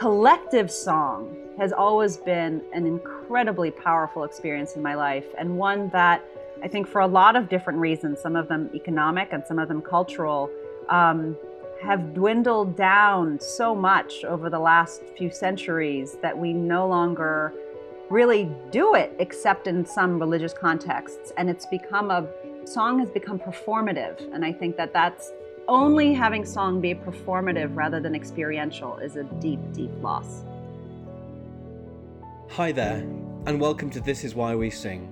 collective 0.00 0.70
song 0.70 1.36
has 1.58 1.74
always 1.74 2.16
been 2.16 2.62
an 2.72 2.86
incredibly 2.86 3.70
powerful 3.70 4.24
experience 4.24 4.74
in 4.74 4.82
my 4.82 4.94
life, 4.94 5.26
and 5.36 5.58
one 5.58 5.90
that 5.90 6.24
I 6.64 6.68
think 6.68 6.88
for 6.88 7.02
a 7.02 7.06
lot 7.06 7.36
of 7.36 7.50
different 7.50 7.78
reasons, 7.78 8.18
some 8.18 8.34
of 8.34 8.48
them 8.48 8.70
economic 8.74 9.28
and 9.32 9.44
some 9.46 9.58
of 9.58 9.68
them 9.68 9.82
cultural, 9.82 10.48
um, 10.88 11.36
have 11.82 12.14
dwindled 12.14 12.78
down 12.78 13.38
so 13.40 13.74
much 13.74 14.24
over 14.24 14.48
the 14.48 14.58
last 14.58 15.02
few 15.18 15.30
centuries 15.30 16.16
that 16.22 16.36
we 16.36 16.54
no 16.54 16.88
longer 16.88 17.52
really 18.08 18.50
do 18.70 18.94
it 18.94 19.14
except 19.18 19.66
in 19.66 19.84
some 19.84 20.18
religious 20.18 20.54
contexts. 20.54 21.30
And 21.36 21.50
it's 21.50 21.66
become 21.66 22.10
a 22.10 22.26
song 22.64 23.00
has 23.00 23.10
become 23.10 23.38
performative. 23.38 24.18
And 24.32 24.46
I 24.46 24.52
think 24.52 24.78
that 24.78 24.94
that's 24.94 25.30
only 25.70 26.12
having 26.12 26.44
song 26.44 26.80
be 26.80 26.96
performative 26.96 27.76
rather 27.76 28.00
than 28.00 28.12
experiential 28.12 28.98
is 28.98 29.14
a 29.14 29.22
deep, 29.22 29.60
deep 29.72 29.92
loss. 30.02 30.42
Hi 32.48 32.72
there, 32.72 33.06
and 33.46 33.60
welcome 33.60 33.88
to 33.90 34.00
This 34.00 34.24
Is 34.24 34.34
Why 34.34 34.56
We 34.56 34.68
Sing, 34.68 35.08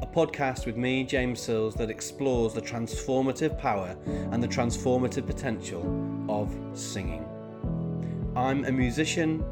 a 0.00 0.06
podcast 0.06 0.64
with 0.64 0.78
me, 0.78 1.04
James 1.04 1.42
Sills, 1.42 1.74
that 1.74 1.90
explores 1.90 2.54
the 2.54 2.62
transformative 2.62 3.58
power 3.58 3.94
and 4.06 4.42
the 4.42 4.48
transformative 4.48 5.26
potential 5.26 5.84
of 6.26 6.56
singing. 6.72 7.28
I'm 8.34 8.64
a 8.64 8.72
musician, 8.72 9.44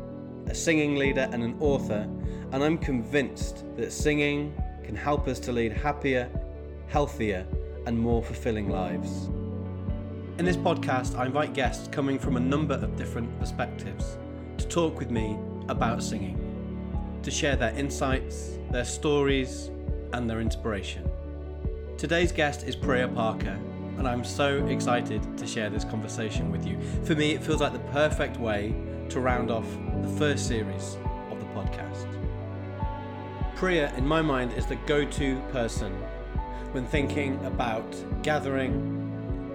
a 0.46 0.54
singing 0.54 0.96
leader, 0.96 1.28
and 1.32 1.42
an 1.42 1.54
author, 1.60 2.08
and 2.52 2.64
I'm 2.64 2.78
convinced 2.78 3.64
that 3.76 3.92
singing 3.92 4.54
can 4.82 4.96
help 4.96 5.28
us 5.28 5.38
to 5.40 5.52
lead 5.52 5.74
happier, 5.74 6.30
healthier, 6.86 7.46
and 7.84 7.98
more 7.98 8.22
fulfilling 8.22 8.70
lives. 8.70 9.28
In 10.40 10.46
this 10.46 10.56
podcast, 10.56 11.18
I 11.18 11.26
invite 11.26 11.52
guests 11.52 11.86
coming 11.88 12.18
from 12.18 12.38
a 12.38 12.40
number 12.40 12.72
of 12.72 12.96
different 12.96 13.38
perspectives 13.38 14.16
to 14.56 14.66
talk 14.68 14.98
with 14.98 15.10
me 15.10 15.36
about 15.68 16.02
singing, 16.02 17.20
to 17.22 17.30
share 17.30 17.56
their 17.56 17.74
insights, 17.74 18.56
their 18.70 18.86
stories, 18.86 19.70
and 20.14 20.30
their 20.30 20.40
inspiration. 20.40 21.06
Today's 21.98 22.32
guest 22.32 22.66
is 22.66 22.74
Priya 22.74 23.08
Parker, 23.08 23.58
and 23.98 24.08
I'm 24.08 24.24
so 24.24 24.64
excited 24.68 25.20
to 25.36 25.46
share 25.46 25.68
this 25.68 25.84
conversation 25.84 26.50
with 26.50 26.66
you. 26.66 26.80
For 27.04 27.14
me, 27.14 27.32
it 27.32 27.42
feels 27.42 27.60
like 27.60 27.74
the 27.74 27.90
perfect 27.90 28.38
way 28.38 28.74
to 29.10 29.20
round 29.20 29.50
off 29.50 29.66
the 30.00 30.08
first 30.16 30.48
series 30.48 30.96
of 31.30 31.38
the 31.38 31.46
podcast. 31.48 32.06
Priya, 33.56 33.92
in 33.98 34.06
my 34.06 34.22
mind, 34.22 34.54
is 34.54 34.64
the 34.64 34.76
go 34.86 35.04
to 35.04 35.38
person 35.52 35.92
when 36.72 36.86
thinking 36.86 37.44
about 37.44 37.84
gathering 38.22 38.99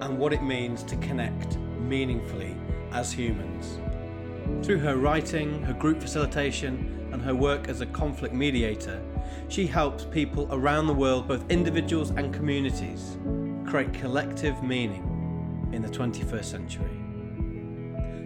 and 0.00 0.18
what 0.18 0.32
it 0.32 0.42
means 0.42 0.82
to 0.84 0.96
connect 0.96 1.58
meaningfully 1.80 2.56
as 2.92 3.12
humans. 3.12 3.78
Through 4.64 4.78
her 4.78 4.96
writing, 4.96 5.62
her 5.62 5.72
group 5.72 6.00
facilitation, 6.00 7.08
and 7.12 7.22
her 7.22 7.34
work 7.34 7.68
as 7.68 7.80
a 7.80 7.86
conflict 7.86 8.34
mediator, 8.34 9.02
she 9.48 9.66
helps 9.66 10.04
people 10.04 10.48
around 10.50 10.86
the 10.86 10.94
world, 10.94 11.28
both 11.28 11.50
individuals 11.50 12.10
and 12.10 12.32
communities, 12.32 13.16
create 13.66 13.92
collective 13.94 14.62
meaning 14.62 15.70
in 15.72 15.82
the 15.82 15.88
21st 15.88 16.44
century. 16.44 16.96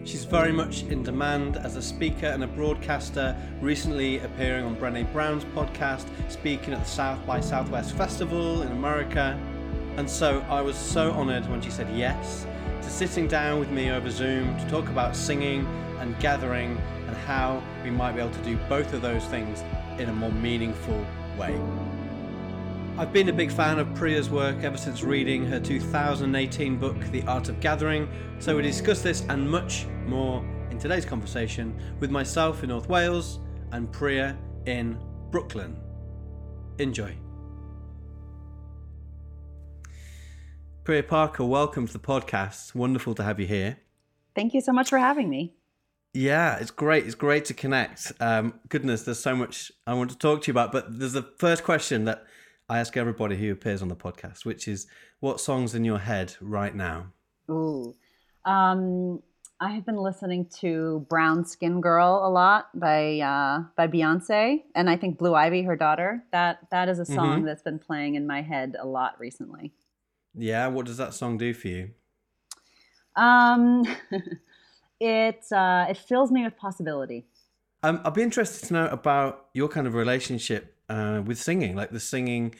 She's 0.04 0.24
very 0.24 0.52
much 0.52 0.82
in 0.84 1.02
demand 1.02 1.58
as 1.58 1.76
a 1.76 1.82
speaker 1.82 2.26
and 2.26 2.42
a 2.42 2.46
broadcaster, 2.46 3.36
recently 3.60 4.18
appearing 4.20 4.64
on 4.64 4.76
Brene 4.76 5.10
Brown's 5.12 5.44
podcast, 5.44 6.06
speaking 6.30 6.72
at 6.72 6.80
the 6.80 6.90
South 6.90 7.24
by 7.26 7.40
Southwest 7.40 7.94
Festival 7.94 8.62
in 8.62 8.72
America, 8.72 9.38
and 9.96 10.08
so 10.08 10.44
I 10.48 10.60
was 10.60 10.76
so 10.76 11.12
honoured 11.12 11.48
when 11.48 11.60
she 11.60 11.70
said 11.70 11.88
yes 11.96 12.46
to 12.82 12.90
sitting 12.90 13.26
down 13.26 13.60
with 13.60 13.70
me 13.70 13.90
over 13.90 14.10
Zoom 14.10 14.56
to 14.58 14.68
talk 14.68 14.88
about 14.88 15.14
singing 15.14 15.66
and 15.98 16.18
gathering 16.20 16.80
and 17.06 17.16
how 17.16 17.62
we 17.84 17.90
might 17.90 18.12
be 18.12 18.20
able 18.20 18.32
to 18.32 18.42
do 18.42 18.56
both 18.68 18.92
of 18.92 19.02
those 19.02 19.24
things 19.26 19.62
in 19.98 20.08
a 20.08 20.12
more 20.12 20.32
meaningful 20.32 21.04
way. 21.38 21.60
I've 22.98 23.12
been 23.12 23.28
a 23.28 23.32
big 23.32 23.50
fan 23.50 23.78
of 23.78 23.94
Priya's 23.94 24.28
work 24.28 24.62
ever 24.62 24.76
since 24.76 25.02
reading 25.02 25.46
her 25.46 25.58
2018 25.58 26.76
book, 26.76 26.98
The 27.12 27.22
Art 27.22 27.48
of 27.48 27.58
Gathering, 27.60 28.08
so 28.38 28.56
we 28.56 28.62
discuss 28.62 29.00
this 29.00 29.24
and 29.28 29.48
much 29.48 29.86
more 30.06 30.44
in 30.70 30.78
today's 30.78 31.04
conversation 31.04 31.74
with 31.98 32.10
myself 32.10 32.62
in 32.62 32.68
North 32.68 32.88
Wales 32.88 33.40
and 33.72 33.90
Priya 33.90 34.36
in 34.66 34.98
Brooklyn. 35.30 35.76
Enjoy. 36.78 37.16
Priya 40.82 41.02
Parker, 41.02 41.44
welcome 41.44 41.86
to 41.86 41.92
the 41.92 41.98
podcast. 41.98 42.74
Wonderful 42.74 43.14
to 43.16 43.22
have 43.22 43.38
you 43.38 43.46
here. 43.46 43.78
Thank 44.34 44.54
you 44.54 44.62
so 44.62 44.72
much 44.72 44.88
for 44.88 44.98
having 44.98 45.28
me. 45.28 45.54
Yeah, 46.14 46.56
it's 46.56 46.70
great. 46.70 47.04
It's 47.04 47.14
great 47.14 47.44
to 47.46 47.54
connect. 47.54 48.12
Um, 48.18 48.54
goodness, 48.70 49.02
there's 49.02 49.18
so 49.18 49.36
much 49.36 49.70
I 49.86 49.92
want 49.92 50.10
to 50.10 50.16
talk 50.16 50.42
to 50.42 50.46
you 50.48 50.52
about. 50.52 50.72
But 50.72 50.98
there's 50.98 51.12
the 51.12 51.28
first 51.38 51.64
question 51.64 52.06
that 52.06 52.24
I 52.68 52.78
ask 52.78 52.96
everybody 52.96 53.36
who 53.36 53.52
appears 53.52 53.82
on 53.82 53.88
the 53.88 53.94
podcast, 53.94 54.46
which 54.46 54.66
is, 54.66 54.86
what 55.20 55.38
songs 55.38 55.74
in 55.74 55.84
your 55.84 55.98
head 55.98 56.34
right 56.40 56.74
now? 56.74 57.12
Ooh, 57.50 57.94
um, 58.46 59.22
I 59.60 59.72
have 59.72 59.84
been 59.84 59.98
listening 59.98 60.46
to 60.60 61.06
"Brown 61.10 61.44
Skin 61.44 61.82
Girl" 61.82 62.26
a 62.26 62.30
lot 62.30 62.68
by 62.74 63.20
uh, 63.20 63.64
by 63.76 63.86
Beyonce, 63.86 64.62
and 64.74 64.88
I 64.88 64.96
think 64.96 65.18
Blue 65.18 65.34
Ivy, 65.34 65.62
her 65.64 65.76
daughter. 65.76 66.24
That 66.32 66.60
that 66.70 66.88
is 66.88 66.98
a 66.98 67.04
song 67.04 67.36
mm-hmm. 67.38 67.46
that's 67.46 67.62
been 67.62 67.78
playing 67.78 68.14
in 68.14 68.26
my 68.26 68.40
head 68.40 68.76
a 68.80 68.86
lot 68.86 69.20
recently. 69.20 69.74
Yeah, 70.40 70.68
what 70.68 70.86
does 70.86 70.96
that 70.96 71.12
song 71.12 71.36
do 71.36 71.52
for 71.52 71.68
you? 71.68 71.90
Um, 73.14 73.84
it 75.00 75.44
uh, 75.52 75.86
it 75.90 75.98
fills 75.98 76.30
me 76.30 76.44
with 76.44 76.56
possibility. 76.56 77.26
Um, 77.82 78.00
I'd 78.04 78.14
be 78.14 78.22
interested 78.22 78.66
to 78.68 78.72
know 78.72 78.86
about 78.86 79.48
your 79.52 79.68
kind 79.68 79.86
of 79.86 79.92
relationship 79.94 80.74
uh, 80.88 81.20
with 81.24 81.38
singing, 81.38 81.76
like 81.76 81.90
the 81.90 82.00
singing. 82.00 82.54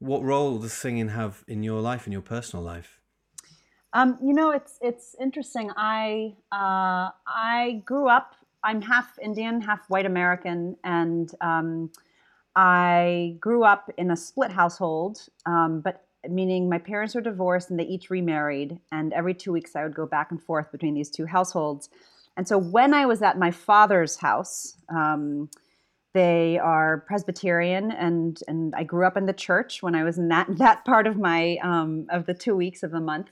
What 0.00 0.24
role 0.24 0.58
does 0.58 0.72
singing 0.72 1.10
have 1.10 1.44
in 1.46 1.62
your 1.62 1.80
life, 1.80 2.06
in 2.06 2.12
your 2.12 2.22
personal 2.22 2.64
life? 2.64 3.00
Um, 3.92 4.18
you 4.20 4.32
know, 4.32 4.50
it's 4.50 4.78
it's 4.80 5.14
interesting. 5.20 5.70
I 5.76 6.34
uh, 6.50 7.10
I 7.24 7.82
grew 7.84 8.08
up. 8.08 8.34
I'm 8.64 8.82
half 8.82 9.16
Indian, 9.20 9.60
half 9.60 9.88
white 9.88 10.06
American, 10.06 10.76
and 10.82 11.32
um, 11.40 11.92
I 12.56 13.36
grew 13.38 13.62
up 13.62 13.92
in 13.96 14.10
a 14.10 14.16
split 14.16 14.50
household. 14.50 15.28
Um, 15.46 15.80
but 15.80 16.04
meaning 16.28 16.68
my 16.68 16.78
parents 16.78 17.14
were 17.14 17.20
divorced 17.20 17.70
and 17.70 17.78
they 17.78 17.84
each 17.84 18.10
remarried. 18.10 18.78
And 18.90 19.12
every 19.12 19.34
two 19.34 19.52
weeks, 19.52 19.76
I 19.76 19.82
would 19.82 19.94
go 19.94 20.06
back 20.06 20.30
and 20.30 20.42
forth 20.42 20.70
between 20.70 20.94
these 20.94 21.10
two 21.10 21.26
households. 21.26 21.88
And 22.36 22.46
so 22.46 22.56
when 22.58 22.94
I 22.94 23.06
was 23.06 23.22
at 23.22 23.38
my 23.38 23.50
father's 23.50 24.16
house, 24.16 24.76
um, 24.88 25.50
they 26.14 26.58
are 26.58 27.04
Presbyterian, 27.06 27.90
and 27.90 28.38
and 28.46 28.74
I 28.74 28.84
grew 28.84 29.06
up 29.06 29.16
in 29.16 29.26
the 29.26 29.32
church 29.32 29.82
when 29.82 29.94
I 29.94 30.04
was 30.04 30.18
in 30.18 30.28
that 30.28 30.46
that 30.58 30.84
part 30.84 31.06
of 31.06 31.16
my 31.16 31.58
um, 31.62 32.06
of 32.10 32.26
the 32.26 32.34
two 32.34 32.54
weeks 32.54 32.82
of 32.82 32.90
the 32.90 33.00
month, 33.00 33.30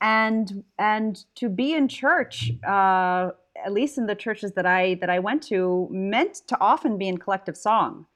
and 0.00 0.64
and 0.78 1.24
to 1.36 1.48
be 1.48 1.74
in 1.74 1.88
church, 1.88 2.52
uh, 2.66 3.30
at 3.64 3.72
least 3.72 3.98
in 3.98 4.06
the 4.06 4.14
churches 4.14 4.52
that 4.52 4.66
I 4.66 4.94
that 5.00 5.10
I 5.10 5.18
went 5.18 5.42
to, 5.44 5.88
meant 5.90 6.42
to 6.48 6.60
often 6.60 6.98
be 6.98 7.08
in 7.08 7.18
collective 7.18 7.56
song, 7.56 8.06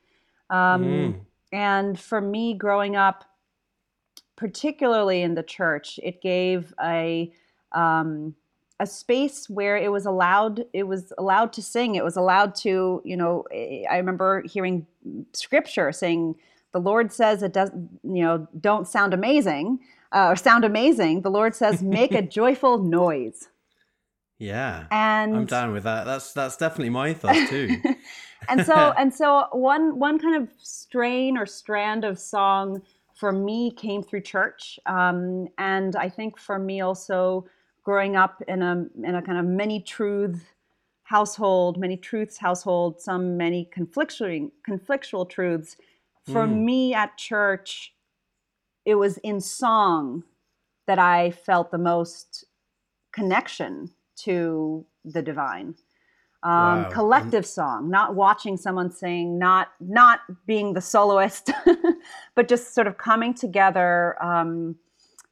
um, 0.50 0.84
mm. 0.84 1.20
and 1.52 1.98
for 1.98 2.20
me 2.20 2.54
growing 2.54 2.96
up, 2.96 3.24
particularly 4.36 5.22
in 5.22 5.34
the 5.34 5.42
church, 5.42 5.98
it 6.02 6.20
gave 6.20 6.74
a 6.82 7.32
um, 7.72 8.34
a 8.80 8.86
space 8.86 9.48
where 9.48 9.76
it 9.76 9.90
was 9.92 10.04
allowed 10.04 10.64
it 10.72 10.84
was 10.84 11.12
allowed 11.18 11.52
to 11.54 11.62
sing. 11.62 11.94
It 11.94 12.04
was 12.04 12.16
allowed 12.16 12.54
to 12.56 13.02
you 13.04 13.16
know. 13.16 13.44
I 13.52 13.96
remember 13.96 14.42
hearing 14.42 14.86
scripture 15.32 15.92
saying 15.92 16.36
the 16.72 16.80
Lord 16.80 17.12
says 17.12 17.42
it 17.42 17.52
does 17.52 17.70
you 18.02 18.22
know 18.22 18.48
don't 18.60 18.88
sound 18.88 19.14
amazing 19.14 19.78
uh, 20.12 20.28
or 20.28 20.36
sound 20.36 20.64
amazing. 20.64 21.22
The 21.22 21.30
Lord 21.30 21.54
says 21.54 21.82
make 21.82 22.12
a 22.12 22.22
joyful 22.40 22.78
noise. 22.78 23.48
Yeah, 24.38 24.86
and 24.90 25.36
I'm 25.36 25.46
down 25.46 25.72
with 25.72 25.84
that. 25.84 26.04
That's 26.04 26.32
that's 26.32 26.56
definitely 26.56 26.90
my 26.90 27.14
thought 27.14 27.48
too. 27.48 27.76
and 28.48 28.66
so 28.66 28.92
and 28.98 29.14
so 29.14 29.46
one 29.52 29.98
one 29.98 30.18
kind 30.18 30.36
of 30.36 30.48
strain 30.58 31.36
or 31.36 31.46
strand 31.46 32.04
of 32.04 32.18
song 32.18 32.82
for 33.14 33.32
me 33.32 33.70
came 33.70 34.02
through 34.02 34.22
church, 34.22 34.78
um, 34.86 35.48
and 35.58 35.96
I 35.96 36.08
think 36.08 36.38
for 36.38 36.58
me 36.58 36.80
also 36.80 37.46
growing 37.84 38.16
up 38.16 38.42
in 38.48 38.62
a 38.62 38.86
in 39.02 39.14
a 39.14 39.22
kind 39.22 39.38
of 39.38 39.44
many 39.44 39.80
truth 39.80 40.52
household, 41.04 41.78
many 41.78 41.96
truths 41.96 42.38
household, 42.38 43.00
some 43.00 43.36
many 43.36 43.68
conflictual 43.76 44.50
conflictual 44.68 45.28
truths. 45.28 45.76
For 46.26 46.46
mm. 46.46 46.64
me 46.64 46.94
at 46.94 47.16
church, 47.18 47.94
it 48.84 48.94
was 48.94 49.18
in 49.18 49.40
song 49.40 50.24
that 50.86 50.98
I 50.98 51.30
felt 51.30 51.70
the 51.70 51.78
most 51.78 52.44
connection 53.12 53.90
to 54.16 54.86
the 55.04 55.22
divine 55.22 55.74
um, 56.44 56.82
wow. 56.82 56.90
collective 56.90 57.46
song 57.46 57.90
not 57.90 58.14
watching 58.14 58.56
someone 58.56 58.90
sing 58.90 59.38
not 59.38 59.68
not 59.80 60.20
being 60.46 60.74
the 60.74 60.80
soloist 60.80 61.50
but 62.34 62.48
just 62.48 62.74
sort 62.74 62.86
of 62.86 62.98
coming 62.98 63.34
together 63.34 64.22
um, 64.22 64.76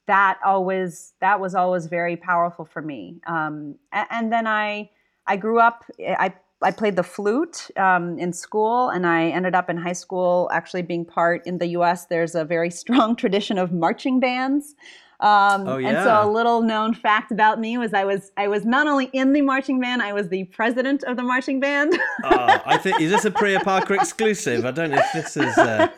that 0.06 0.38
always 0.44 1.12
that 1.20 1.38
was 1.38 1.54
always 1.54 1.86
very 1.86 2.16
powerful 2.16 2.64
for 2.64 2.82
me 2.82 3.20
um, 3.26 3.76
and, 3.92 4.06
and, 4.10 4.32
then 4.32 4.46
i 4.46 4.88
I 5.26 5.36
grew 5.36 5.60
up. 5.60 5.84
I 6.00 6.32
I 6.64 6.70
played 6.70 6.94
the 6.94 7.02
flute 7.02 7.70
um, 7.76 8.18
in 8.18 8.32
school, 8.32 8.90
and 8.90 9.04
I 9.06 9.28
ended 9.30 9.54
up 9.54 9.68
in 9.68 9.76
high 9.76 9.94
school 9.94 10.48
actually 10.52 10.82
being 10.82 11.04
part 11.04 11.44
in 11.44 11.58
the 11.58 11.66
U.S. 11.68 12.06
There's 12.06 12.34
a 12.34 12.44
very 12.44 12.70
strong 12.82 13.16
tradition 13.16 13.58
of 13.58 13.72
marching 13.72 14.20
bands. 14.20 14.74
Um, 15.22 15.68
oh, 15.68 15.76
yeah. 15.78 15.88
And 15.90 15.98
so 16.04 16.28
a 16.28 16.28
little 16.28 16.62
known 16.62 16.94
fact 16.94 17.30
about 17.30 17.60
me 17.60 17.78
was 17.78 17.94
I 17.94 18.04
was 18.04 18.32
I 18.36 18.48
was 18.48 18.64
not 18.64 18.88
only 18.88 19.06
in 19.12 19.32
the 19.32 19.40
marching 19.42 19.80
band, 19.80 20.02
I 20.02 20.12
was 20.12 20.28
the 20.28 20.44
president 20.44 21.04
of 21.04 21.16
the 21.16 21.22
marching 21.22 21.60
band. 21.60 21.96
oh, 22.24 22.60
I 22.66 22.76
think 22.76 23.00
is 23.00 23.10
this 23.12 23.24
a 23.24 23.30
Priya 23.30 23.60
Parker 23.60 23.94
exclusive? 23.94 24.64
I 24.66 24.72
don't 24.72 24.90
know 24.90 24.98
if 24.98 25.12
this 25.14 25.36
is. 25.36 25.56
Uh, 25.56 25.88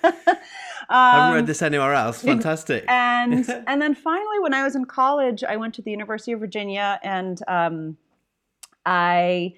I 0.91 1.17
haven't 1.17 1.35
read 1.35 1.41
Um, 1.41 1.47
this 1.47 1.63
anywhere 1.63 1.95
else. 1.95 2.23
Fantastic. 2.23 2.85
and 2.89 3.49
and 3.67 3.81
then 3.81 3.95
finally, 3.95 4.39
when 4.41 4.53
I 4.53 4.63
was 4.63 4.77
in 4.77 4.85
college, 4.85 5.43
I 5.43 5.57
went 5.57 5.73
to 5.77 5.83
the 5.83 5.91
University 5.91 6.33
of 6.33 6.41
Virginia, 6.41 7.01
and 7.03 7.41
um, 7.49 7.97
I 8.85 9.55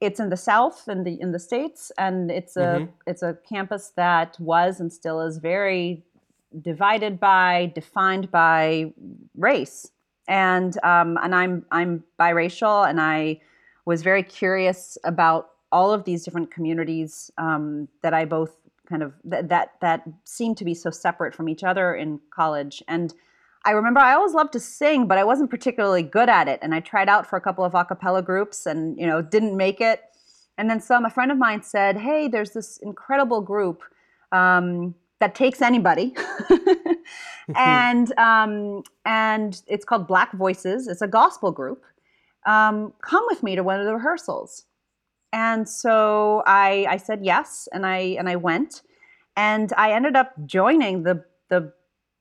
it's 0.00 0.18
in 0.18 0.30
the 0.30 0.36
South 0.36 0.88
in 0.88 1.04
the 1.04 1.20
in 1.20 1.30
the 1.30 1.38
states, 1.38 1.92
and 1.98 2.30
it's 2.30 2.56
a 2.56 2.60
Mhm. 2.80 2.88
it's 3.06 3.22
a 3.22 3.38
campus 3.48 3.92
that 3.96 4.36
was 4.40 4.80
and 4.80 4.92
still 4.92 5.20
is 5.20 5.38
very 5.38 6.02
divided 6.60 7.18
by, 7.18 7.72
defined 7.74 8.30
by 8.30 8.92
race, 9.36 9.90
and 10.28 10.76
um, 10.84 11.18
and 11.22 11.34
I'm 11.34 11.64
I'm 11.70 12.04
biracial, 12.18 12.88
and 12.88 13.00
I 13.00 13.40
was 13.84 14.02
very 14.02 14.22
curious 14.22 14.98
about 15.04 15.50
all 15.70 15.92
of 15.92 16.04
these 16.04 16.24
different 16.24 16.50
communities 16.50 17.30
um, 17.38 17.88
that 18.02 18.14
I 18.14 18.24
both 18.24 18.56
kind 18.88 19.02
of 19.02 19.14
that 19.24 19.48
that 19.48 19.72
that 19.80 20.02
seemed 20.24 20.56
to 20.58 20.64
be 20.64 20.74
so 20.74 20.90
separate 20.90 21.34
from 21.34 21.48
each 21.48 21.64
other 21.64 21.94
in 21.94 22.20
college 22.30 22.82
and 22.88 23.14
I 23.64 23.70
remember 23.72 24.00
I 24.00 24.14
always 24.14 24.34
loved 24.34 24.52
to 24.54 24.60
sing, 24.60 25.06
but 25.06 25.18
I 25.18 25.24
wasn't 25.24 25.50
particularly 25.50 26.02
good 26.02 26.28
at 26.28 26.48
it. 26.48 26.58
And 26.62 26.74
I 26.74 26.80
tried 26.80 27.08
out 27.08 27.26
for 27.26 27.36
a 27.36 27.40
couple 27.40 27.64
of 27.64 27.74
a 27.74 27.84
cappella 27.84 28.22
groups 28.22 28.66
and, 28.66 28.98
you 28.98 29.06
know, 29.06 29.22
didn't 29.22 29.56
make 29.56 29.80
it. 29.80 30.02
And 30.58 30.68
then 30.68 30.80
some, 30.80 31.04
a 31.04 31.10
friend 31.10 31.30
of 31.30 31.38
mine 31.38 31.62
said, 31.62 31.96
Hey, 31.96 32.28
there's 32.28 32.50
this 32.50 32.78
incredible 32.78 33.40
group 33.40 33.82
um, 34.32 34.94
that 35.22 35.36
takes 35.36 35.62
anybody. 35.62 36.16
and, 37.56 38.12
um, 38.18 38.82
and 39.06 39.62
it's 39.68 39.84
called 39.84 40.08
Black 40.08 40.32
Voices. 40.32 40.88
It's 40.88 41.00
a 41.00 41.06
gospel 41.06 41.52
group. 41.52 41.84
Um, 42.44 42.92
come 43.02 43.22
with 43.28 43.40
me 43.40 43.54
to 43.54 43.62
one 43.62 43.78
of 43.78 43.86
the 43.86 43.94
rehearsals. 43.94 44.64
And 45.32 45.68
so 45.68 46.42
I, 46.44 46.86
I 46.90 46.96
said 46.96 47.20
yes, 47.22 47.68
and 47.72 47.86
I, 47.86 47.98
and 48.18 48.28
I 48.28 48.34
went. 48.34 48.82
And 49.36 49.72
I 49.76 49.92
ended 49.92 50.16
up 50.16 50.32
joining 50.44 51.04
the, 51.04 51.24
the 51.50 51.72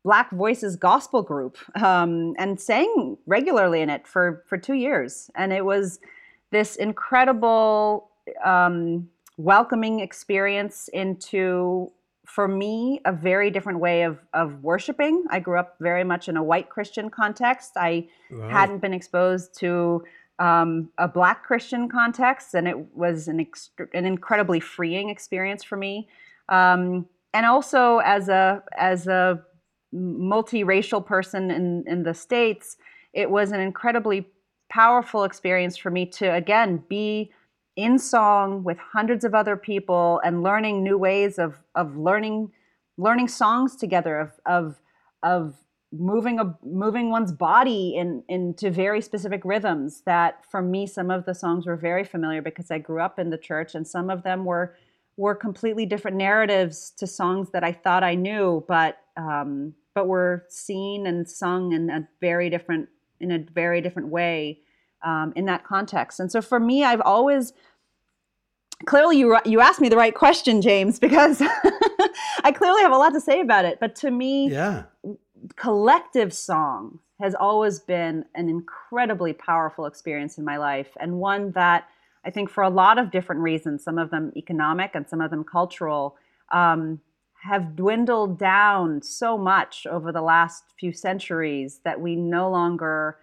Black 0.04 0.30
Voices 0.30 0.76
gospel 0.76 1.24
group 1.24 1.58
um, 1.82 2.36
and 2.38 2.62
sang 2.62 3.18
regularly 3.26 3.82
in 3.82 3.90
it 3.90 4.06
for, 4.06 4.44
for 4.48 4.60
two 4.60 4.76
years. 4.76 5.32
And 5.34 5.52
it 5.52 5.66
was 5.66 6.00
this 6.52 6.76
incredible, 6.76 8.12
um, 8.46 9.10
welcoming 9.38 10.02
experience 10.02 10.88
into, 10.94 11.92
for 12.26 12.48
me, 12.48 13.02
a 13.06 13.12
very 13.12 13.50
different 13.50 13.80
way 13.80 14.04
of, 14.04 14.20
of 14.34 14.64
worshiping. 14.64 15.26
I 15.30 15.40
grew 15.40 15.60
up 15.60 15.76
very 15.80 16.04
much 16.04 16.30
in 16.30 16.38
a 16.38 16.44
white 16.44 16.70
Christian 16.70 17.10
context. 17.10 17.72
I 17.76 18.08
Right. 18.30 18.52
hadn't 18.52 18.80
been 18.80 18.94
exposed 18.94 19.60
to 19.60 20.06
um, 20.40 20.90
a 20.98 21.08
black 21.08 21.44
Christian 21.44 21.90
context, 21.90 22.54
and 22.54 22.68
it 22.68 22.96
was 22.96 23.28
an, 23.28 23.46
ext- 23.46 23.72
an 23.94 24.06
incredibly 24.06 24.60
freeing 24.62 25.10
experience 25.10 25.64
for 25.64 25.76
me. 25.76 26.08
Um, 26.48 27.08
and 27.34 27.46
also, 27.46 27.98
as 28.00 28.30
a 28.30 28.64
as 28.78 29.08
a 29.08 29.42
multiracial 29.94 31.06
person 31.06 31.52
in 31.52 31.84
in 31.88 32.04
the 32.04 32.14
states, 32.14 32.78
it 33.14 33.30
was 33.30 33.52
an 33.52 33.60
incredibly 33.60 34.28
powerful 34.70 35.24
experience 35.26 35.76
for 35.78 35.92
me 35.92 36.06
to 36.06 36.34
again 36.34 36.84
be 36.88 37.32
in 37.76 37.98
song 37.98 38.64
with 38.64 38.78
hundreds 38.78 39.24
of 39.24 39.34
other 39.34 39.56
people 39.56 40.22
and 40.24 40.44
learning 40.44 40.84
new 40.84 40.98
ways 40.98 41.40
of 41.40 41.56
of 41.76 41.96
learning 41.96 42.52
learning 42.98 43.28
songs 43.28 43.76
together 43.76 44.20
of 44.20 44.32
of 44.46 44.82
of 45.24 45.56
moving 45.94 46.40
a 46.40 46.58
moving 46.64 47.10
one's 47.10 47.32
body 47.32 47.96
in 47.96 48.24
into 48.30 48.72
very 48.72 49.02
specific 49.02 49.42
rhythms 49.44 50.02
that 50.06 50.44
for 50.50 50.62
me 50.62 50.86
some 50.86 51.10
of 51.12 51.26
the 51.26 51.34
songs 51.34 51.66
were 51.66 51.76
very 51.76 52.04
familiar 52.04 52.42
because 52.42 52.72
I 52.72 52.78
grew 52.78 53.02
up 53.02 53.20
in 53.20 53.30
the 53.30 53.38
church 53.38 53.76
and 53.76 53.88
some 53.88 54.10
of 54.10 54.24
them 54.24 54.46
were 54.46 54.76
were 55.18 55.36
completely 55.36 55.86
different 55.86 56.18
narratives 56.18 56.92
to 56.98 57.08
songs 57.08 57.52
that 57.52 57.64
I 57.64 57.72
thought 57.72 58.04
I 58.04 58.16
knew 58.16 58.64
but 58.68 59.00
um, 59.18 59.74
but 59.94 60.08
were 60.08 60.46
seen 60.50 61.06
and 61.06 61.28
sung 61.30 61.74
in 61.74 61.90
a 61.90 62.08
very 62.20 62.50
different 62.50 62.90
in 63.20 63.32
a 63.32 63.40
very 63.40 63.82
different 63.82 64.10
way 64.10 64.60
um, 65.04 65.34
in 65.36 65.46
that 65.46 65.64
context 65.64 66.20
and 66.20 66.32
so 66.32 66.42
for 66.42 66.60
me 66.60 66.84
I've 66.84 67.02
always 67.02 67.54
clearly 68.86 69.18
you 69.18 69.38
you 69.46 69.60
asked 69.60 69.82
me 69.82 69.90
the 69.90 69.98
right 69.98 70.16
question 70.16 70.62
James 70.62 71.00
because 71.08 71.42
I 72.44 72.52
clearly 72.52 72.82
have 72.82 72.92
a 72.92 72.98
lot 72.98 73.14
to 73.14 73.22
say 73.22 73.42
about 73.42 73.66
it 73.66 73.80
but 73.80 73.96
to 73.98 74.12
me 74.12 74.50
yeah. 74.50 74.84
collective 75.56 76.34
song 76.34 77.00
has 77.20 77.36
always 77.36 77.80
been 77.80 78.26
an 78.34 78.50
incredibly 78.50 79.34
powerful 79.34 79.86
experience 79.86 80.38
in 80.38 80.46
my 80.46 80.58
life 80.58 80.90
and 81.00 81.20
one 81.20 81.52
that 81.52 81.88
i 82.26 82.30
think 82.32 82.50
for 82.50 82.64
a 82.64 82.70
lot 82.70 82.98
of 82.98 83.12
different 83.12 83.42
reasons 83.42 83.84
some 83.84 83.98
of 83.98 84.10
them 84.10 84.32
economic 84.36 84.92
and 84.96 85.08
some 85.08 85.22
of 85.22 85.30
them 85.30 85.44
cultural 85.44 86.16
um, 86.52 87.00
have 87.42 87.76
dwindled 87.76 88.38
down 88.38 89.02
so 89.02 89.38
much 89.38 89.88
over 89.90 90.12
the 90.12 90.22
last 90.22 90.64
few 90.80 90.94
centuries 90.94 91.80
that 91.84 92.00
we 92.00 92.16
no 92.16 92.50
longer 92.50 93.18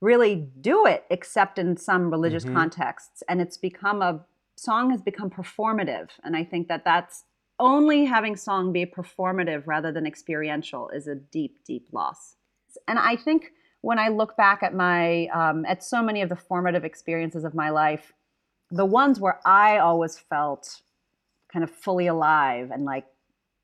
really 0.00 0.36
do 0.60 0.86
it 0.86 1.04
except 1.10 1.58
in 1.58 1.76
some 1.76 2.10
religious 2.10 2.44
Mhm. 2.44 2.54
contexts. 2.54 3.22
And 3.28 3.40
it's 3.40 3.56
become 3.56 4.00
a 4.02 4.24
song 4.56 4.90
has 4.90 5.00
become 5.02 5.30
performative. 5.30 6.10
And 6.24 6.36
i 6.36 6.44
think 6.44 6.68
that 6.68 6.84
that's 6.84 7.24
only 7.58 8.06
having 8.06 8.36
song 8.36 8.72
be 8.72 8.86
performative 8.86 9.62
rather 9.66 9.92
than 9.92 10.06
experiential 10.06 10.88
is 10.90 11.06
a 11.06 11.14
deep 11.14 11.62
deep 11.64 11.88
loss. 11.92 12.36
And 12.88 12.98
i 12.98 13.16
think 13.16 13.52
when 13.82 13.98
i 13.98 14.08
look 14.08 14.36
back 14.36 14.62
at 14.62 14.74
my 14.74 15.26
um, 15.28 15.64
at 15.66 15.82
so 15.82 16.02
many 16.02 16.20
of 16.22 16.28
the 16.28 16.36
formative 16.36 16.84
experiences 16.84 17.44
of 17.44 17.54
my 17.54 17.70
life 17.70 18.12
the 18.70 18.84
ones 18.86 19.18
where 19.18 19.40
i 19.46 19.78
always 19.78 20.18
felt 20.18 20.82
kind 21.52 21.64
of 21.64 21.70
fully 21.70 22.06
alive 22.06 22.70
and 22.70 22.84
like 22.84 23.06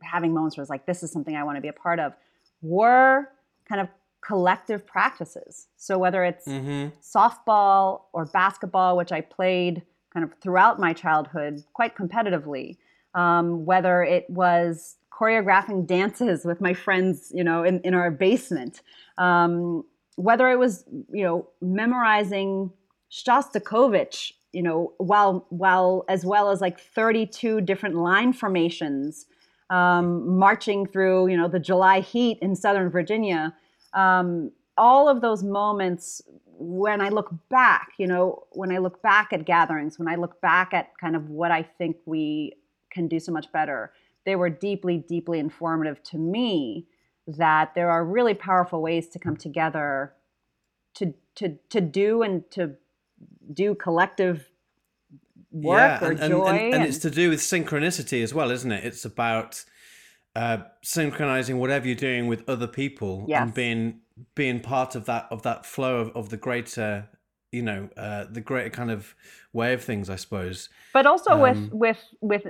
having 0.03 0.33
moments 0.35 0.57
where 0.57 0.63
it's 0.63 0.71
like 0.71 0.87
this 0.87 1.03
is 1.03 1.13
something 1.13 1.37
i 1.37 1.45
want 1.45 1.57
to 1.57 1.61
be 1.61 1.69
a 1.69 1.73
part 1.73 1.99
of 2.01 2.15
were 2.63 3.29
kind 3.69 3.81
of 3.81 3.89
collective 4.21 4.87
practices 4.87 5.69
so 5.77 5.99
whether 5.99 6.25
it's 6.25 6.45
hmm 6.45 6.89
softball 7.17 8.03
or 8.13 8.27
basketball, 8.27 8.97
which 8.97 9.13
I 9.13 9.21
played 9.21 9.83
kind 10.13 10.25
of 10.25 10.33
throughout 10.41 10.79
my 10.79 10.93
childhood 10.93 11.65
quite 11.73 11.97
competitively. 11.97 12.77
Um, 13.15 13.65
whether 13.65 14.03
it 14.03 14.29
was 14.29 14.97
choreographing 15.11 15.87
dances 15.87 16.45
with 16.45 16.61
my 16.61 16.75
friends, 16.75 17.33
you 17.35 17.43
know, 17.43 17.65
in, 17.65 17.81
in 17.81 17.95
our 17.95 18.11
basement, 18.11 18.83
um, 19.17 19.85
whether 20.17 20.51
it 20.51 20.59
was, 20.59 20.85
you 21.11 21.25
know, 21.25 21.49
memorizing 21.63 22.71
Shostakovich, 23.11 24.33
you 24.53 24.63
know, 24.63 24.93
while 24.99 25.47
while 25.49 26.05
as 26.09 26.27
well 26.27 26.51
as 26.51 26.61
like 26.61 26.79
32 26.79 27.63
different 27.63 27.95
line 27.95 28.35
formations, 28.35 29.27
um, 29.71 30.37
marching 30.39 30.87
through, 30.87 31.29
you 31.29 31.37
know, 31.37 31.49
the 31.49 31.59
July 31.59 32.01
heat 32.01 32.39
in 32.43 32.55
Southern 32.55 32.91
Virginia. 32.91 33.55
Um, 33.93 34.53
all 34.77 35.09
of 35.09 35.21
those 35.21 35.43
moments 35.43 36.23
when 36.59 37.01
I 37.01 37.09
look 37.11 37.31
back, 37.51 37.89
you 37.99 38.07
know, 38.07 38.45
when 38.53 38.71
I 38.73 38.79
look 38.79 39.03
back 39.03 39.33
at 39.33 39.45
gatherings, 39.45 39.99
when 39.99 40.09
I 40.09 40.17
look 40.17 40.41
back 40.41 40.73
at 40.75 40.91
kind 40.99 41.17
of 41.17 41.29
what 41.29 41.51
I 41.51 41.63
think 41.63 41.97
we 42.07 42.55
can 42.91 43.09
do 43.09 43.19
so 43.21 43.33
much 43.33 43.51
better, 43.53 43.93
they 44.25 44.37
were 44.37 44.51
deeply, 44.51 44.99
deeply 44.99 45.39
informative 45.39 46.03
to 46.05 46.19
me 46.19 46.87
that 47.27 47.75
there 47.75 47.91
are 47.91 48.05
really 48.05 48.35
powerful 48.35 48.81
ways 48.83 49.09
to 49.09 49.19
come 49.19 49.37
together 49.37 50.13
to 50.95 51.13
to 51.35 51.57
to 51.71 51.81
do 51.81 52.23
and 52.23 52.49
to 52.53 52.75
do 53.53 53.75
collective 53.75 54.49
work 55.53 56.03
or 56.03 56.11
and, 56.13 56.21
and- 56.21 56.31
joy. 56.31 56.47
and, 56.47 56.59
and 56.59 56.75
and- 56.75 56.85
it's 56.85 56.99
to 56.99 57.11
do 57.11 57.31
with 57.31 57.41
synchronicity 57.41 58.23
as 58.23 58.33
well, 58.33 58.51
isn't 58.51 58.71
it? 58.73 58.85
It's 58.85 59.05
about 59.05 59.65
uh, 60.37 60.59
synchronizing 60.83 61.59
whatever 61.59 61.87
you're 61.87 61.97
doing 62.11 62.27
with 62.29 62.49
other 62.49 62.67
people 62.69 63.25
Yes. 63.29 63.43
and 63.43 63.55
being 63.55 64.01
being 64.35 64.61
part 64.61 64.95
of 64.95 65.05
that 65.07 65.27
of 65.31 65.43
that 65.43 65.67
flow 65.67 65.95
of, 65.99 66.09
of 66.17 66.29
the 66.29 66.37
greater, 66.37 67.09
you 67.53 67.63
know, 67.63 67.89
uh, 67.97 68.25
the 68.31 68.41
greater 68.41 68.71
kind 68.71 68.91
of 68.91 69.15
way 69.53 69.73
of 69.73 69.83
things, 69.83 70.09
I 70.11 70.17
suppose. 70.17 70.69
but 70.93 71.07
also 71.07 71.41
with 71.47 71.57
Um, 71.57 71.71
with 71.73 72.01
with 72.21 72.45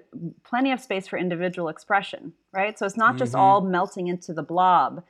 plenty 0.51 0.71
of 0.73 0.81
space 0.81 1.07
for 1.09 1.17
individual 1.19 1.69
expression 1.69 2.33
right 2.53 2.79
so 2.79 2.87
it's 2.87 2.97
not 3.07 3.17
just 3.17 3.35
Mhm. 3.35 3.39
all 3.41 3.61
melting 3.77 4.07
into 4.09 4.33
the 4.33 4.43
blob 4.43 5.03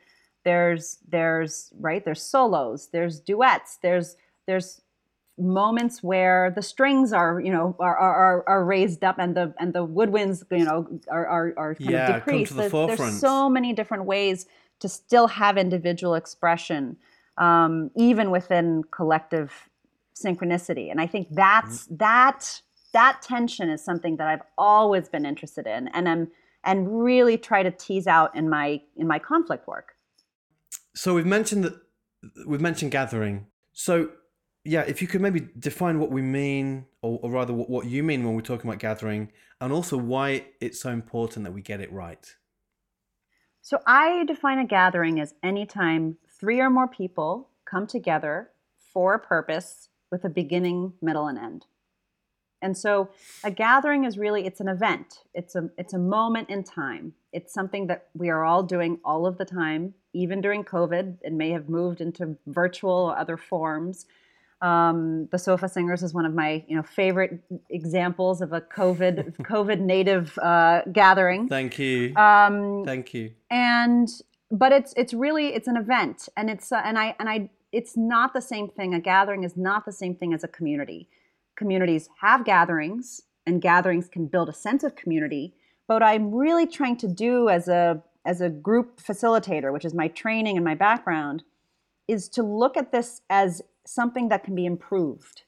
there's 0.45 0.99
there's 1.09 1.73
right 1.81 2.05
there's 2.05 2.23
solos 2.23 2.89
there's 2.95 3.21
duets 3.21 3.79
there's 3.83 4.17
there's 4.47 4.81
moments 5.39 6.03
where 6.03 6.51
the 6.55 6.63
strings 6.63 7.13
are 7.13 7.41
you 7.41 7.53
know 7.53 7.77
are 7.79 7.97
are, 7.97 8.45
are 8.49 8.65
raised 8.65 9.05
up 9.05 9.17
and 9.19 9.37
the 9.37 9.55
and 9.59 9.75
the 9.75 9.87
woodwinds 9.87 10.43
you 10.51 10.65
know 10.65 10.87
are 11.11 11.27
are, 11.27 11.55
are 11.57 11.75
kind 11.75 11.91
Yeah, 11.91 12.09
of 12.09 12.25
decreased 12.25 12.53
the 12.53 12.63
there's, 12.63 12.71
forefront. 12.71 12.99
there's 12.99 13.21
so 13.21 13.51
many 13.51 13.73
different 13.73 14.05
ways 14.05 14.47
to 14.81 14.89
still 14.89 15.27
have 15.27 15.59
individual 15.59 16.15
expression 16.15 16.97
um, 17.39 17.91
even 17.95 18.31
within 18.31 18.83
collective 18.91 19.53
synchronicity. 20.15 20.91
And 20.91 21.01
I 21.01 21.07
think 21.07 21.29
that's 21.31 21.85
mm-hmm. 21.85 21.97
that 21.97 22.63
that 22.93 23.21
tension 23.21 23.69
is 23.69 23.85
something 23.85 24.17
that 24.17 24.27
I've 24.27 24.43
always 24.57 25.09
been 25.09 25.27
interested 25.27 25.67
in 25.67 25.89
and 25.89 26.09
I'm 26.09 26.29
and 26.65 27.03
really 27.03 27.39
try 27.39 27.63
to 27.63 27.71
tease 27.71 28.07
out 28.07 28.35
in 28.35 28.49
my 28.49 28.81
in 28.97 29.07
my 29.07 29.19
conflict 29.19 29.69
work. 29.69 29.95
So 30.95 31.15
we've 31.15 31.27
mentioned 31.27 31.65
that 31.65 31.75
we've 32.47 32.61
mentioned 32.61 32.91
gathering. 32.91 33.47
So 33.73 34.11
yeah, 34.67 34.83
if 34.83 35.01
you 35.01 35.09
could 35.09 35.21
maybe 35.21 35.49
define 35.59 35.99
what 35.99 36.11
we 36.11 36.23
mean, 36.23 36.87
or, 37.03 37.19
or 37.23 37.31
rather 37.31 37.53
what, 37.53 37.71
what 37.71 37.87
you 37.87 38.03
mean 38.03 38.25
when 38.25 38.35
we're 38.35 38.41
talking 38.43 38.69
about 38.69 38.81
gathering, 38.81 39.31
and 39.61 39.73
also 39.73 39.97
why 39.97 40.47
it's 40.61 40.81
so 40.81 40.91
important 40.91 41.45
that 41.45 41.53
we 41.53 41.63
get 41.63 41.81
it 41.81 41.93
right. 41.93 42.35
So 43.63 43.81
I 43.87 44.25
define 44.25 44.59
a 44.59 44.65
gathering 44.65 45.19
as 45.19 45.35
any 45.43 45.67
time 45.67 46.19
three 46.39 46.61
or 46.61 46.71
more 46.71 46.89
people 46.89 47.49
come 47.65 47.87
together 47.87 48.51
for 48.93 49.15
a 49.15 49.19
purpose 49.19 49.89
with 50.11 50.25
a 50.25 50.29
beginning, 50.29 50.93
middle, 51.03 51.27
and 51.27 51.39
end. 51.39 51.67
And 52.63 52.77
so 52.77 53.11
a 53.45 53.51
gathering 53.51 54.05
is 54.05 54.19
really 54.19 54.47
it's 54.47 54.61
an 54.61 54.69
event. 54.69 55.23
It's 55.35 55.55
a 55.57 55.69
it's 55.77 55.95
a 55.95 55.99
moment 55.99 56.49
in 56.49 56.65
time. 56.65 57.13
It's 57.33 57.53
something 57.53 57.87
that 57.89 58.07
we 58.15 58.31
are 58.31 58.45
all 58.45 58.63
doing 58.63 58.99
all 59.05 59.27
of 59.27 59.37
the 59.37 59.45
time, 59.45 59.95
even 60.15 60.41
during 60.41 60.65
COVID. 60.65 61.19
It 61.23 61.33
may 61.33 61.51
have 61.51 61.69
moved 61.69 62.01
into 62.01 62.37
virtual 62.47 62.93
or 62.93 63.19
other 63.19 63.37
forms. 63.37 64.07
Um, 64.63 65.29
the 65.33 65.39
Sofa 65.39 65.69
Singers 65.69 66.03
is 66.03 66.15
one 66.15 66.25
of 66.25 66.35
my 66.35 66.65
you 66.67 66.77
know 66.77 66.83
favorite 66.83 67.41
examples 67.69 68.41
of 68.41 68.53
a 68.53 68.61
COVID 68.61 69.37
COVID 69.43 69.81
native 69.81 70.39
uh, 70.39 70.83
gathering. 70.93 71.49
Thank 71.49 71.79
you. 71.79 72.15
Um, 72.17 72.85
Thank 72.85 73.13
you. 73.13 73.33
And 73.51 74.09
but 74.51 74.73
it's 74.73 74.95
it's 74.97 75.13
really 75.13 75.49
it's 75.49 75.69
an 75.69 75.77
event, 75.77 76.29
and 76.37 76.49
it's 76.49 76.73
uh, 76.73 76.81
and 76.85 76.99
I 76.99 77.15
and 77.19 77.29
I 77.29 77.51
it's 77.73 77.97
not 77.97 78.33
the 78.33 78.41
same 78.41 78.69
thing. 78.69 78.95
A 78.95 79.01
gathering 79.01 79.45
is 79.45 79.57
not 79.57 79.85
the 79.85 79.93
same 79.93 80.15
thing 80.15 80.33
as 80.33 80.43
a 80.43 80.49
community. 80.49 81.09
Communities 81.57 82.09
have 82.21 82.45
gatherings, 82.45 83.23
and 83.47 83.61
gatherings 83.61 84.09
can 84.09 84.27
build 84.27 84.49
a 84.49 84.53
sense 84.53 84.85
of 84.85 84.97
community. 84.97 85.55
But 85.87 85.97
what 85.97 86.03
I'm 86.03 86.35
really 86.35 86.67
trying 86.67 86.97
to 86.99 87.09
do 87.09 87.49
as 87.49 87.69
a 87.69 88.03
as 88.25 88.41
a 88.41 88.49
group 88.49 89.01
facilitator, 89.01 89.73
which 89.73 89.85
is 89.85 89.95
my 89.95 90.09
training 90.09 90.57
and 90.57 90.65
my 90.65 90.75
background, 90.75 91.45
is 92.09 92.29
to 92.31 92.43
look 92.43 92.77
at 92.77 92.93
this 92.93 93.23
as 93.31 93.63
something 93.87 94.29
that 94.29 94.45
can 94.45 94.55
be 94.55 94.67
improved. 94.67 95.43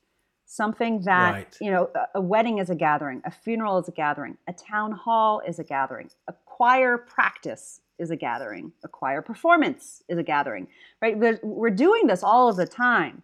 Something 0.47 1.03
that 1.03 1.33
right. 1.33 1.57
you 1.61 1.71
know 1.71 1.91
a, 1.95 2.19
a 2.19 2.21
wedding 2.23 2.57
is 2.57 2.71
a 2.71 2.75
gathering 2.75 3.21
a 3.27 3.31
funeral 3.31 3.77
is 3.79 3.87
a 3.87 3.93
gathering 3.93 4.39
a 4.47 4.53
town 4.55 4.93
hall 4.93 5.43
is 5.47 5.59
a 5.59 5.65
gathering 5.65 6.09
a 6.27 6.33
choir 6.47 6.97
practice 6.97 7.83
is 7.99 8.11
a 8.11 8.17
gathering 8.17 8.73
a 8.83 8.89
choir 8.89 9.21
performance 9.21 10.03
is 10.09 10.17
a 10.17 10.23
gathering 10.23 10.67
right? 11.03 11.19
We're, 11.19 11.39
we're 11.43 11.69
doing 11.69 12.07
this 12.07 12.23
all 12.23 12.49
of 12.49 12.57
the 12.57 12.67
time. 12.67 13.23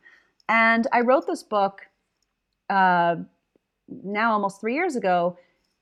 And 0.50 0.86
i 0.92 1.00
wrote 1.00 1.26
this 1.26 1.42
book 1.42 1.86
uh, 2.68 3.16
now 3.88 4.32
almost 4.32 4.60
three 4.60 4.74
years 4.74 4.94
ago 4.94 5.38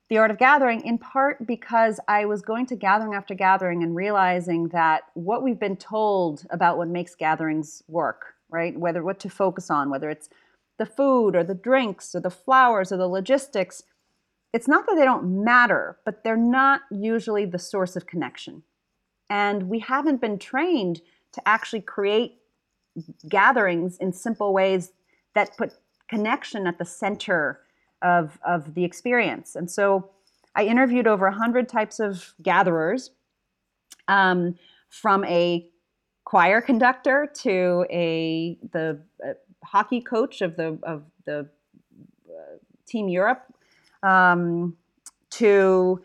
the 0.09 0.17
art 0.17 0.31
of 0.31 0.37
gathering 0.37 0.79
in 0.85 0.97
part 0.97 1.45
because 1.45 1.99
i 2.07 2.23
was 2.23 2.41
going 2.41 2.65
to 2.67 2.75
gathering 2.77 3.13
after 3.13 3.33
gathering 3.33 3.83
and 3.83 3.95
realizing 3.95 4.69
that 4.69 5.03
what 5.13 5.43
we've 5.43 5.59
been 5.59 5.75
told 5.75 6.45
about 6.51 6.77
what 6.77 6.87
makes 6.87 7.15
gatherings 7.15 7.83
work 7.89 8.32
right? 8.53 8.79
Whether 8.79 9.03
what 9.03 9.19
to 9.21 9.29
focus 9.29 9.71
on, 9.71 9.89
whether 9.89 10.09
it's 10.09 10.29
the 10.77 10.85
food 10.85 11.35
or 11.35 11.43
the 11.43 11.55
drinks 11.55 12.15
or 12.15 12.19
the 12.19 12.29
flowers 12.29 12.91
or 12.91 12.97
the 12.97 13.07
logistics. 13.07 13.83
It's 14.53 14.67
not 14.67 14.85
that 14.85 14.95
they 14.95 15.05
don't 15.05 15.43
matter, 15.43 15.97
but 16.05 16.23
they're 16.23 16.37
not 16.37 16.81
usually 16.91 17.45
the 17.45 17.59
source 17.59 17.95
of 17.95 18.05
connection. 18.05 18.63
And 19.29 19.69
we 19.69 19.79
haven't 19.79 20.21
been 20.21 20.37
trained 20.37 21.01
to 21.33 21.47
actually 21.47 21.81
create 21.81 22.37
gatherings 23.27 23.97
in 23.97 24.13
simple 24.13 24.53
ways 24.53 24.91
that 25.33 25.57
put 25.57 25.73
connection 26.07 26.67
at 26.67 26.77
the 26.77 26.85
center 26.85 27.61
of, 28.03 28.37
of 28.45 28.75
the 28.75 28.83
experience. 28.83 29.55
And 29.55 29.69
so 29.69 30.11
I 30.55 30.65
interviewed 30.65 31.07
over 31.07 31.25
100 31.25 31.67
types 31.67 31.99
of 31.99 32.35
gatherers 32.43 33.09
um, 34.07 34.55
from 34.89 35.23
a 35.25 35.67
choir 36.25 36.61
conductor 36.61 37.29
to 37.33 37.85
a 37.89 38.57
the 38.71 38.99
uh, 39.25 39.33
hockey 39.63 40.01
coach 40.01 40.41
of 40.41 40.55
the 40.55 40.77
of 40.83 41.03
the 41.25 41.49
uh, 42.29 42.57
team 42.85 43.07
Europe 43.07 43.45
um, 44.03 44.75
to 45.29 46.01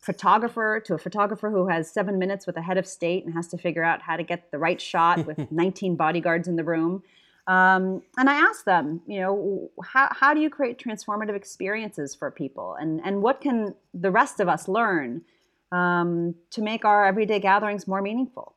photographer 0.00 0.82
to 0.84 0.94
a 0.94 0.98
photographer 0.98 1.50
who 1.50 1.68
has 1.68 1.90
seven 1.90 2.18
minutes 2.18 2.46
with 2.46 2.56
a 2.56 2.62
head 2.62 2.76
of 2.76 2.86
state 2.86 3.24
and 3.24 3.32
has 3.34 3.46
to 3.46 3.56
figure 3.56 3.84
out 3.84 4.02
how 4.02 4.16
to 4.16 4.24
get 4.24 4.50
the 4.50 4.58
right 4.58 4.80
shot 4.80 5.24
with 5.26 5.38
19 5.50 5.94
bodyguards 5.96 6.48
in 6.48 6.56
the 6.56 6.64
room. 6.64 7.02
Um, 7.46 8.02
and 8.16 8.28
I 8.28 8.34
asked 8.34 8.64
them, 8.64 9.00
you 9.06 9.20
know, 9.20 9.70
how, 9.84 10.08
how 10.10 10.34
do 10.34 10.40
you 10.40 10.50
create 10.50 10.78
transformative 10.78 11.34
experiences 11.34 12.14
for 12.14 12.30
people? 12.30 12.76
And, 12.80 13.00
and 13.04 13.22
what 13.22 13.40
can 13.40 13.74
the 13.94 14.10
rest 14.10 14.40
of 14.40 14.48
us 14.48 14.68
learn 14.68 15.22
um, 15.70 16.34
to 16.50 16.62
make 16.62 16.84
our 16.84 17.06
everyday 17.06 17.40
gatherings 17.40 17.88
more 17.88 18.02
meaningful? 18.02 18.54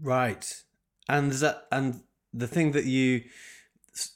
Right, 0.00 0.62
and 1.08 1.32
that 1.32 1.66
and 1.72 2.02
the 2.32 2.46
thing 2.46 2.72
that 2.72 2.84
you 2.84 3.24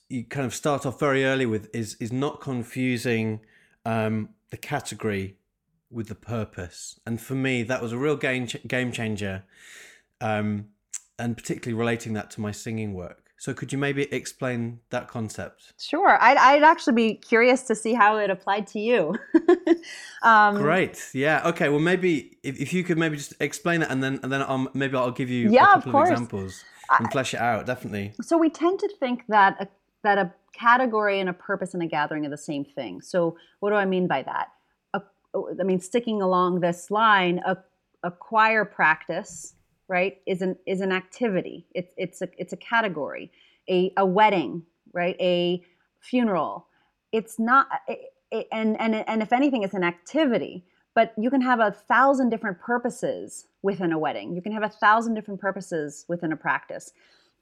you 0.09 0.25
kind 0.25 0.47
of 0.47 0.55
start 0.55 0.87
off 0.87 1.01
very 1.01 1.25
early 1.25 1.47
with 1.47 1.69
is 1.75 1.97
is 2.01 2.13
not 2.13 2.41
confusing 2.41 3.41
um, 3.85 4.31
the 4.51 4.57
category 4.57 5.37
with 5.91 6.09
the 6.09 6.15
purpose. 6.15 6.99
And 7.07 7.21
for 7.21 7.35
me, 7.35 7.63
that 7.65 7.83
was 7.83 7.93
a 7.93 7.99
real 7.99 8.17
game 8.17 8.47
game 8.67 8.93
changer, 8.93 9.45
um, 10.21 10.69
and 11.19 11.37
particularly 11.37 11.79
relating 11.79 12.13
that 12.15 12.31
to 12.33 12.41
my 12.41 12.53
singing 12.53 12.95
work. 12.95 13.22
So 13.43 13.53
could 13.53 13.73
you 13.73 13.79
maybe 13.79 14.05
explain 14.15 14.79
that 14.91 15.09
concept? 15.09 15.73
Sure. 15.77 16.17
I'd, 16.23 16.37
I'd 16.37 16.63
actually 16.63 16.93
be 16.93 17.15
curious 17.15 17.63
to 17.63 17.75
see 17.75 17.93
how 17.93 18.17
it 18.19 18.31
applied 18.31 18.69
to 18.69 18.79
you. 18.79 19.17
um, 20.23 20.59
Great. 20.59 21.11
Yeah. 21.13 21.49
Okay. 21.49 21.69
Well, 21.69 21.81
maybe 21.81 22.39
if, 22.45 22.61
if 22.61 22.73
you 22.73 22.85
could 22.85 22.99
maybe 22.99 23.17
just 23.17 23.35
explain 23.41 23.83
it, 23.83 23.91
and 23.91 24.01
then 24.01 24.21
and 24.23 24.31
then 24.31 24.43
I'll, 24.43 24.69
maybe 24.75 24.97
I'll 24.97 25.11
give 25.11 25.29
you 25.29 25.51
yeah, 25.51 25.73
a 25.73 25.75
couple 25.75 25.97
of, 25.97 26.07
of 26.07 26.13
examples 26.13 26.63
and 27.01 27.11
flesh 27.11 27.35
it 27.35 27.41
out. 27.41 27.67
Definitely. 27.67 28.13
So 28.21 28.39
we 28.39 28.49
tend 28.49 28.79
to 28.79 28.89
think 29.01 29.25
that 29.27 29.57
a, 29.61 29.67
that 30.05 30.19
a 30.19 30.33
category 30.53 31.19
and 31.19 31.29
a 31.29 31.33
purpose 31.33 31.75
and 31.75 31.83
a 31.83 31.87
gathering 31.87 32.25
are 32.25 32.31
the 32.31 32.37
same 32.37 32.65
thing. 32.65 33.01
So 33.01 33.37
what 33.59 33.71
do 33.71 33.75
I 33.75 33.87
mean 33.87 34.07
by 34.07 34.23
that? 34.23 34.51
A, 34.95 35.03
I 35.61 35.65
mean 35.65 35.81
sticking 35.81 36.23
along 36.23 36.61
this 36.61 36.93
line, 36.93 37.41
a, 37.45 37.57
a 38.05 38.13
choir 38.13 38.65
practice 38.65 39.55
right 39.93 40.17
is 40.27 40.41
an 40.41 40.57
is 40.67 40.81
an 40.81 40.91
activity. 40.91 41.67
It's 41.75 41.93
it's 41.99 42.23
a 42.23 42.29
it's 42.39 42.55
a 42.55 42.57
category 42.57 43.31
a, 43.69 43.93
a 43.99 44.07
wedding 44.07 44.63
right 44.95 45.17
a 45.21 45.63
funeral. 46.01 46.67
It's 47.13 47.39
not 47.39 47.69
and 48.51 48.81
and 48.81 48.95
and 49.07 49.23
if 49.23 49.33
anything 49.35 49.63
it's 49.63 49.75
an 49.75 49.85
activity. 49.85 50.65
But 50.95 51.15
you 51.19 51.31
can 51.31 51.43
have 51.43 51.61
a 51.61 51.71
thousand 51.71 52.31
different 52.31 52.59
purposes 52.59 53.47
within 53.63 53.93
a 53.93 53.99
wedding. 53.99 54.35
You 54.35 54.43
can 54.43 54.53
have 54.53 54.63
a 54.63 54.69
thousand 54.69 55.15
different 55.15 55.41
purposes 55.41 56.07
within 56.09 56.33
a 56.33 56.37
practice. 56.37 56.93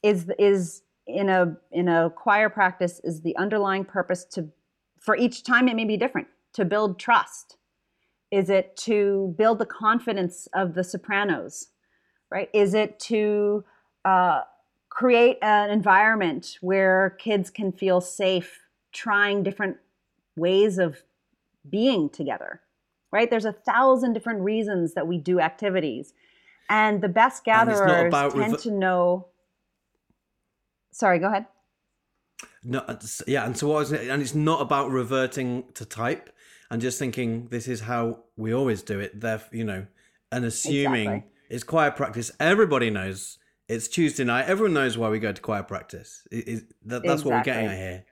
Is 0.02 0.28
is 0.38 0.83
in 1.07 1.28
a 1.28 1.57
in 1.71 1.87
a 1.88 2.11
choir 2.11 2.49
practice 2.50 3.00
is 3.04 3.23
the 3.23 3.37
underlying 3.37 3.85
purpose 3.85 4.25
to 4.35 4.49
for 4.99 5.16
each 5.16 5.45
time 5.45 5.69
it 5.69 5.76
may 5.76 5.85
be 5.85 5.97
different 5.97 6.26
to 6.54 6.64
build 6.64 6.99
trust. 6.99 7.59
Is 8.33 8.50
it 8.50 8.76
to 8.88 9.35
build 9.38 9.59
the 9.61 9.66
confidence 9.66 10.49
of 10.52 10.75
the 10.75 10.85
sopranos 10.85 11.69
right? 12.30 12.49
Is 12.52 12.75
it 12.75 12.99
to 13.00 13.64
uh, 14.04 14.42
create 14.88 15.38
an 15.42 15.70
environment 15.70 16.58
where 16.60 17.16
kids 17.18 17.50
can 17.50 17.72
feel 17.72 18.00
safe 18.00 18.60
trying 18.92 19.42
different 19.42 19.76
ways 20.37 20.78
of 20.78 21.02
being 21.68 22.08
together, 22.08 22.60
right? 23.12 23.30
There's 23.30 23.44
a 23.44 23.52
thousand 23.52 24.12
different 24.12 24.40
reasons 24.40 24.94
that 24.94 25.06
we 25.06 25.18
do 25.18 25.40
activities. 25.40 26.12
And 26.68 27.00
the 27.00 27.08
best 27.08 27.44
gatherers 27.44 28.12
tend 28.32 28.52
rev- 28.52 28.60
to 28.62 28.70
know. 28.70 29.26
Sorry, 30.92 31.18
go 31.18 31.26
ahead. 31.26 31.46
No, 32.62 32.84
yeah, 33.26 33.44
and 33.46 33.56
so 33.56 33.68
what 33.68 33.78
was 33.78 33.92
it? 33.92 34.08
And 34.08 34.22
it's 34.22 34.34
not 34.34 34.60
about 34.60 34.90
reverting 34.90 35.64
to 35.75 35.84
type 35.84 36.30
and 36.70 36.80
just 36.80 36.99
thinking 36.99 37.49
this 37.49 37.66
is 37.66 37.80
how 37.80 38.20
we 38.37 38.52
always 38.52 38.82
do 38.82 39.00
it. 39.00 39.20
There, 39.20 39.42
you 39.50 39.64
know, 39.64 39.87
and 40.30 40.44
assuming 40.44 41.10
exactly. 41.10 41.30
It's 41.50 41.64
choir 41.64 41.90
practice. 41.90 42.30
Everybody 42.38 42.90
knows 42.90 43.38
it's 43.69 43.88
Tuesday 43.88 44.25
night. 44.25 44.47
Everyone 44.47 44.75
knows 44.75 44.97
why 44.97 45.09
we 45.11 45.19
go 45.19 45.33
to 45.33 45.40
choir 45.40 45.64
practice. 45.64 46.26
It, 46.30 46.49
it, 46.49 46.64
that, 46.87 47.02
that's 47.02 47.23
exactly. 47.23 47.30
what 47.30 47.37
we're 47.38 47.45
getting 47.45 47.66
at 47.66 47.76
here. 47.76 48.04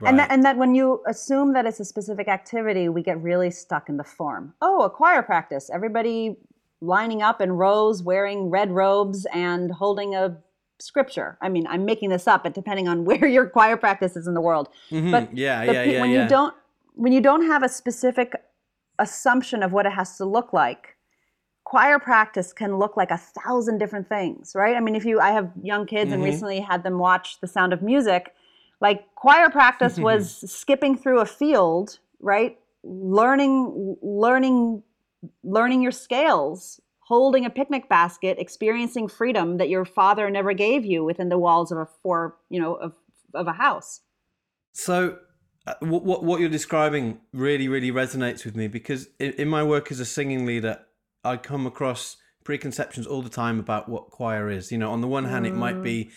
Right. 0.00 0.10
And, 0.10 0.18
that, 0.20 0.30
and 0.30 0.44
that 0.44 0.56
when 0.56 0.74
you 0.74 1.02
assume 1.08 1.52
that 1.54 1.66
it's 1.66 1.80
a 1.80 1.84
specific 1.84 2.28
activity, 2.28 2.88
we 2.88 3.02
get 3.02 3.20
really 3.20 3.50
stuck 3.50 3.88
in 3.88 3.96
the 3.96 4.04
form. 4.04 4.54
Oh, 4.62 4.82
a 4.82 4.90
choir 4.90 5.22
practice. 5.22 5.68
Everybody 5.72 6.36
lining 6.80 7.22
up 7.22 7.40
in 7.40 7.52
rows, 7.52 8.04
wearing 8.04 8.50
red 8.50 8.70
robes, 8.70 9.26
and 9.34 9.72
holding 9.72 10.14
a 10.14 10.38
scripture. 10.78 11.38
I 11.42 11.48
mean, 11.48 11.66
I'm 11.66 11.84
making 11.84 12.10
this 12.10 12.28
up, 12.28 12.44
but 12.44 12.54
depending 12.54 12.86
on 12.86 13.04
where 13.04 13.26
your 13.26 13.48
choir 13.48 13.76
practice 13.76 14.16
is 14.16 14.28
in 14.28 14.34
the 14.34 14.40
world. 14.40 14.68
Mm-hmm. 14.92 15.10
But 15.10 15.36
yeah, 15.36 15.64
yeah, 15.64 15.82
yeah. 15.82 16.00
When 16.00 16.10
yeah. 16.10 16.22
you 16.22 16.28
don't 16.28 16.54
when 16.94 17.12
you 17.12 17.20
don't 17.20 17.46
have 17.46 17.62
a 17.62 17.68
specific 17.68 18.32
assumption 18.98 19.62
of 19.62 19.72
what 19.72 19.86
it 19.86 19.92
has 19.92 20.16
to 20.16 20.24
look 20.24 20.52
like, 20.52 20.96
choir 21.68 21.98
practice 21.98 22.54
can 22.54 22.78
look 22.78 22.96
like 22.96 23.10
a 23.10 23.18
thousand 23.18 23.76
different 23.76 24.08
things, 24.08 24.52
right? 24.54 24.74
I 24.74 24.80
mean, 24.80 24.96
if 24.96 25.04
you, 25.04 25.20
I 25.20 25.32
have 25.32 25.52
young 25.62 25.84
kids 25.84 26.06
mm-hmm. 26.06 26.14
and 26.14 26.24
recently 26.24 26.60
had 26.60 26.82
them 26.82 26.98
watch 26.98 27.40
The 27.42 27.46
Sound 27.46 27.74
of 27.74 27.82
Music. 27.82 28.34
Like 28.80 29.14
choir 29.16 29.50
practice 29.50 29.98
was 30.08 30.50
skipping 30.50 30.96
through 30.96 31.20
a 31.20 31.26
field, 31.26 31.98
right? 32.20 32.58
Learning, 32.84 33.98
learning, 34.00 34.82
learning 35.44 35.82
your 35.82 35.92
scales, 35.92 36.80
holding 37.00 37.44
a 37.44 37.50
picnic 37.50 37.86
basket, 37.90 38.38
experiencing 38.38 39.06
freedom 39.06 39.58
that 39.58 39.68
your 39.68 39.84
father 39.84 40.30
never 40.30 40.54
gave 40.54 40.86
you 40.86 41.04
within 41.04 41.28
the 41.28 41.38
walls 41.38 41.70
of 41.70 41.76
a 41.76 41.86
four, 42.02 42.36
you 42.48 42.62
know, 42.62 42.76
of 42.76 42.94
of 43.34 43.46
a 43.46 43.52
house. 43.52 44.00
So 44.72 45.18
uh, 45.66 45.74
what 45.80 46.24
what 46.24 46.40
you're 46.40 46.48
describing 46.48 47.18
really 47.34 47.68
really 47.68 47.92
resonates 47.92 48.46
with 48.46 48.56
me 48.56 48.68
because 48.68 49.08
in, 49.18 49.32
in, 49.32 49.48
my 49.48 49.62
work 49.62 49.92
as 49.92 50.00
a 50.00 50.06
singing 50.06 50.46
leader 50.46 50.80
i 51.28 51.36
come 51.36 51.66
across 51.66 52.16
preconceptions 52.44 53.06
all 53.06 53.22
the 53.22 53.28
time 53.28 53.58
about 53.58 53.88
what 53.88 54.10
choir 54.10 54.50
is 54.50 54.72
you 54.72 54.78
know 54.78 54.90
on 54.90 55.00
the 55.00 55.08
one 55.08 55.26
hand 55.26 55.44
mm. 55.44 55.48
it 55.48 55.54
might 55.54 55.82
be 55.82 56.04
mm. 56.04 56.10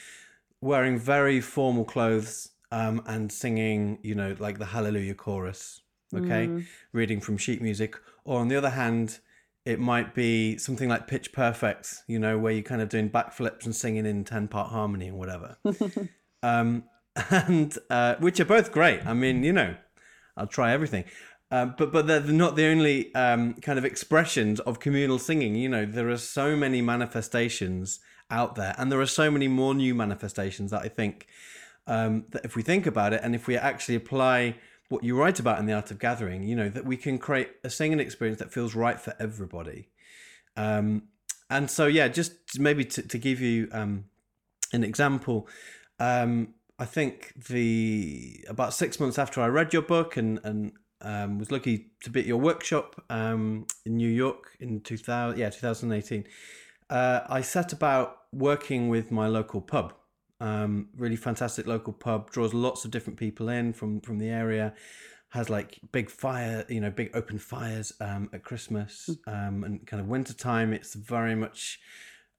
wearing 0.61 0.97
very 0.97 1.41
formal 1.41 1.85
clothes 1.85 2.49
um, 2.71 3.01
and 3.05 3.31
singing 3.31 3.99
you 4.01 4.15
know 4.15 4.35
like 4.39 4.57
the 4.57 4.65
hallelujah 4.65 5.13
chorus 5.13 5.81
okay 6.15 6.47
mm. 6.47 6.65
reading 6.93 7.19
from 7.19 7.37
sheet 7.37 7.61
music 7.61 7.95
or 8.23 8.39
on 8.39 8.47
the 8.47 8.55
other 8.55 8.69
hand 8.69 9.19
it 9.65 9.79
might 9.79 10.15
be 10.15 10.57
something 10.57 10.89
like 10.89 11.05
pitch 11.07 11.33
perfect 11.33 12.03
you 12.07 12.17
know 12.17 12.37
where 12.37 12.53
you're 12.53 12.63
kind 12.63 12.81
of 12.81 12.89
doing 12.89 13.09
backflips 13.09 13.65
and 13.65 13.75
singing 13.75 14.05
in 14.05 14.23
10 14.23 14.47
part 14.47 14.71
harmony 14.71 15.09
and 15.09 15.17
whatever 15.17 15.57
um, 16.43 16.83
and 17.29 17.77
uh, 17.89 18.15
which 18.19 18.39
are 18.39 18.45
both 18.45 18.71
great. 18.71 19.05
I 19.05 19.13
mean, 19.13 19.43
you 19.43 19.53
know, 19.53 19.75
I'll 20.37 20.47
try 20.47 20.71
everything. 20.71 21.05
Uh, 21.51 21.65
but 21.65 21.91
but 21.91 22.07
they're 22.07 22.21
not 22.21 22.55
the 22.55 22.65
only 22.65 23.13
um, 23.13 23.53
kind 23.55 23.77
of 23.77 23.83
expressions 23.83 24.61
of 24.61 24.79
communal 24.79 25.19
singing. 25.19 25.55
You 25.55 25.67
know, 25.67 25.85
there 25.85 26.09
are 26.09 26.17
so 26.17 26.55
many 26.55 26.81
manifestations 26.81 27.99
out 28.29 28.55
there, 28.55 28.73
and 28.77 28.89
there 28.89 29.01
are 29.01 29.05
so 29.05 29.29
many 29.29 29.49
more 29.49 29.75
new 29.75 29.93
manifestations 29.93 30.71
that 30.71 30.81
I 30.81 30.87
think 30.87 31.27
um, 31.87 32.25
that 32.29 32.45
if 32.45 32.55
we 32.55 32.61
think 32.61 32.85
about 32.87 33.11
it, 33.11 33.19
and 33.21 33.35
if 33.35 33.47
we 33.47 33.57
actually 33.57 33.95
apply 33.95 34.55
what 34.87 35.03
you 35.03 35.17
write 35.17 35.39
about 35.39 35.59
in 35.59 35.65
the 35.65 35.73
art 35.73 35.91
of 35.91 35.99
gathering, 35.99 36.43
you 36.43 36.55
know, 36.55 36.69
that 36.69 36.85
we 36.85 36.95
can 36.95 37.17
create 37.17 37.49
a 37.63 37.69
singing 37.69 37.99
experience 37.99 38.39
that 38.39 38.51
feels 38.53 38.73
right 38.73 38.99
for 38.99 39.13
everybody. 39.19 39.89
Um, 40.55 41.03
and 41.49 41.69
so, 41.69 41.85
yeah, 41.85 42.07
just 42.07 42.33
maybe 42.59 42.85
to, 42.85 43.01
to 43.01 43.17
give 43.17 43.41
you 43.41 43.67
um, 43.73 44.05
an 44.71 44.85
example. 44.85 45.49
Um, 45.99 46.55
I 46.79 46.85
think 46.85 47.33
the 47.49 48.45
about 48.47 48.73
six 48.73 48.99
months 48.99 49.19
after 49.19 49.41
I 49.41 49.47
read 49.47 49.73
your 49.73 49.81
book 49.81 50.17
and 50.17 50.39
and 50.43 50.71
um, 51.01 51.39
was 51.39 51.51
lucky 51.51 51.91
to 52.03 52.09
be 52.09 52.19
at 52.21 52.25
your 52.25 52.37
workshop 52.37 53.03
um, 53.09 53.65
in 53.85 53.97
New 53.97 54.09
York 54.09 54.55
in 54.59 54.81
two 54.81 54.97
thousand 54.97 55.39
yeah 55.39 55.49
two 55.49 55.59
thousand 55.59 55.91
eighteen. 55.91 56.25
Uh, 56.89 57.21
I 57.29 57.41
set 57.41 57.73
about 57.73 58.17
working 58.33 58.89
with 58.89 59.11
my 59.11 59.27
local 59.27 59.61
pub. 59.61 59.93
Um, 60.39 60.89
really 60.97 61.15
fantastic 61.15 61.67
local 61.67 61.93
pub 61.93 62.31
draws 62.31 62.53
lots 62.53 62.83
of 62.85 62.91
different 62.91 63.19
people 63.19 63.49
in 63.49 63.73
from 63.73 64.01
from 64.01 64.19
the 64.19 64.29
area. 64.29 64.73
Has 65.29 65.49
like 65.49 65.79
big 65.93 66.09
fire, 66.09 66.65
you 66.67 66.81
know, 66.81 66.91
big 66.91 67.11
open 67.13 67.39
fires 67.39 67.93
um, 68.01 68.29
at 68.33 68.43
Christmas 68.43 69.09
hmm. 69.25 69.33
um, 69.33 69.63
and 69.63 69.87
kind 69.87 70.01
of 70.01 70.07
winter 70.07 70.33
time. 70.33 70.73
It's 70.73 70.93
very 70.93 71.35
much 71.35 71.79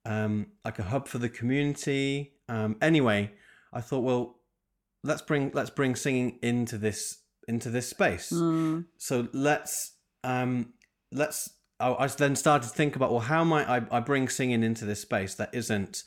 um, 0.04 0.48
like 0.62 0.78
a 0.78 0.82
hub 0.82 1.08
for 1.08 1.16
the 1.16 1.30
community. 1.30 2.34
Um, 2.50 2.76
anyway, 2.82 3.32
I 3.72 3.80
thought, 3.80 4.00
well, 4.00 4.36
let's 5.02 5.22
bring 5.22 5.50
let's 5.54 5.70
bring 5.70 5.96
singing 5.96 6.38
into 6.42 6.76
this 6.76 7.21
into 7.48 7.70
this 7.70 7.88
space. 7.88 8.30
Mm. 8.30 8.86
So 8.98 9.28
let's 9.32 9.94
um, 10.24 10.72
let's. 11.10 11.50
I, 11.80 11.92
I, 11.92 12.06
then 12.06 12.36
started 12.36 12.68
to 12.68 12.74
think 12.74 12.96
about 12.96 13.10
well, 13.10 13.20
how 13.20 13.44
might 13.44 13.68
I, 13.68 13.82
I 13.90 14.00
bring 14.00 14.28
singing 14.28 14.62
into 14.62 14.84
this 14.84 15.00
space 15.00 15.34
that 15.34 15.50
isn't 15.52 16.04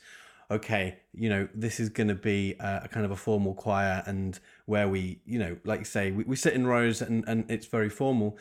okay, 0.50 0.98
you 1.12 1.28
know, 1.28 1.48
this 1.54 1.80
is 1.80 1.88
going 1.88 2.08
to 2.08 2.14
be 2.14 2.54
a, 2.60 2.82
a, 2.84 2.88
kind 2.88 3.04
of 3.04 3.10
a 3.10 3.16
formal 3.16 3.54
choir 3.54 4.02
and 4.06 4.38
where 4.66 4.88
we, 4.88 5.20
you 5.26 5.38
know, 5.38 5.56
like 5.64 5.80
you 5.80 5.84
say, 5.84 6.10
we, 6.12 6.24
we 6.24 6.36
sit 6.36 6.54
in 6.54 6.66
rows 6.66 7.02
and, 7.02 7.24
and 7.26 7.50
it's 7.50 7.66
very 7.66 7.88
formal. 7.88 8.38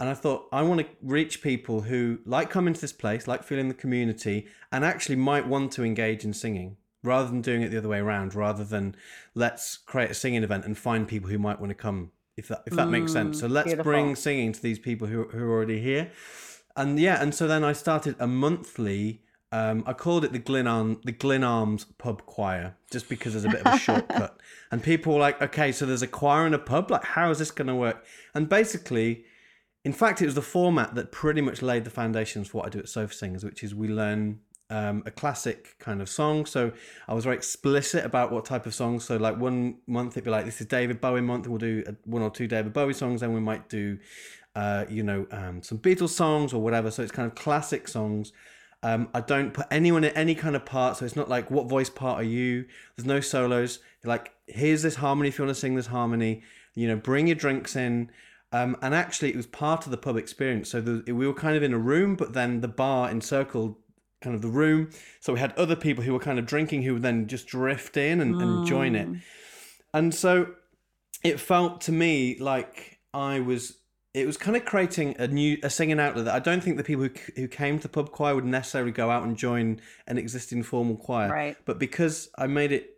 And 0.00 0.08
I 0.08 0.14
thought, 0.14 0.48
I 0.50 0.62
want 0.62 0.80
to 0.80 0.86
reach 1.02 1.42
people 1.42 1.82
who 1.82 2.18
like 2.24 2.50
coming 2.50 2.74
to 2.74 2.80
this 2.80 2.92
place, 2.92 3.28
like 3.28 3.44
feeling 3.44 3.68
the 3.68 3.74
community, 3.74 4.48
and 4.72 4.84
actually 4.84 5.16
might 5.16 5.46
want 5.46 5.72
to 5.72 5.84
engage 5.84 6.24
in 6.24 6.32
singing 6.32 6.76
rather 7.04 7.28
than 7.28 7.40
doing 7.40 7.62
it 7.62 7.68
the 7.70 7.78
other 7.78 7.88
way 7.88 7.98
around, 7.98 8.34
rather 8.34 8.64
than 8.64 8.96
let's 9.34 9.76
create 9.76 10.10
a 10.10 10.14
singing 10.14 10.42
event 10.42 10.64
and 10.64 10.78
find 10.78 11.06
people 11.06 11.28
who 11.28 11.38
might 11.38 11.60
want 11.60 11.70
to 11.70 11.74
come, 11.74 12.10
if 12.36 12.48
that 12.48 12.62
if 12.66 12.74
that 12.74 12.88
mm, 12.88 12.92
makes 12.92 13.12
sense. 13.12 13.40
So 13.40 13.46
let's 13.46 13.66
beautiful. 13.66 13.90
bring 13.90 14.16
singing 14.16 14.52
to 14.52 14.62
these 14.62 14.78
people 14.78 15.06
who 15.06 15.24
who 15.24 15.44
are 15.44 15.50
already 15.50 15.80
here, 15.80 16.10
and 16.76 16.98
yeah, 16.98 17.22
and 17.22 17.34
so 17.34 17.46
then 17.46 17.64
I 17.64 17.72
started 17.72 18.16
a 18.18 18.26
monthly. 18.26 19.22
Um, 19.54 19.84
I 19.86 19.92
called 19.92 20.24
it 20.24 20.32
the 20.32 20.38
Glyn, 20.38 20.98
the 21.04 21.12
Glyn 21.12 21.44
Arms 21.44 21.84
Pub 21.98 22.24
Choir, 22.24 22.74
just 22.90 23.10
because 23.10 23.34
there's 23.34 23.44
a 23.44 23.50
bit 23.50 23.60
of 23.66 23.74
a 23.74 23.78
shortcut. 23.78 24.38
And 24.70 24.82
people 24.82 25.12
were 25.12 25.20
like, 25.20 25.42
okay, 25.42 25.70
so 25.70 25.84
there's 25.84 26.00
a 26.00 26.06
choir 26.06 26.46
in 26.46 26.54
a 26.54 26.58
pub. 26.58 26.90
Like, 26.90 27.04
how 27.04 27.30
is 27.30 27.38
this 27.38 27.50
going 27.50 27.68
to 27.68 27.74
work? 27.74 28.06
And 28.34 28.48
basically, 28.48 29.26
in 29.84 29.92
fact, 29.92 30.22
it 30.22 30.24
was 30.24 30.34
the 30.34 30.40
format 30.40 30.94
that 30.94 31.12
pretty 31.12 31.42
much 31.42 31.60
laid 31.60 31.84
the 31.84 31.90
foundations 31.90 32.48
for 32.48 32.58
what 32.58 32.66
I 32.68 32.70
do 32.70 32.78
at 32.78 32.88
Sofa 32.88 33.12
Singers, 33.12 33.44
which 33.44 33.62
is 33.62 33.74
we 33.74 33.88
learn 33.88 34.40
um, 34.70 35.02
a 35.04 35.10
classic 35.10 35.76
kind 35.78 36.00
of 36.00 36.08
song. 36.08 36.46
So 36.46 36.72
I 37.06 37.14
was 37.14 37.24
very 37.24 37.36
explicit 37.36 38.04
about 38.04 38.32
what 38.32 38.44
type 38.44 38.66
of 38.66 38.74
songs. 38.74 39.04
So 39.04 39.16
like 39.16 39.38
one 39.38 39.76
month 39.86 40.14
it'd 40.14 40.24
be 40.24 40.30
like 40.30 40.44
this 40.44 40.60
is 40.60 40.66
David 40.66 41.00
Bowie 41.00 41.20
month, 41.20 41.46
we'll 41.46 41.58
do 41.58 41.84
one 42.04 42.22
or 42.22 42.30
two 42.30 42.46
David 42.46 42.72
Bowie 42.72 42.94
songs. 42.94 43.20
Then 43.20 43.32
we 43.32 43.40
might 43.40 43.68
do, 43.68 43.98
uh, 44.56 44.86
you 44.88 45.02
know, 45.02 45.26
um, 45.30 45.62
some 45.62 45.78
Beatles 45.78 46.10
songs 46.10 46.52
or 46.52 46.62
whatever. 46.62 46.90
So 46.90 47.02
it's 47.02 47.12
kind 47.12 47.30
of 47.30 47.34
classic 47.34 47.86
songs. 47.88 48.32
Um, 48.82 49.08
I 49.14 49.20
don't 49.20 49.52
put 49.52 49.66
anyone 49.70 50.02
in 50.04 50.12
any 50.14 50.34
kind 50.34 50.56
of 50.56 50.64
part, 50.64 50.96
so 50.96 51.04
it's 51.04 51.14
not 51.14 51.28
like 51.28 51.50
what 51.50 51.68
voice 51.68 51.90
part 51.90 52.20
are 52.20 52.24
you. 52.24 52.64
There's 52.96 53.06
no 53.06 53.20
solos. 53.20 53.78
Like 54.04 54.32
here's 54.46 54.82
this 54.82 54.96
harmony 54.96 55.28
if 55.28 55.38
you 55.38 55.44
want 55.44 55.54
to 55.54 55.60
sing 55.60 55.76
this 55.76 55.86
harmony. 55.86 56.42
You 56.74 56.88
know, 56.88 56.96
bring 56.96 57.26
your 57.26 57.36
drinks 57.36 57.76
in. 57.76 58.10
Um, 58.52 58.76
and 58.82 58.94
actually, 58.94 59.30
it 59.30 59.36
was 59.36 59.46
part 59.46 59.86
of 59.86 59.90
the 59.90 59.96
pub 59.96 60.16
experience. 60.16 60.68
So 60.68 60.80
the, 60.80 61.12
we 61.12 61.26
were 61.26 61.32
kind 61.32 61.56
of 61.56 61.62
in 61.62 61.72
a 61.72 61.78
room, 61.78 62.16
but 62.16 62.34
then 62.34 62.60
the 62.60 62.68
bar 62.68 63.10
encircled 63.10 63.76
kind 64.22 64.34
of 64.34 64.42
the 64.42 64.48
room. 64.48 64.90
So 65.20 65.34
we 65.34 65.40
had 65.40 65.52
other 65.52 65.76
people 65.76 66.04
who 66.04 66.12
were 66.12 66.20
kind 66.20 66.38
of 66.38 66.46
drinking 66.46 66.82
who 66.82 66.94
would 66.94 67.02
then 67.02 67.26
just 67.26 67.46
drift 67.46 67.96
in 67.96 68.20
and, 68.20 68.36
mm. 68.36 68.42
and 68.42 68.66
join 68.66 68.94
it. 68.94 69.08
Mm. 69.08 69.20
And 69.92 70.14
so 70.14 70.54
it 71.22 71.38
felt 71.38 71.80
to 71.82 71.92
me 71.92 72.38
like 72.38 72.98
I 73.12 73.40
was 73.40 73.78
it 74.14 74.26
was 74.26 74.36
kind 74.36 74.56
of 74.56 74.64
creating 74.64 75.16
a 75.18 75.26
new 75.26 75.58
a 75.62 75.70
singing 75.70 75.98
outlet 75.98 76.26
that 76.26 76.34
I 76.34 76.38
don't 76.38 76.62
think 76.62 76.76
the 76.76 76.84
people 76.84 77.04
who 77.04 77.10
who 77.36 77.48
came 77.48 77.78
to 77.78 77.82
the 77.82 77.88
pub 77.88 78.10
choir 78.12 78.34
would 78.34 78.44
necessarily 78.44 78.92
go 78.92 79.10
out 79.10 79.24
and 79.24 79.36
join 79.36 79.80
an 80.06 80.18
existing 80.18 80.62
formal 80.62 80.96
choir. 80.96 81.30
Right. 81.30 81.56
But 81.64 81.78
because 81.78 82.28
I 82.36 82.46
made 82.46 82.72
it 82.72 82.90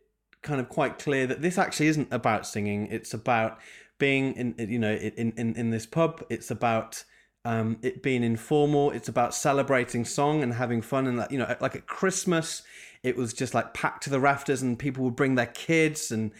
kind 0.42 0.60
of 0.60 0.68
quite 0.68 0.98
clear 0.98 1.26
that 1.26 1.40
this 1.40 1.56
actually 1.56 1.88
isn't 1.88 2.08
about 2.12 2.46
singing, 2.46 2.88
it's 2.88 3.14
about 3.14 3.58
being 3.98 4.34
in 4.34 4.54
you 4.58 4.78
know 4.78 4.92
in 4.92 5.32
in 5.36 5.54
in 5.56 5.70
this 5.70 5.86
pub. 5.86 6.24
It's 6.30 6.50
about 6.50 7.04
um, 7.44 7.78
it 7.82 8.02
being 8.02 8.22
informal. 8.22 8.90
It's 8.90 9.08
about 9.08 9.34
celebrating 9.34 10.04
song 10.04 10.42
and 10.42 10.54
having 10.54 10.82
fun. 10.82 11.06
And 11.06 11.26
you 11.30 11.38
know, 11.38 11.56
like 11.60 11.76
at 11.76 11.86
Christmas, 11.86 12.62
it 13.02 13.16
was 13.16 13.32
just 13.32 13.54
like 13.54 13.74
packed 13.74 14.04
to 14.04 14.10
the 14.10 14.20
rafters, 14.20 14.62
and 14.62 14.78
people 14.78 15.04
would 15.04 15.16
bring 15.16 15.34
their 15.34 15.46
kids, 15.46 16.10
and 16.10 16.32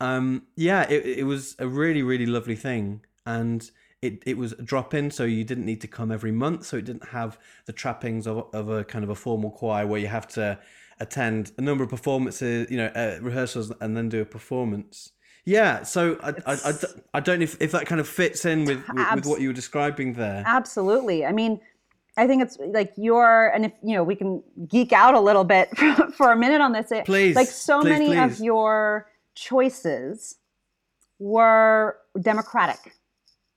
um, 0.00 0.42
yeah, 0.56 0.82
it, 0.90 1.04
it 1.06 1.24
was 1.24 1.56
a 1.58 1.68
really 1.68 2.02
really 2.02 2.26
lovely 2.26 2.56
thing. 2.56 3.02
And 3.24 3.70
it, 4.02 4.20
it 4.26 4.36
was 4.36 4.52
a 4.52 4.62
drop 4.62 4.94
in, 4.94 5.12
so 5.12 5.24
you 5.24 5.44
didn't 5.44 5.64
need 5.64 5.80
to 5.80 5.86
come 5.86 6.10
every 6.10 6.32
month. 6.32 6.66
So 6.66 6.76
it 6.76 6.84
didn't 6.84 7.10
have 7.10 7.38
the 7.66 7.72
trappings 7.72 8.26
of, 8.26 8.46
of 8.52 8.68
a 8.68 8.82
kind 8.82 9.04
of 9.04 9.10
a 9.10 9.14
formal 9.14 9.52
choir 9.52 9.86
where 9.86 10.00
you 10.00 10.08
have 10.08 10.26
to 10.28 10.58
attend 10.98 11.52
a 11.56 11.62
number 11.62 11.84
of 11.84 11.90
performances, 11.90 12.68
you 12.68 12.76
know, 12.76 12.90
uh, 12.96 13.18
rehearsals, 13.20 13.72
and 13.80 13.96
then 13.96 14.08
do 14.08 14.20
a 14.20 14.24
performance. 14.24 15.12
Yeah, 15.44 15.82
so 15.82 16.18
I, 16.22 16.28
I, 16.46 16.54
I, 16.54 16.72
I, 17.14 17.20
don't 17.20 17.40
know 17.40 17.44
if, 17.44 17.60
if 17.60 17.72
that 17.72 17.86
kind 17.86 18.00
of 18.00 18.08
fits 18.08 18.44
in 18.44 18.64
with, 18.64 18.86
with, 18.88 18.98
abs- 18.98 19.16
with 19.16 19.26
what 19.26 19.40
you 19.40 19.48
were 19.48 19.54
describing 19.54 20.12
there. 20.12 20.44
Absolutely. 20.46 21.26
I 21.26 21.32
mean, 21.32 21.60
I 22.16 22.28
think 22.28 22.42
it's 22.42 22.58
like 22.60 22.92
your, 22.96 23.48
and 23.48 23.64
if, 23.64 23.72
you 23.82 23.94
know, 23.94 24.04
we 24.04 24.14
can 24.14 24.42
geek 24.68 24.92
out 24.92 25.14
a 25.14 25.20
little 25.20 25.42
bit 25.42 25.68
for 26.16 26.30
a 26.30 26.36
minute 26.36 26.60
on 26.60 26.72
this. 26.72 26.92
Please. 27.04 27.34
Like 27.34 27.48
so 27.48 27.80
please, 27.80 27.88
many 27.88 28.06
please. 28.08 28.18
of 28.18 28.38
your 28.38 29.10
choices 29.34 30.36
were 31.18 31.98
democratic, 32.20 32.94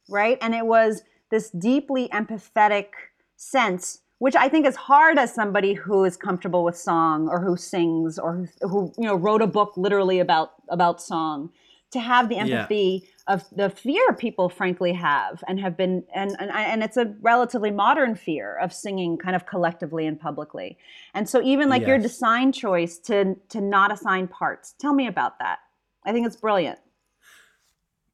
right? 0.09 0.39
And 0.41 0.55
it 0.55 0.65
was 0.65 1.03
this 1.29 1.51
deeply 1.51 2.07
empathetic 2.09 2.87
sense 3.35 3.99
which 4.19 4.35
I 4.35 4.47
think 4.47 4.65
is 4.65 4.75
hard 4.75 5.19
as 5.19 5.33
somebody 5.33 5.73
who 5.73 6.05
is 6.05 6.15
comfortable 6.15 6.63
with 6.63 6.77
song 6.77 7.27
or 7.27 7.41
who 7.41 7.57
sings 7.57 8.17
or 8.17 8.49
who, 8.61 8.67
who 8.67 8.93
you 8.97 9.03
know 9.03 9.15
wrote 9.15 9.41
a 9.41 9.47
book 9.47 9.73
literally 9.75 10.19
about 10.19 10.53
about 10.69 11.01
song 11.01 11.49
to 11.95 12.01
have 12.01 12.27
the 12.27 12.35
empathy 12.35 13.03
yeah. 13.03 13.33
of 13.33 13.45
the 13.55 13.69
fear 13.69 14.11
people 14.17 14.49
frankly 14.49 14.91
have 14.91 15.41
and 15.47 15.61
have 15.61 15.77
been 15.77 16.03
and, 16.13 16.35
and 16.39 16.51
and 16.51 16.83
it's 16.83 16.97
a 16.97 17.15
relatively 17.21 17.71
modern 17.71 18.15
fear 18.15 18.57
of 18.57 18.73
singing 18.73 19.17
kind 19.17 19.33
of 19.33 19.45
collectively 19.45 20.05
and 20.05 20.19
publicly 20.19 20.77
and 21.13 21.29
so 21.29 21.41
even 21.41 21.69
like 21.69 21.83
yes. 21.83 21.87
your 21.87 21.97
design 21.97 22.51
choice 22.51 22.97
to 22.97 23.35
to 23.47 23.61
not 23.61 23.93
assign 23.93 24.27
parts 24.27 24.75
tell 24.77 24.93
me 24.93 25.07
about 25.07 25.39
that 25.39 25.59
i 26.03 26.11
think 26.11 26.27
it's 26.27 26.35
brilliant 26.35 26.79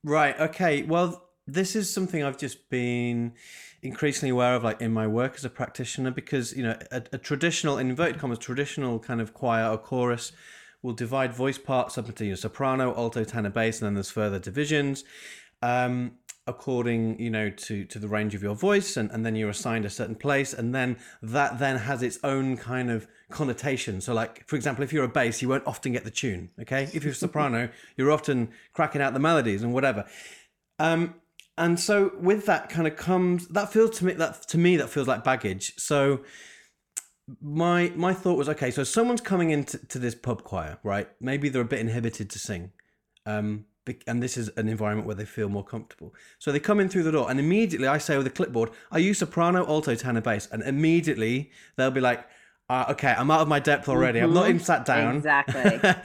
right 0.04 0.40
okay 0.40 0.84
well 0.84 1.28
this 1.48 1.76
is 1.76 1.92
something 1.92 2.24
I've 2.24 2.38
just 2.38 2.70
been 2.70 3.34
increasingly 3.82 4.30
aware 4.30 4.56
of, 4.56 4.64
like 4.64 4.80
in 4.80 4.94
my 4.94 5.08
work 5.08 5.34
as 5.36 5.44
a 5.44 5.50
practitioner, 5.50 6.12
because 6.12 6.56
you 6.56 6.64
know, 6.64 6.78
a, 6.92 7.02
a 7.14 7.18
traditional, 7.18 7.78
in 7.78 7.90
inverted 7.90 8.20
commas, 8.20 8.38
traditional 8.38 9.00
kind 9.00 9.20
of 9.20 9.34
choir 9.34 9.68
or 9.68 9.78
chorus 9.78 10.32
will 10.82 10.94
divide 10.94 11.34
voice 11.34 11.58
parts 11.58 11.98
up 11.98 12.08
into 12.08 12.26
your 12.26 12.36
soprano, 12.36 12.96
alto, 12.96 13.24
tenor, 13.24 13.50
bass, 13.50 13.80
and 13.82 13.88
then 13.88 13.94
there's 13.94 14.12
further 14.12 14.40
divisions. 14.40 15.04
Um, 15.62 16.14
according 16.48 17.20
you 17.20 17.30
know 17.30 17.50
to 17.52 17.86
to 17.86 18.00
the 18.00 18.08
range 18.08 18.34
of 18.34 18.42
your 18.42 18.56
voice 18.56 18.98
and, 18.98 19.12
and 19.12 19.26
then 19.26 19.36
you're 19.36 19.50
assigned 19.50 19.86
a 19.86 19.90
certain 19.90 20.16
place 20.16 20.54
and 20.54 20.74
then 20.74 20.98
that 21.22 21.60
then 21.60 21.78
has 21.78 22.02
its 22.02 22.18
own 22.24 22.58
kind 22.58 22.90
of 22.90 23.08
connotation. 23.30 24.02
So 24.02 24.14
like 24.14 24.48
for 24.48 24.56
example 24.56 24.84
if 24.84 24.92
you're 24.92 25.04
a 25.04 25.10
bass 25.10 25.42
you 25.42 25.50
won't 25.50 25.66
often 25.68 25.92
get 25.92 26.04
the 26.04 26.12
tune 26.12 26.50
okay? 26.62 26.90
If 26.94 27.04
you're 27.04 27.14
soprano 27.14 27.70
you're 27.98 28.12
often 28.12 28.50
cracking 28.74 29.02
out 29.02 29.14
the 29.14 29.20
melodies 29.20 29.62
and 29.62 29.74
whatever. 29.74 30.06
Um 30.80 31.16
and 31.58 31.80
so 31.80 32.12
with 32.20 32.48
that 32.48 32.70
kind 32.70 32.88
of 32.88 32.96
comes 32.96 33.48
that 33.50 33.72
feels 33.72 33.98
to 34.00 34.06
me 34.06 34.14
that 34.14 34.48
to 34.48 34.58
me 34.58 34.78
that 34.78 34.90
feels 34.90 35.08
like 35.08 35.24
baggage. 35.24 35.74
So 35.78 36.22
my 37.42 37.92
my 37.96 38.14
thought 38.14 38.38
was 38.38 38.50
okay 38.50 38.72
so 38.72 38.84
someone's 38.84 39.22
coming 39.22 39.52
into 39.52 39.78
to 39.88 40.00
this 40.00 40.16
pub 40.16 40.44
choir 40.44 40.78
right 40.84 41.10
maybe 41.20 41.50
they're 41.50 41.62
a 41.62 41.66
bit 41.66 41.80
inhibited 41.80 42.30
to 42.30 42.40
sing 42.40 42.72
um 43.26 43.66
and 44.08 44.22
this 44.22 44.38
is 44.38 44.50
an 44.50 44.68
environment 44.68 45.08
where 45.08 45.16
they 45.16 45.26
feel 45.26 45.50
more 45.50 45.64
comfortable. 45.64 46.14
So 46.40 46.52
they 46.52 46.60
come 46.60 46.80
in 46.80 46.90
through 46.90 47.04
the 47.04 47.12
door, 47.12 47.30
and 47.30 47.40
immediately 47.40 47.88
I 47.88 47.98
say 47.98 48.18
with 48.18 48.28
a 48.28 48.32
clipboard, 48.32 48.70
i 48.92 48.98
use 48.98 49.20
soprano, 49.20 49.66
alto, 49.66 49.96
tenor, 49.96 50.22
bass?" 50.22 50.48
And 50.52 50.62
immediately 50.64 51.52
they'll 51.76 51.92
be 51.92 52.02
like, 52.02 52.26
uh, 52.70 52.86
"Okay, 52.90 53.14
I'm 53.18 53.32
out 53.32 53.42
of 53.42 53.48
my 53.48 53.60
depth 53.60 53.90
already. 53.90 54.20
Mm-hmm. 54.20 54.28
I'm 54.30 54.34
not 54.34 54.50
even 54.50 54.62
sat 54.62 54.86
down. 54.86 55.18
Exactly. 55.18 55.62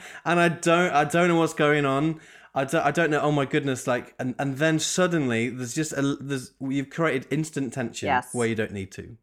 and 0.25 0.39
I 0.39 0.49
don't, 0.49 0.91
I 0.91 1.03
don't 1.03 1.27
know 1.27 1.37
what's 1.37 1.53
going 1.53 1.85
on. 1.85 2.19
I 2.55 2.65
don't, 2.65 2.83
I 2.83 2.91
don't 2.91 3.11
know. 3.11 3.21
Oh 3.21 3.31
my 3.31 3.45
goodness! 3.45 3.85
Like, 3.85 4.15
and 4.17 4.33
and 4.39 4.57
then 4.57 4.79
suddenly 4.79 5.49
there's 5.49 5.75
just 5.75 5.93
a 5.93 6.01
there's 6.19 6.53
you've 6.59 6.89
created 6.89 7.27
instant 7.29 7.73
tension 7.73 8.07
yes. 8.07 8.33
where 8.33 8.47
you 8.47 8.55
don't 8.55 8.71
need 8.71 8.91
to. 8.93 9.17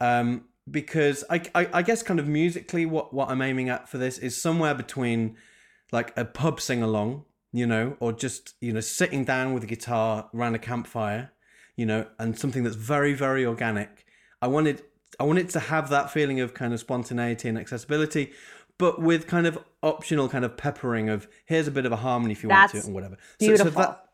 Um, 0.00 0.46
because 0.68 1.24
I, 1.30 1.42
I 1.54 1.68
I 1.74 1.82
guess 1.82 2.02
kind 2.02 2.18
of 2.18 2.26
musically, 2.26 2.86
what 2.86 3.14
what 3.14 3.28
I'm 3.28 3.42
aiming 3.42 3.68
at 3.68 3.88
for 3.88 3.98
this 3.98 4.18
is 4.18 4.40
somewhere 4.40 4.74
between 4.74 5.36
like 5.92 6.16
a 6.16 6.24
pub 6.24 6.60
sing 6.60 6.82
along 6.82 7.24
you 7.52 7.66
know, 7.66 7.96
or 8.00 8.12
just, 8.12 8.54
you 8.60 8.72
know, 8.72 8.80
sitting 8.80 9.24
down 9.24 9.52
with 9.52 9.64
a 9.64 9.66
guitar 9.66 10.28
around 10.34 10.54
a 10.54 10.58
campfire, 10.58 11.32
you 11.76 11.84
know, 11.84 12.06
and 12.18 12.38
something 12.38 12.62
that's 12.62 12.76
very, 12.76 13.12
very 13.12 13.44
organic. 13.44 14.06
I 14.40 14.46
wanted 14.46 14.82
I 15.18 15.24
wanted 15.24 15.50
to 15.50 15.60
have 15.60 15.90
that 15.90 16.10
feeling 16.10 16.40
of 16.40 16.54
kind 16.54 16.72
of 16.72 16.80
spontaneity 16.80 17.48
and 17.48 17.58
accessibility, 17.58 18.32
but 18.78 19.02
with 19.02 19.26
kind 19.26 19.46
of 19.46 19.58
optional 19.82 20.28
kind 20.28 20.44
of 20.44 20.56
peppering 20.56 21.08
of 21.08 21.26
here's 21.46 21.66
a 21.66 21.70
bit 21.70 21.84
of 21.84 21.92
a 21.92 21.96
harmony 21.96 22.32
if 22.32 22.42
you 22.42 22.48
that's 22.48 22.72
want 22.72 22.82
to 22.82 22.86
and 22.86 22.94
whatever. 22.94 23.16
Beautiful. 23.38 23.66
So, 23.66 23.72
so 23.72 23.80
that, 23.80 24.04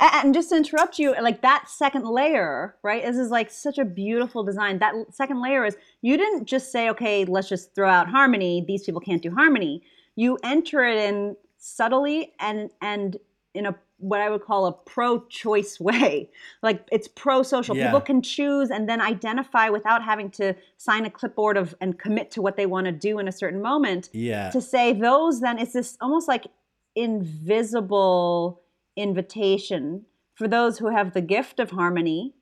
and 0.00 0.32
just 0.32 0.50
to 0.50 0.56
interrupt 0.56 0.98
you, 0.98 1.14
like 1.20 1.42
that 1.42 1.68
second 1.68 2.06
layer, 2.06 2.76
right? 2.82 3.02
This 3.04 3.16
is 3.16 3.30
like 3.30 3.50
such 3.50 3.78
a 3.78 3.84
beautiful 3.84 4.44
design. 4.44 4.78
That 4.78 4.94
second 5.10 5.42
layer 5.42 5.64
is 5.64 5.76
you 6.02 6.16
didn't 6.16 6.44
just 6.44 6.70
say, 6.70 6.88
okay, 6.90 7.24
let's 7.24 7.48
just 7.48 7.74
throw 7.74 7.88
out 7.88 8.08
harmony. 8.08 8.64
These 8.66 8.84
people 8.84 9.00
can't 9.00 9.22
do 9.22 9.32
harmony. 9.32 9.82
You 10.14 10.38
enter 10.44 10.84
it 10.84 10.98
in 10.98 11.36
subtly 11.58 12.32
and 12.38 12.70
and 12.80 13.16
in 13.54 13.66
a 13.66 13.74
what 14.00 14.20
I 14.20 14.30
would 14.30 14.44
call 14.44 14.66
a 14.66 14.72
pro-choice 14.72 15.80
way. 15.80 16.30
Like 16.62 16.86
it's 16.92 17.08
pro-social. 17.08 17.76
Yeah. 17.76 17.86
People 17.86 18.00
can 18.00 18.22
choose 18.22 18.70
and 18.70 18.88
then 18.88 19.00
identify 19.00 19.68
without 19.68 20.04
having 20.04 20.30
to 20.32 20.54
sign 20.76 21.04
a 21.06 21.10
clipboard 21.10 21.56
of 21.56 21.74
and 21.80 21.98
commit 21.98 22.30
to 22.32 22.42
what 22.42 22.56
they 22.56 22.66
want 22.66 22.86
to 22.86 22.92
do 22.92 23.18
in 23.18 23.26
a 23.26 23.32
certain 23.32 23.60
moment. 23.60 24.10
Yeah. 24.12 24.50
To 24.50 24.60
say 24.60 24.92
those 24.92 25.40
then 25.40 25.58
it's 25.58 25.72
this 25.72 25.98
almost 26.00 26.28
like 26.28 26.46
invisible 26.94 28.62
invitation 28.98 30.04
for 30.34 30.48
those 30.48 30.78
who 30.78 30.88
have 30.88 31.14
the 31.14 31.20
gift 31.20 31.58
of 31.58 31.70
harmony 31.70 32.34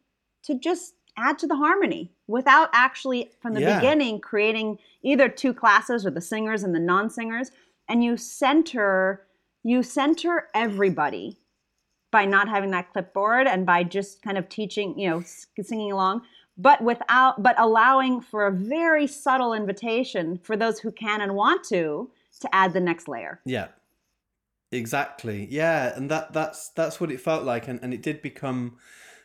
to 0.42 0.58
just 0.58 0.94
add 1.16 1.38
to 1.38 1.46
the 1.46 1.56
harmony 1.56 2.12
without 2.26 2.68
actually 2.72 3.30
from 3.40 3.54
the 3.54 3.60
yeah. 3.60 3.78
beginning 3.78 4.20
creating 4.20 4.78
either 5.02 5.28
two 5.28 5.54
classes 5.54 6.04
or 6.04 6.10
the 6.10 6.20
singers 6.20 6.62
and 6.62 6.74
the 6.74 6.80
non-singers. 6.80 7.50
And 7.88 8.02
you 8.02 8.16
center 8.16 9.22
you 9.62 9.82
center 9.82 10.48
everybody 10.54 11.38
by 12.12 12.24
not 12.24 12.48
having 12.48 12.70
that 12.70 12.92
clipboard 12.92 13.48
and 13.48 13.66
by 13.66 13.82
just 13.82 14.22
kind 14.22 14.38
of 14.38 14.48
teaching 14.48 14.98
you 14.98 15.10
know 15.10 15.22
singing 15.60 15.90
along 15.90 16.22
but 16.56 16.82
without 16.82 17.42
but 17.42 17.58
allowing 17.58 18.20
for 18.20 18.46
a 18.46 18.52
very 18.52 19.06
subtle 19.06 19.52
invitation 19.52 20.38
for 20.42 20.56
those 20.56 20.78
who 20.78 20.92
can 20.92 21.20
and 21.20 21.34
want 21.34 21.64
to 21.64 22.10
to 22.40 22.54
add 22.54 22.72
the 22.72 22.80
next 22.80 23.08
layer. 23.08 23.40
Yeah 23.44 23.68
exactly 24.76 25.46
yeah 25.50 25.92
and 25.96 26.10
that 26.10 26.32
that's 26.32 26.68
that's 26.70 27.00
what 27.00 27.10
it 27.10 27.20
felt 27.20 27.44
like 27.44 27.66
and, 27.68 27.80
and 27.82 27.92
it 27.92 28.02
did 28.02 28.22
become 28.22 28.76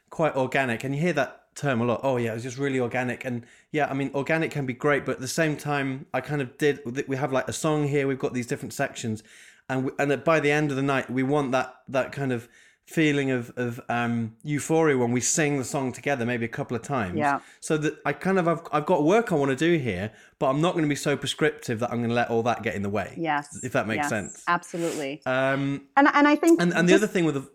quite 0.09 0.35
organic 0.35 0.83
and 0.83 0.95
you 0.95 1.01
hear 1.01 1.13
that 1.13 1.41
term 1.55 1.81
a 1.81 1.85
lot. 1.85 2.01
Oh 2.03 2.17
yeah, 2.17 2.31
it 2.31 2.35
was 2.35 2.43
just 2.43 2.57
really 2.57 2.79
organic, 2.79 3.25
and 3.25 3.45
yeah, 3.71 3.87
I 3.89 3.93
mean, 3.93 4.11
organic 4.13 4.51
can 4.51 4.65
be 4.65 4.73
great, 4.73 5.05
but 5.05 5.13
at 5.13 5.19
the 5.19 5.27
same 5.27 5.57
time, 5.57 6.05
I 6.13 6.21
kind 6.21 6.41
of 6.41 6.57
did. 6.57 6.79
We 7.07 7.15
have 7.17 7.31
like 7.31 7.47
a 7.47 7.53
song 7.53 7.87
here. 7.87 8.07
We've 8.07 8.19
got 8.19 8.33
these 8.33 8.47
different 8.47 8.73
sections, 8.73 9.23
and 9.69 9.85
we, 9.85 9.91
and 9.99 10.23
by 10.23 10.39
the 10.39 10.51
end 10.51 10.71
of 10.71 10.77
the 10.77 10.83
night, 10.83 11.09
we 11.09 11.23
want 11.23 11.51
that 11.51 11.75
that 11.87 12.11
kind 12.11 12.31
of 12.31 12.47
feeling 12.91 13.31
of 13.31 13.51
of 13.55 13.79
um, 13.89 14.35
euphoria 14.43 14.97
when 14.97 15.11
we 15.11 15.21
sing 15.21 15.57
the 15.57 15.63
song 15.63 15.91
together, 15.91 16.25
maybe 16.25 16.45
a 16.45 16.49
couple 16.49 16.75
of 16.75 16.83
times. 16.83 17.17
Yeah. 17.17 17.39
So 17.59 17.77
that 17.77 17.97
I 18.05 18.13
kind 18.13 18.37
of 18.37 18.47
I've 18.47 18.61
I've 18.71 18.85
got 18.85 19.03
work 19.03 19.31
I 19.31 19.35
want 19.35 19.49
to 19.49 19.55
do 19.55 19.77
here, 19.77 20.11
but 20.39 20.49
I'm 20.49 20.61
not 20.61 20.73
going 20.73 20.83
to 20.83 20.89
be 20.89 20.95
so 20.95 21.15
prescriptive 21.15 21.79
that 21.79 21.91
I'm 21.91 21.97
going 21.97 22.09
to 22.09 22.15
let 22.15 22.29
all 22.29 22.43
that 22.43 22.63
get 22.63 22.75
in 22.75 22.81
the 22.81 22.89
way. 22.89 23.13
Yes. 23.17 23.63
If 23.63 23.73
that 23.73 23.87
makes 23.87 24.03
yes, 24.03 24.09
sense. 24.09 24.43
Absolutely. 24.47 25.21
Um. 25.25 25.87
And 25.97 26.07
and 26.13 26.27
I 26.27 26.35
think 26.35 26.61
and 26.61 26.73
and 26.73 26.87
just, 26.87 27.01
the 27.01 27.05
other 27.05 27.13
thing 27.13 27.25
with 27.25 27.35
the 27.35 27.49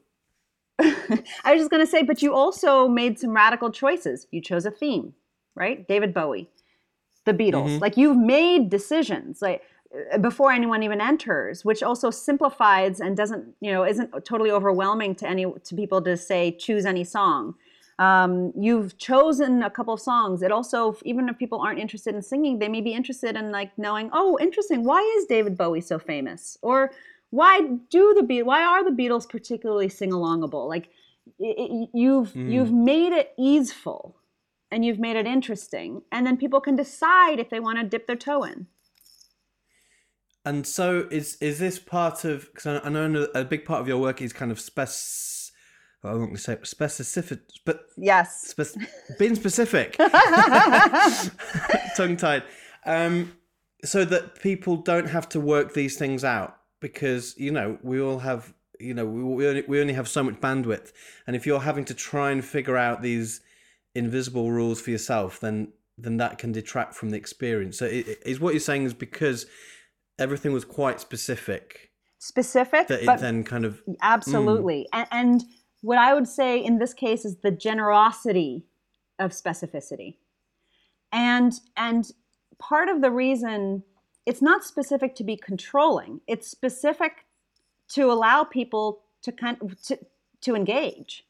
I 1.44 1.52
was 1.52 1.60
just 1.60 1.70
going 1.70 1.84
to 1.84 1.90
say, 1.90 2.02
but 2.02 2.22
you 2.22 2.34
also 2.34 2.88
made 2.88 3.18
some 3.18 3.30
radical 3.30 3.70
choices. 3.70 4.26
You 4.30 4.40
chose 4.40 4.66
a 4.66 4.70
theme, 4.70 5.14
right? 5.54 5.86
David 5.88 6.12
Bowie, 6.12 6.50
the 7.24 7.32
Beatles. 7.32 7.70
Mm-hmm. 7.70 7.78
Like 7.78 7.96
you've 7.96 8.18
made 8.18 8.68
decisions, 8.68 9.40
like 9.40 9.62
before 10.20 10.52
anyone 10.52 10.82
even 10.82 11.00
enters, 11.00 11.64
which 11.64 11.82
also 11.82 12.10
simplifies 12.10 13.00
and 13.00 13.16
doesn't, 13.16 13.54
you 13.60 13.72
know, 13.72 13.84
isn't 13.84 14.10
totally 14.24 14.50
overwhelming 14.50 15.14
to 15.16 15.28
any 15.28 15.46
to 15.64 15.74
people 15.74 16.02
to 16.02 16.16
say 16.16 16.50
choose 16.52 16.84
any 16.84 17.04
song. 17.04 17.54
Um, 17.98 18.52
you've 18.58 18.98
chosen 18.98 19.62
a 19.62 19.70
couple 19.70 19.94
of 19.94 20.00
songs. 20.00 20.42
It 20.42 20.52
also, 20.52 20.96
even 21.04 21.28
if 21.28 21.38
people 21.38 21.60
aren't 21.60 21.78
interested 21.78 22.14
in 22.14 22.20
singing, 22.20 22.58
they 22.58 22.68
may 22.68 22.82
be 22.82 22.92
interested 22.92 23.36
in 23.36 23.50
like 23.50 23.76
knowing, 23.78 24.10
oh, 24.12 24.38
interesting. 24.38 24.84
Why 24.84 25.00
is 25.18 25.26
David 25.26 25.56
Bowie 25.56 25.80
so 25.80 25.98
famous? 25.98 26.58
Or 26.60 26.92
why 27.30 27.62
do 27.90 28.14
the 28.14 28.22
Be- 28.22 28.42
why 28.42 28.62
are 28.62 28.84
the 28.84 28.90
Beatles 28.90 29.28
particularly 29.28 29.88
sing 29.88 30.10
alongable? 30.10 30.68
Like 30.68 30.90
it, 31.38 31.56
it, 31.58 31.88
you've 31.94 32.32
mm. 32.32 32.52
you've 32.52 32.72
made 32.72 33.12
it 33.12 33.32
easeful 33.38 34.16
and 34.70 34.84
you've 34.84 34.98
made 34.98 35.16
it 35.16 35.26
interesting, 35.26 36.02
and 36.12 36.26
then 36.26 36.36
people 36.36 36.60
can 36.60 36.76
decide 36.76 37.38
if 37.38 37.50
they 37.50 37.60
want 37.60 37.78
to 37.78 37.84
dip 37.84 38.06
their 38.06 38.16
toe 38.16 38.42
in. 38.42 38.66
And 40.46 40.64
so, 40.64 41.08
is 41.10 41.36
is 41.40 41.58
this 41.58 41.80
part 41.80 42.24
of? 42.24 42.48
Because 42.54 42.80
I 42.84 42.88
know 42.88 43.26
a 43.34 43.44
big 43.44 43.64
part 43.64 43.80
of 43.80 43.88
your 43.88 43.98
work 43.98 44.22
is 44.22 44.32
kind 44.32 44.52
of 44.52 44.60
spec. 44.60 44.88
I 46.04 46.14
won't 46.14 46.38
say 46.38 46.56
specific, 46.62 47.40
but 47.64 47.86
yes, 47.96 48.54
spe- 48.56 48.78
being 49.18 49.34
specific, 49.34 49.96
tongue 51.96 52.16
tied, 52.16 52.44
um, 52.84 53.32
so 53.84 54.04
that 54.04 54.40
people 54.40 54.76
don't 54.76 55.08
have 55.08 55.28
to 55.30 55.40
work 55.40 55.74
these 55.74 55.96
things 55.96 56.22
out 56.22 56.56
because 56.78 57.34
you 57.36 57.50
know 57.50 57.76
we 57.82 58.00
all 58.00 58.20
have 58.20 58.54
you 58.78 58.94
know 58.94 59.04
we 59.04 59.24
we 59.24 59.48
only, 59.48 59.64
we 59.66 59.80
only 59.80 59.94
have 59.94 60.06
so 60.06 60.22
much 60.22 60.36
bandwidth, 60.36 60.92
and 61.26 61.34
if 61.34 61.44
you're 61.44 61.58
having 61.58 61.84
to 61.86 61.94
try 61.94 62.30
and 62.30 62.44
figure 62.44 62.76
out 62.76 63.02
these 63.02 63.40
invisible 63.96 64.52
rules 64.52 64.80
for 64.80 64.92
yourself, 64.92 65.40
then 65.40 65.72
then 65.98 66.18
that 66.18 66.38
can 66.38 66.52
detract 66.52 66.94
from 66.94 67.10
the 67.10 67.16
experience. 67.16 67.78
So 67.78 67.86
it, 67.86 68.22
is 68.24 68.38
what 68.38 68.54
you're 68.54 68.60
saying 68.60 68.84
is 68.84 68.94
because 68.94 69.46
everything 70.18 70.52
was 70.52 70.64
quite 70.64 71.00
specific. 71.00 71.90
Specific, 72.18 72.88
that 72.88 73.02
it 73.02 73.20
then 73.20 73.44
kind 73.44 73.64
of 73.64 73.82
absolutely, 74.02 74.88
mm. 74.92 74.98
and, 74.98 75.08
and 75.12 75.44
what 75.82 75.98
I 75.98 76.14
would 76.14 76.26
say 76.26 76.58
in 76.58 76.78
this 76.78 76.94
case 76.94 77.24
is 77.24 77.36
the 77.36 77.50
generosity 77.50 78.64
of 79.18 79.32
specificity, 79.32 80.16
and 81.12 81.52
and 81.76 82.10
part 82.58 82.88
of 82.88 83.02
the 83.02 83.10
reason 83.10 83.82
it's 84.26 84.42
not 84.42 84.64
specific 84.64 85.14
to 85.16 85.24
be 85.24 85.36
controlling. 85.36 86.20
It's 86.26 86.50
specific 86.50 87.26
to 87.90 88.10
allow 88.10 88.42
people 88.42 89.02
to 89.22 89.32
kind 89.32 89.56
of, 89.60 89.80
to, 89.82 89.98
to 90.42 90.54
engage. 90.56 91.24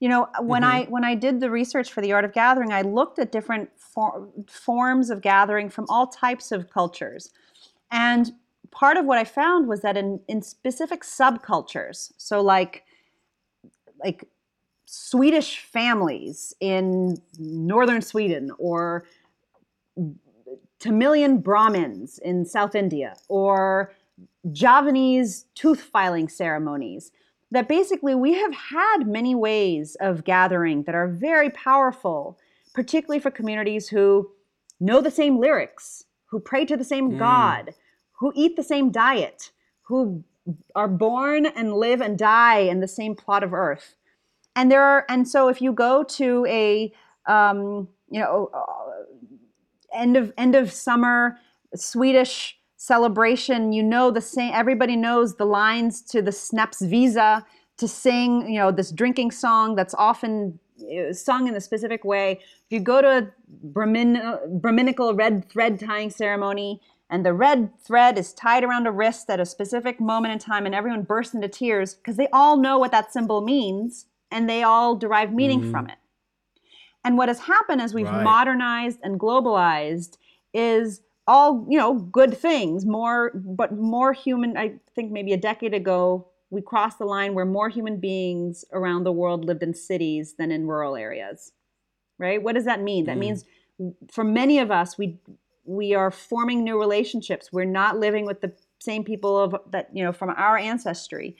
You 0.00 0.08
know, 0.08 0.28
when 0.40 0.62
mm-hmm. 0.62 0.72
I 0.72 0.86
when 0.88 1.04
I 1.04 1.14
did 1.14 1.40
the 1.40 1.50
research 1.50 1.92
for 1.92 2.00
the 2.00 2.12
art 2.12 2.24
of 2.24 2.32
gathering, 2.32 2.72
I 2.72 2.82
looked 2.82 3.18
at 3.18 3.30
different 3.30 3.70
for, 3.76 4.28
forms 4.48 5.10
of 5.10 5.20
gathering 5.20 5.68
from 5.68 5.86
all 5.88 6.06
types 6.06 6.52
of 6.52 6.70
cultures. 6.70 7.30
And 7.90 8.32
part 8.70 8.96
of 8.96 9.04
what 9.04 9.18
I 9.18 9.24
found 9.24 9.68
was 9.68 9.80
that 9.80 9.96
in, 9.96 10.20
in 10.28 10.42
specific 10.42 11.02
subcultures, 11.02 12.12
so 12.16 12.40
like 12.40 12.84
like 14.02 14.24
Swedish 14.86 15.58
families 15.60 16.54
in 16.60 17.20
northern 17.38 18.00
Sweden 18.02 18.50
or 18.58 19.04
Tamilian 20.78 21.38
Brahmins 21.38 22.18
in 22.18 22.46
South 22.46 22.74
India 22.74 23.14
or 23.28 23.92
Javanese 24.52 25.44
tooth 25.54 25.82
filing 25.82 26.28
ceremonies. 26.28 27.12
that 27.50 27.68
basically 27.68 28.14
we 28.14 28.34
have 28.34 28.54
had 28.54 29.06
many 29.06 29.34
ways 29.34 29.96
of 30.00 30.24
gathering 30.24 30.84
that 30.84 30.94
are 30.94 31.08
very 31.08 31.50
powerful, 31.50 32.38
particularly 32.74 33.20
for 33.20 33.30
communities 33.30 33.88
who 33.88 34.30
know 34.78 35.00
the 35.00 35.10
same 35.10 35.38
lyrics, 35.38 36.04
who 36.30 36.40
pray 36.40 36.64
to 36.64 36.76
the 36.76 36.84
same 36.84 37.12
mm. 37.12 37.18
God, 37.18 37.74
who 38.18 38.32
eat 38.34 38.56
the 38.56 38.62
same 38.62 38.90
diet, 38.90 39.50
who 39.82 40.24
are 40.74 40.88
born 40.88 41.46
and 41.46 41.74
live 41.74 42.00
and 42.00 42.18
die 42.18 42.58
in 42.58 42.80
the 42.80 42.88
same 42.88 43.14
plot 43.14 43.42
of 43.42 43.52
earth. 43.52 43.96
And 44.56 44.70
there 44.70 44.82
are, 44.82 45.04
and 45.08 45.28
so 45.28 45.48
if 45.48 45.60
you 45.60 45.72
go 45.72 46.02
to 46.04 46.46
a, 46.48 46.92
um, 47.26 47.88
you 48.10 48.20
know, 48.20 48.50
uh, 48.52 48.90
end 49.94 50.16
of 50.16 50.32
end 50.36 50.54
of 50.54 50.72
summer 50.72 51.38
Swedish 51.74 52.58
celebration, 52.76 53.72
you 53.72 53.82
know 53.82 54.10
the 54.10 54.20
same. 54.20 54.52
Everybody 54.54 54.96
knows 54.96 55.36
the 55.36 55.44
lines 55.44 56.02
to 56.02 56.22
the 56.22 56.30
Snapsvisa 56.30 57.44
to 57.78 57.88
sing, 57.88 58.50
you 58.50 58.58
know, 58.58 58.70
this 58.70 58.90
drinking 58.90 59.30
song 59.30 59.74
that's 59.74 59.94
often 59.94 60.58
sung 61.12 61.48
in 61.48 61.54
a 61.54 61.60
specific 61.60 62.04
way. 62.04 62.40
If 62.40 62.70
you 62.70 62.80
go 62.80 63.00
to 63.00 63.08
a 63.08 63.28
Brahmin, 63.48 64.20
Brahminical 64.60 65.14
red 65.14 65.48
thread 65.50 65.80
tying 65.80 66.10
ceremony, 66.10 66.80
and 67.10 67.26
the 67.26 67.34
red 67.34 67.70
thread 67.82 68.18
is 68.18 68.32
tied 68.32 68.62
around 68.62 68.86
a 68.86 68.92
wrist 68.92 69.28
at 69.30 69.40
a 69.40 69.46
specific 69.46 70.00
moment 70.00 70.32
in 70.32 70.38
time, 70.38 70.66
and 70.66 70.74
everyone 70.74 71.02
bursts 71.02 71.34
into 71.34 71.48
tears 71.48 71.94
because 71.94 72.16
they 72.16 72.28
all 72.32 72.56
know 72.56 72.78
what 72.78 72.92
that 72.92 73.12
symbol 73.12 73.40
means 73.40 74.06
and 74.30 74.48
they 74.48 74.62
all 74.62 74.94
derive 74.94 75.32
meaning 75.32 75.60
mm-hmm. 75.60 75.70
from 75.70 75.88
it. 75.88 75.98
And 77.04 77.16
what 77.16 77.28
has 77.28 77.40
happened 77.40 77.80
as 77.80 77.94
we've 77.94 78.06
right. 78.06 78.22
modernized 78.22 79.00
and 79.02 79.18
globalized 79.18 80.18
is 80.52 81.02
all, 81.26 81.66
you 81.68 81.78
know, 81.78 81.94
good 81.94 82.36
things, 82.36 82.84
more, 82.84 83.32
but 83.34 83.72
more 83.72 84.12
human. 84.12 84.56
I 84.56 84.74
think 84.94 85.10
maybe 85.10 85.32
a 85.32 85.36
decade 85.36 85.74
ago, 85.74 86.26
we 86.50 86.60
crossed 86.60 86.98
the 86.98 87.04
line 87.04 87.34
where 87.34 87.44
more 87.44 87.68
human 87.68 87.98
beings 87.98 88.64
around 88.72 89.04
the 89.04 89.12
world 89.12 89.44
lived 89.44 89.62
in 89.62 89.72
cities 89.72 90.34
than 90.36 90.50
in 90.50 90.66
rural 90.66 90.96
areas. 90.96 91.52
Right? 92.18 92.42
What 92.42 92.54
does 92.54 92.66
that 92.66 92.82
mean? 92.82 93.06
That 93.06 93.16
mm. 93.16 93.20
means 93.20 93.44
for 94.10 94.24
many 94.24 94.58
of 94.58 94.70
us, 94.70 94.98
we 94.98 95.18
we 95.64 95.94
are 95.94 96.10
forming 96.10 96.64
new 96.64 96.78
relationships. 96.78 97.52
We're 97.52 97.64
not 97.64 97.98
living 97.98 98.26
with 98.26 98.40
the 98.40 98.52
same 98.80 99.04
people 99.04 99.38
of 99.38 99.56
that, 99.70 99.90
you 99.94 100.04
know, 100.04 100.12
from 100.12 100.30
our 100.30 100.58
ancestry. 100.58 101.36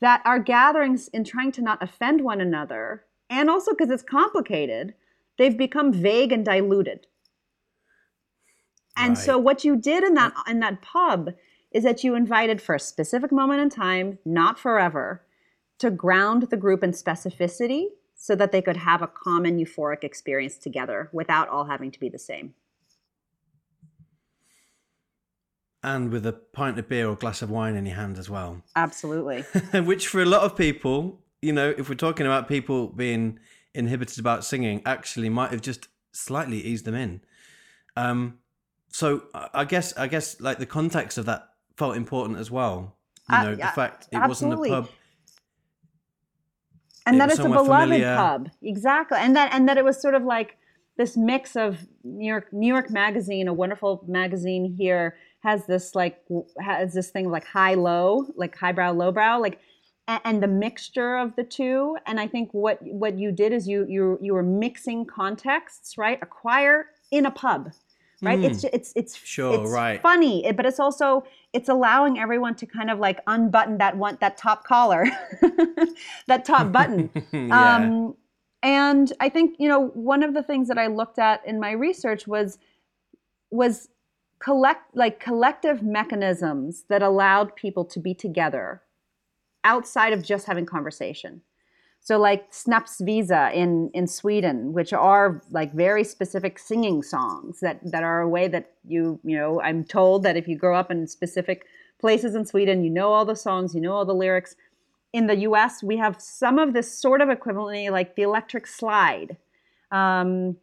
That 0.00 0.22
our 0.24 0.38
gatherings 0.38 1.08
in 1.08 1.24
trying 1.24 1.52
to 1.52 1.62
not 1.62 1.82
offend 1.82 2.20
one 2.20 2.40
another, 2.40 3.04
and 3.30 3.50
also 3.50 3.72
because 3.72 3.90
it's 3.90 4.02
complicated, 4.02 4.94
they've 5.38 5.56
become 5.56 5.92
vague 5.92 6.30
and 6.32 6.44
diluted. 6.44 7.06
And 8.96 9.10
right. 9.10 9.18
so 9.18 9.38
what 9.38 9.64
you 9.64 9.76
did 9.76 10.04
in 10.04 10.14
that 10.14 10.34
in 10.48 10.60
that 10.60 10.82
pub 10.82 11.30
is 11.72 11.84
that 11.84 12.02
you 12.02 12.14
invited 12.14 12.62
for 12.62 12.74
a 12.74 12.80
specific 12.80 13.30
moment 13.30 13.60
in 13.60 13.68
time, 13.68 14.18
not 14.24 14.58
forever, 14.58 15.22
to 15.78 15.90
ground 15.90 16.44
the 16.44 16.56
group 16.56 16.82
in 16.82 16.92
specificity 16.92 17.86
so 18.14 18.34
that 18.34 18.50
they 18.50 18.62
could 18.62 18.78
have 18.78 19.02
a 19.02 19.06
common 19.06 19.58
euphoric 19.58 20.02
experience 20.02 20.56
together 20.56 21.08
without 21.12 21.48
all 21.48 21.66
having 21.66 21.90
to 21.90 22.00
be 22.00 22.08
the 22.08 22.18
same. 22.18 22.54
and 25.82 26.10
with 26.10 26.26
a 26.26 26.32
pint 26.32 26.78
of 26.78 26.88
beer 26.88 27.08
or 27.08 27.16
glass 27.16 27.42
of 27.42 27.50
wine 27.50 27.76
in 27.76 27.86
your 27.86 27.94
hand 27.94 28.18
as 28.18 28.28
well. 28.28 28.62
Absolutely. 28.74 29.42
Which 29.80 30.08
for 30.08 30.22
a 30.22 30.26
lot 30.26 30.42
of 30.42 30.56
people, 30.56 31.20
you 31.40 31.52
know, 31.52 31.74
if 31.76 31.88
we're 31.88 31.94
talking 31.94 32.26
about 32.26 32.48
people 32.48 32.88
being 32.88 33.38
inhibited 33.74 34.18
about 34.18 34.44
singing, 34.44 34.82
actually 34.84 35.28
might 35.28 35.50
have 35.50 35.62
just 35.62 35.88
slightly 36.12 36.58
eased 36.58 36.84
them 36.84 36.94
in. 36.94 37.20
Um, 37.96 38.38
so 38.88 39.24
I 39.34 39.64
guess 39.64 39.96
I 39.96 40.08
guess 40.08 40.40
like 40.40 40.58
the 40.58 40.66
context 40.66 41.18
of 41.18 41.26
that 41.26 41.47
felt 41.78 41.96
important 41.96 42.38
as 42.38 42.50
well. 42.50 42.96
You 43.30 43.36
uh, 43.36 43.42
know, 43.44 43.52
uh, 43.52 43.56
the 43.56 43.72
fact 43.74 44.08
it 44.10 44.16
absolutely. 44.16 44.70
wasn't 44.70 44.86
a 44.86 44.88
pub. 44.88 44.98
And 47.06 47.16
it 47.16 47.18
that 47.20 47.30
it's 47.30 47.38
a 47.38 47.42
beloved 47.44 47.88
familiar. 47.88 48.16
pub. 48.16 48.50
Exactly. 48.62 49.18
And 49.18 49.36
that 49.36 49.54
and 49.54 49.68
that 49.68 49.78
it 49.78 49.84
was 49.84 50.00
sort 50.02 50.14
of 50.14 50.24
like 50.24 50.58
this 50.96 51.16
mix 51.16 51.56
of 51.56 51.78
New 52.02 52.26
York 52.26 52.52
New 52.52 52.66
York 52.66 52.90
Magazine, 52.90 53.48
a 53.48 53.54
wonderful 53.54 54.04
magazine 54.08 54.74
here, 54.76 55.16
has 55.40 55.64
this 55.66 55.94
like 55.94 56.18
has 56.60 56.92
this 56.92 57.10
thing 57.10 57.30
like 57.30 57.46
high 57.46 57.74
low, 57.74 58.26
like 58.36 58.56
highbrow 58.56 58.92
lowbrow, 58.92 59.38
like 59.38 59.60
and 60.08 60.42
the 60.42 60.48
mixture 60.48 61.16
of 61.16 61.36
the 61.36 61.44
two. 61.44 61.96
And 62.06 62.18
I 62.18 62.26
think 62.26 62.52
what 62.52 62.78
what 62.82 63.18
you 63.18 63.30
did 63.30 63.52
is 63.52 63.68
you 63.68 63.86
you 63.88 64.18
you 64.20 64.34
were 64.34 64.42
mixing 64.42 65.06
contexts, 65.06 65.96
right? 65.96 66.18
A 66.22 66.26
choir 66.26 66.86
in 67.10 67.24
a 67.24 67.30
pub, 67.30 67.70
right? 68.22 68.38
Mm. 68.38 68.50
It's 68.50 68.64
it's 68.64 68.92
it's 68.96 69.16
sure, 69.16 69.62
it's 69.62 69.70
right. 69.70 70.00
funny, 70.02 70.50
but 70.52 70.66
it's 70.66 70.80
also 70.80 71.24
it's 71.52 71.68
allowing 71.68 72.18
everyone 72.18 72.54
to 72.56 72.66
kind 72.66 72.90
of 72.90 72.98
like 72.98 73.20
unbutton 73.26 73.78
that 73.78 73.96
one 73.96 74.18
that 74.20 74.36
top 74.36 74.64
collar, 74.64 75.06
that 76.26 76.44
top 76.44 76.72
button. 76.72 77.10
yeah. 77.32 77.76
um, 77.76 78.16
and 78.62 79.12
I 79.20 79.28
think 79.28 79.56
you 79.58 79.68
know 79.68 79.88
one 79.88 80.22
of 80.22 80.34
the 80.34 80.42
things 80.42 80.68
that 80.68 80.78
I 80.78 80.88
looked 80.88 81.18
at 81.18 81.46
in 81.46 81.60
my 81.60 81.72
research 81.72 82.26
was 82.26 82.58
was 83.50 83.88
collect 84.40 84.94
like 84.94 85.20
collective 85.20 85.82
mechanisms 85.82 86.84
that 86.88 87.02
allowed 87.02 87.54
people 87.56 87.84
to 87.84 88.00
be 88.00 88.14
together 88.14 88.82
outside 89.64 90.12
of 90.12 90.22
just 90.22 90.46
having 90.46 90.66
conversation. 90.66 91.42
So 92.00 92.18
like 92.18 92.50
Snapsvisa 92.52 93.52
in 93.54 93.90
in 93.92 94.06
Sweden, 94.06 94.72
which 94.72 94.92
are 94.92 95.42
like 95.50 95.72
very 95.74 96.04
specific 96.04 96.58
singing 96.58 97.02
songs 97.02 97.60
that 97.60 97.80
that 97.84 98.02
are 98.02 98.20
a 98.20 98.28
way 98.28 98.48
that 98.48 98.72
you 98.86 99.20
you 99.24 99.36
know 99.36 99.60
I'm 99.60 99.84
told 99.84 100.22
that 100.22 100.36
if 100.36 100.48
you 100.48 100.56
grow 100.56 100.76
up 100.76 100.90
in 100.90 101.06
specific 101.06 101.66
places 102.00 102.34
in 102.34 102.46
Sweden, 102.46 102.84
you 102.84 102.90
know 102.90 103.12
all 103.12 103.24
the 103.24 103.36
songs, 103.36 103.74
you 103.74 103.80
know 103.80 103.92
all 103.92 104.04
the 104.04 104.14
lyrics. 104.14 104.56
In 105.12 105.26
the 105.26 105.36
U.S., 105.36 105.82
we 105.82 105.96
have 105.96 106.20
some 106.20 106.58
of 106.58 106.74
this 106.74 106.92
sort 106.92 107.20
of 107.20 107.28
equivalently 107.28 107.90
like 107.90 108.14
the 108.14 108.22
Electric 108.22 108.66
Slide. 108.66 109.36
Um, 109.90 110.56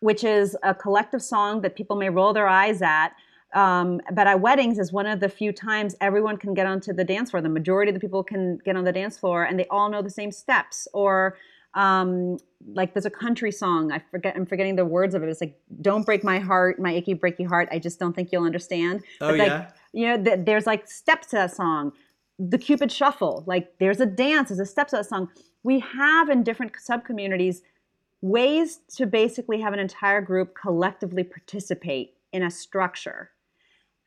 which 0.00 0.24
is 0.24 0.56
a 0.62 0.74
collective 0.74 1.22
song 1.22 1.60
that 1.62 1.76
people 1.76 1.96
may 1.96 2.08
roll 2.08 2.32
their 2.32 2.48
eyes 2.48 2.82
at. 2.82 3.08
Um, 3.54 4.00
but 4.12 4.26
at 4.26 4.40
weddings 4.40 4.78
is 4.78 4.92
one 4.92 5.06
of 5.06 5.20
the 5.20 5.28
few 5.28 5.52
times 5.52 5.96
everyone 6.00 6.36
can 6.36 6.52
get 6.52 6.66
onto 6.66 6.92
the 6.92 7.04
dance 7.04 7.30
floor. 7.30 7.40
The 7.40 7.48
majority 7.48 7.90
of 7.90 7.94
the 7.94 8.00
people 8.00 8.22
can 8.22 8.58
get 8.64 8.76
on 8.76 8.84
the 8.84 8.92
dance 8.92 9.18
floor 9.18 9.44
and 9.44 9.58
they 9.58 9.66
all 9.70 9.88
know 9.88 10.02
the 10.02 10.10
same 10.10 10.30
steps. 10.30 10.86
Or 10.92 11.36
um, 11.74 12.38
like 12.74 12.92
there's 12.94 13.06
a 13.06 13.10
country 13.10 13.52
song. 13.52 13.92
I 13.92 14.00
forget. 14.10 14.34
I'm 14.36 14.46
forgetting 14.46 14.76
the 14.76 14.84
words 14.84 15.14
of 15.14 15.22
it. 15.22 15.28
It's 15.28 15.40
like 15.40 15.58
"Don't 15.80 16.04
break 16.04 16.24
my 16.24 16.38
heart, 16.38 16.80
my 16.80 16.92
achy 16.92 17.14
breaky 17.14 17.46
heart. 17.46 17.68
I 17.70 17.78
just 17.78 17.98
don't 17.98 18.14
think 18.14 18.30
you'll 18.32 18.44
understand." 18.44 19.02
Oh 19.20 19.30
but 19.30 19.38
like, 19.38 19.48
yeah. 19.48 19.70
You 19.92 20.06
know, 20.08 20.24
th- 20.24 20.40
there's 20.44 20.66
like 20.66 20.90
steps 20.90 21.28
to 21.28 21.36
that 21.36 21.54
song. 21.54 21.92
The 22.38 22.58
Cupid 22.58 22.90
Shuffle. 22.90 23.44
Like 23.46 23.78
there's 23.78 24.00
a 24.00 24.06
dance. 24.06 24.48
There's 24.48 24.60
a 24.60 24.66
step 24.66 24.88
to 24.88 24.96
that 24.96 25.06
song. 25.06 25.28
We 25.62 25.80
have 25.80 26.28
in 26.28 26.42
different 26.42 26.72
sub 26.78 27.04
communities 27.04 27.62
ways 28.20 28.80
to 28.96 29.06
basically 29.06 29.60
have 29.60 29.72
an 29.72 29.78
entire 29.78 30.20
group 30.20 30.54
collectively 30.60 31.22
participate 31.22 32.14
in 32.32 32.42
a 32.42 32.50
structure. 32.50 33.30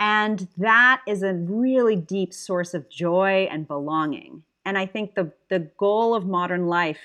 And 0.02 0.48
that 0.58 1.04
is 1.06 1.22
a 1.22 1.36
really 1.36 1.96
deep 1.96 2.34
source 2.34 2.74
of 2.74 2.90
joy 2.90 3.48
and 3.52 3.68
belonging. 3.68 4.42
And 4.66 4.76
I 4.76 4.88
think 4.88 5.14
the, 5.14 5.32
the 5.52 5.60
goal 5.78 6.16
of 6.16 6.26
modern 6.26 6.66
life 6.66 6.98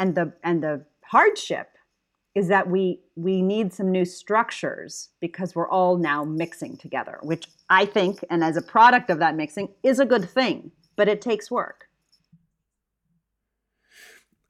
and 0.00 0.16
the, 0.16 0.32
and 0.42 0.60
the 0.60 0.84
hardship 1.04 1.68
is 2.34 2.48
that 2.48 2.68
we, 2.68 2.98
we 3.14 3.42
need 3.42 3.72
some 3.72 3.92
new 3.92 4.04
structures 4.04 5.10
because 5.20 5.54
we're 5.54 5.68
all 5.68 5.98
now 5.98 6.24
mixing 6.24 6.76
together, 6.76 7.20
which 7.22 7.46
I 7.70 7.86
think, 7.86 8.24
and 8.28 8.42
as 8.42 8.56
a 8.56 8.62
product 8.62 9.08
of 9.08 9.20
that 9.20 9.36
mixing, 9.36 9.68
is 9.84 10.00
a 10.00 10.04
good 10.04 10.28
thing, 10.28 10.72
but 10.96 11.08
it 11.08 11.22
takes 11.22 11.48
work. 11.48 11.88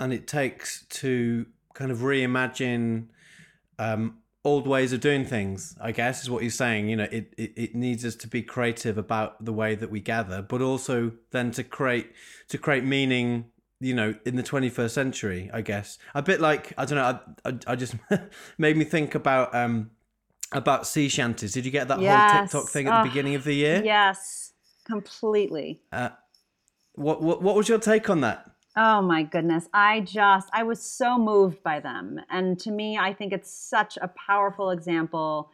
And 0.00 0.14
it 0.14 0.26
takes 0.26 0.86
to 0.86 1.44
kind 1.74 1.90
of 1.90 1.98
reimagine 1.98 3.08
um, 3.78 4.16
old 4.46 4.64
ways 4.64 4.92
of 4.92 5.00
doing 5.00 5.24
things. 5.24 5.76
I 5.80 5.90
guess 5.90 6.22
is 6.22 6.30
what 6.30 6.42
you're 6.42 6.50
saying. 6.50 6.88
You 6.88 6.96
know, 6.96 7.08
it, 7.10 7.34
it 7.36 7.52
it 7.56 7.74
needs 7.74 8.04
us 8.04 8.14
to 8.16 8.28
be 8.28 8.42
creative 8.42 8.96
about 8.96 9.44
the 9.44 9.52
way 9.52 9.74
that 9.74 9.90
we 9.90 10.00
gather, 10.00 10.40
but 10.40 10.62
also 10.62 11.12
then 11.32 11.50
to 11.52 11.64
create 11.64 12.12
to 12.48 12.56
create 12.56 12.84
meaning. 12.84 13.46
You 13.78 13.92
know, 13.92 14.14
in 14.24 14.36
the 14.36 14.42
21st 14.42 14.90
century, 14.90 15.50
I 15.52 15.60
guess 15.60 15.98
a 16.14 16.22
bit 16.22 16.40
like 16.40 16.72
I 16.78 16.86
don't 16.86 16.96
know. 16.96 17.20
I 17.44 17.48
I, 17.50 17.72
I 17.72 17.76
just 17.76 17.94
made 18.58 18.74
me 18.74 18.84
think 18.84 19.14
about 19.14 19.54
um 19.54 19.90
about 20.52 20.86
sea 20.86 21.08
shanties. 21.08 21.52
Did 21.52 21.66
you 21.66 21.70
get 21.70 21.88
that 21.88 22.00
yes. 22.00 22.32
whole 22.32 22.42
TikTok 22.42 22.68
thing 22.70 22.86
at 22.86 23.02
the 23.02 23.08
beginning 23.10 23.34
of 23.34 23.44
the 23.44 23.54
year? 23.54 23.82
Yes, 23.84 24.52
completely. 24.86 25.82
Uh, 25.92 26.10
what 26.94 27.20
what 27.20 27.42
what 27.42 27.54
was 27.54 27.68
your 27.68 27.78
take 27.78 28.08
on 28.08 28.22
that? 28.22 28.50
Oh 28.76 29.00
my 29.00 29.22
goodness. 29.22 29.68
I 29.72 30.00
just, 30.00 30.48
I 30.52 30.62
was 30.62 30.82
so 30.82 31.18
moved 31.18 31.62
by 31.62 31.80
them. 31.80 32.20
And 32.28 32.58
to 32.60 32.70
me, 32.70 32.98
I 32.98 33.14
think 33.14 33.32
it's 33.32 33.50
such 33.50 33.96
a 34.00 34.08
powerful 34.08 34.70
example 34.70 35.50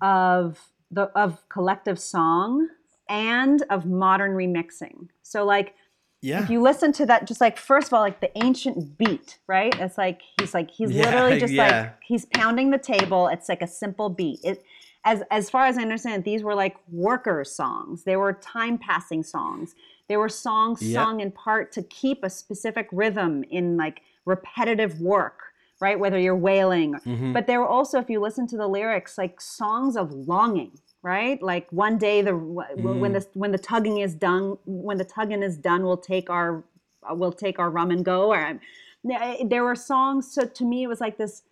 of 0.00 0.60
the 0.90 1.04
of 1.18 1.48
collective 1.48 1.98
song 1.98 2.68
and 3.08 3.62
of 3.70 3.86
modern 3.86 4.32
remixing. 4.32 5.08
So 5.22 5.44
like 5.44 5.74
yeah. 6.20 6.42
if 6.42 6.50
you 6.50 6.60
listen 6.62 6.92
to 6.92 7.06
that 7.06 7.26
just 7.26 7.40
like 7.40 7.56
first 7.58 7.88
of 7.88 7.94
all 7.94 8.00
like 8.00 8.20
the 8.20 8.36
ancient 8.38 8.96
beat, 8.98 9.38
right? 9.48 9.74
It's 9.80 9.98
like 9.98 10.20
he's 10.38 10.54
like 10.54 10.70
he's 10.70 10.92
yeah, 10.92 11.06
literally 11.06 11.40
just 11.40 11.52
yeah. 11.52 11.80
like 11.80 11.94
he's 12.06 12.26
pounding 12.26 12.70
the 12.70 12.78
table. 12.78 13.28
It's 13.28 13.48
like 13.48 13.62
a 13.62 13.66
simple 13.66 14.08
beat. 14.08 14.40
It 14.44 14.62
as 15.04 15.22
as 15.30 15.50
far 15.50 15.66
as 15.66 15.78
I 15.78 15.82
understand, 15.82 16.24
these 16.24 16.42
were 16.42 16.54
like 16.54 16.76
worker 16.90 17.44
songs. 17.44 18.04
They 18.04 18.16
were 18.16 18.34
time 18.34 18.78
passing 18.78 19.22
songs. 19.22 19.74
They 20.12 20.18
were 20.18 20.28
songs 20.28 20.82
yep. 20.82 20.92
sung 20.92 21.20
in 21.20 21.30
part 21.30 21.72
to 21.72 21.82
keep 21.84 22.22
a 22.22 22.28
specific 22.28 22.86
rhythm 22.92 23.44
in 23.44 23.78
like 23.78 24.02
repetitive 24.26 25.00
work, 25.00 25.54
right? 25.80 25.98
Whether 25.98 26.18
you're 26.18 26.36
whaling, 26.36 26.92
mm-hmm. 26.92 27.32
but 27.32 27.46
they 27.46 27.56
were 27.56 27.66
also, 27.66 27.98
if 27.98 28.10
you 28.10 28.20
listen 28.20 28.46
to 28.48 28.58
the 28.58 28.66
lyrics, 28.66 29.16
like 29.16 29.40
songs 29.40 29.96
of 29.96 30.12
longing, 30.12 30.72
right? 31.02 31.42
Like 31.42 31.66
one 31.70 31.96
day 31.96 32.20
the 32.20 32.32
mm. 32.32 32.98
when 33.00 33.14
the 33.14 33.26
when 33.32 33.52
the 33.52 33.58
tugging 33.70 34.00
is 34.00 34.14
done, 34.14 34.58
when 34.66 34.98
the 34.98 35.06
tugging 35.06 35.42
is 35.42 35.56
done, 35.56 35.82
we'll 35.82 35.96
take 35.96 36.28
our 36.28 36.62
we'll 37.08 37.32
take 37.32 37.58
our 37.58 37.70
rum 37.70 37.90
and 37.90 38.04
go. 38.04 38.34
Or 38.34 38.60
there 39.02 39.64
were 39.64 39.74
songs. 39.74 40.30
So 40.30 40.44
to 40.44 40.64
me, 40.66 40.82
it 40.82 40.88
was 40.88 41.00
like 41.00 41.16
this 41.16 41.42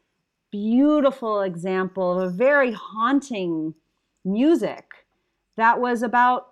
beautiful 0.50 1.40
example 1.40 2.20
of 2.20 2.28
a 2.28 2.30
very 2.30 2.72
haunting 2.72 3.72
music 4.22 4.84
that 5.56 5.80
was 5.80 6.02
about 6.02 6.50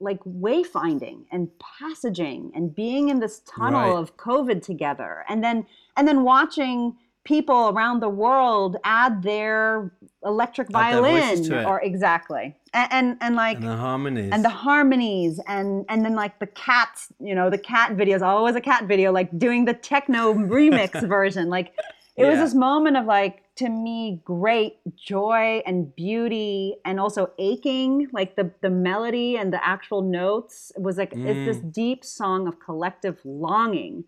like 0.00 0.20
wayfinding 0.24 1.24
and 1.30 1.48
passaging 1.78 2.52
and 2.54 2.74
being 2.74 3.08
in 3.08 3.20
this 3.20 3.40
tunnel 3.40 3.94
right. 3.94 3.98
of 3.98 4.16
covid 4.16 4.62
together. 4.62 5.24
And 5.28 5.42
then 5.42 5.66
and 5.96 6.06
then 6.06 6.24
watching 6.24 6.96
people 7.24 7.70
around 7.70 8.00
the 8.00 8.08
world 8.08 8.76
add 8.84 9.22
their 9.22 9.92
electric 10.24 10.70
violin 10.70 11.52
or 11.64 11.80
exactly. 11.80 12.54
And, 12.74 12.92
and, 12.92 13.16
and 13.20 13.36
like 13.36 13.56
and 13.56 13.66
the 13.66 13.76
harmonies. 13.76 14.30
And 14.32 14.44
the 14.44 14.50
harmonies 14.50 15.40
and 15.46 15.84
and 15.88 16.04
then 16.04 16.14
like 16.14 16.38
the 16.38 16.48
cats 16.48 17.12
you 17.20 17.34
know 17.34 17.48
the 17.48 17.58
cat 17.58 17.96
videos 17.96 18.20
always 18.20 18.56
a 18.56 18.60
cat 18.60 18.84
video 18.84 19.12
like 19.12 19.36
doing 19.38 19.64
the 19.64 19.74
techno 19.74 20.34
remix 20.34 21.06
version. 21.08 21.48
Like 21.48 21.72
it 22.16 22.24
yeah. 22.24 22.30
was 22.30 22.38
this 22.40 22.54
moment 22.54 22.96
of 22.96 23.06
like 23.06 23.43
to 23.56 23.68
me 23.68 24.20
great 24.24 24.78
joy 24.96 25.62
and 25.64 25.94
beauty 25.94 26.74
and 26.84 26.98
also 26.98 27.30
aching 27.38 28.08
like 28.12 28.36
the 28.36 28.50
the 28.62 28.70
melody 28.70 29.36
and 29.36 29.52
the 29.52 29.64
actual 29.64 30.02
notes 30.02 30.72
was 30.76 30.96
like 30.96 31.12
mm. 31.12 31.24
it's 31.24 31.56
this 31.56 31.64
mm. 31.64 31.72
deep 31.72 32.04
song 32.04 32.48
of 32.48 32.58
collective 32.58 33.18
longing 33.24 34.04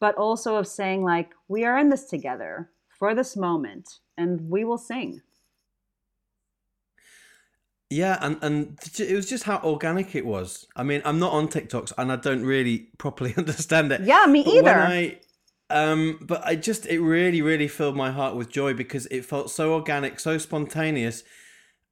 but 0.00 0.14
also 0.16 0.56
of 0.56 0.66
saying 0.66 1.02
like 1.02 1.30
we 1.48 1.64
are 1.64 1.78
in 1.78 1.88
this 1.88 2.04
together 2.04 2.70
for 2.98 3.14
this 3.14 3.36
moment 3.36 4.00
and 4.18 4.50
we 4.50 4.64
will 4.64 4.78
sing 4.78 5.22
yeah 7.88 8.18
and 8.20 8.38
and 8.42 8.78
it 8.98 9.14
was 9.14 9.28
just 9.28 9.44
how 9.44 9.58
organic 9.64 10.14
it 10.14 10.26
was 10.26 10.66
i 10.76 10.82
mean 10.82 11.00
i'm 11.04 11.18
not 11.18 11.32
on 11.32 11.48
tiktoks 11.48 11.92
and 11.96 12.12
i 12.12 12.16
don't 12.16 12.44
really 12.44 12.90
properly 12.98 13.34
understand 13.38 13.90
it 13.90 14.02
yeah 14.02 14.26
me 14.26 14.40
either 14.44 15.16
um, 15.70 16.18
but 16.20 16.44
I 16.44 16.56
just 16.56 16.86
it 16.86 17.00
really 17.00 17.42
really 17.42 17.68
filled 17.68 17.96
my 17.96 18.10
heart 18.10 18.36
with 18.36 18.50
joy 18.50 18.74
because 18.74 19.06
it 19.06 19.24
felt 19.24 19.50
so 19.50 19.74
organic, 19.74 20.20
so 20.20 20.38
spontaneous, 20.38 21.22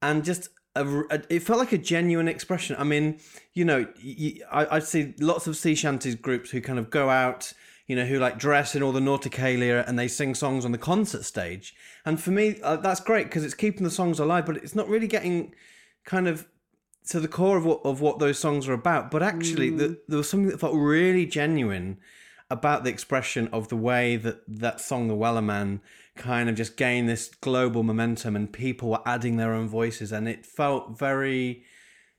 and 0.03 0.25
just 0.25 0.51
a, 0.75 1.01
a, 1.11 1.23
it 1.29 1.41
felt 1.41 1.59
like 1.59 1.73
a 1.73 1.79
genuine 1.79 2.29
expression. 2.29 2.77
I 2.79 2.85
mean, 2.85 3.21
you 3.55 3.65
know, 3.65 3.87
you, 3.99 4.45
I, 4.51 4.77
I 4.77 4.79
see 4.81 5.15
lots 5.21 5.47
of 5.47 5.57
sea 5.57 5.75
shanties 5.75 6.15
groups 6.15 6.51
who 6.51 6.61
kind 6.61 6.79
of 6.79 6.91
go 6.91 7.11
out, 7.11 7.53
you 7.87 7.97
know, 7.97 8.05
who 8.05 8.19
like 8.19 8.39
dress 8.39 8.75
in 8.75 8.83
all 8.83 8.93
the 8.93 9.01
nauticalia 9.01 9.87
and 9.89 9.99
they 9.99 10.09
sing 10.09 10.35
songs 10.35 10.65
on 10.65 10.73
the 10.73 10.79
concert 10.79 11.25
stage. 11.25 11.75
And 12.05 12.21
for 12.21 12.31
me, 12.31 12.61
uh, 12.63 12.77
that's 12.77 13.01
great 13.01 13.25
because 13.25 13.45
it's 13.45 13.55
keeping 13.55 13.85
the 13.85 13.91
songs 13.91 14.19
alive, 14.19 14.47
but 14.47 14.57
it's 14.59 14.75
not 14.75 14.89
really 14.89 15.09
getting 15.09 15.55
kind 16.05 16.29
of 16.29 16.47
to 17.09 17.21
the 17.21 17.29
core 17.29 17.57
of 17.57 17.65
what 17.65 17.81
of 17.85 18.01
what 18.01 18.19
those 18.19 18.39
songs 18.39 18.69
are 18.69 18.75
about. 18.75 19.11
But 19.11 19.23
actually, 19.23 19.71
mm. 19.71 19.79
the, 19.79 20.01
there 20.09 20.19
was 20.19 20.29
something 20.29 20.51
that 20.51 20.61
felt 20.61 20.75
really 20.75 21.27
genuine 21.27 21.99
about 22.51 22.85
the 22.85 22.91
expression 22.91 23.49
of 23.53 23.69
the 23.69 23.77
way 23.77 24.17
that 24.17 24.41
that 24.49 24.81
song, 24.81 25.09
The 25.09 25.15
Wellerman, 25.15 25.81
kind 26.17 26.49
of 26.49 26.57
just 26.57 26.77
gained 26.77 27.09
this 27.09 27.29
global 27.29 27.83
momentum 27.83 28.35
and 28.35 28.53
people 28.53 28.91
were 28.91 29.03
adding 29.07 29.37
their 29.37 29.53
own 29.53 29.69
voices. 29.69 30.13
And 30.13 30.29
it 30.29 30.47
felt 30.47 30.99
very, 30.99 31.65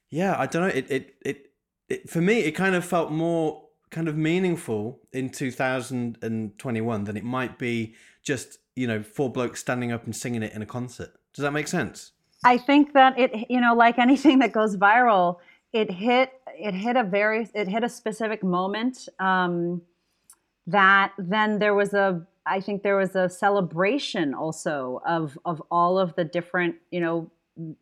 yeah, 0.09 0.35
I 0.37 0.45
don't 0.45 0.61
know. 0.61 0.73
It, 0.73 0.89
it, 0.89 1.15
it, 1.25 1.51
it 1.89 2.09
for 2.09 2.21
me, 2.21 2.39
it 2.39 2.51
kind 2.51 2.75
of 2.75 2.85
felt 2.85 3.11
more 3.11 3.65
kind 3.89 4.07
of 4.07 4.15
meaningful 4.15 4.99
in 5.11 5.29
2021 5.29 7.03
than 7.03 7.17
it 7.17 7.23
might 7.23 7.57
be 7.57 7.95
just, 8.23 8.59
you 8.75 8.85
know, 8.85 9.01
four 9.01 9.31
blokes 9.31 9.59
standing 9.59 9.91
up 9.91 10.05
and 10.05 10.15
singing 10.15 10.43
it 10.43 10.53
in 10.53 10.61
a 10.61 10.65
concert. 10.65 11.11
Does 11.33 11.43
that 11.43 11.51
make 11.51 11.67
sense? 11.67 12.11
I 12.43 12.57
think 12.57 12.93
that 12.93 13.17
it, 13.17 13.49
you 13.49 13.59
know, 13.59 13.73
like 13.73 13.97
anything 13.97 14.39
that 14.39 14.53
goes 14.53 14.77
viral, 14.77 15.37
it 15.73 15.91
hit 15.91 16.31
it 16.47 16.73
hit 16.73 16.97
a 16.97 17.03
very 17.03 17.47
it 17.53 17.67
hit 17.67 17.83
a 17.83 17.89
specific 17.89 18.43
moment 18.43 19.07
um, 19.19 19.81
that 20.67 21.13
then 21.17 21.59
there 21.59 21.73
was 21.73 21.93
a 21.93 22.25
I 22.45 22.61
think 22.61 22.81
there 22.81 22.97
was 22.97 23.15
a 23.15 23.29
celebration 23.29 24.33
also 24.33 25.01
of 25.05 25.37
of 25.45 25.61
all 25.69 25.99
of 25.99 26.15
the 26.15 26.23
different 26.23 26.75
you 26.91 26.99
know 26.99 27.31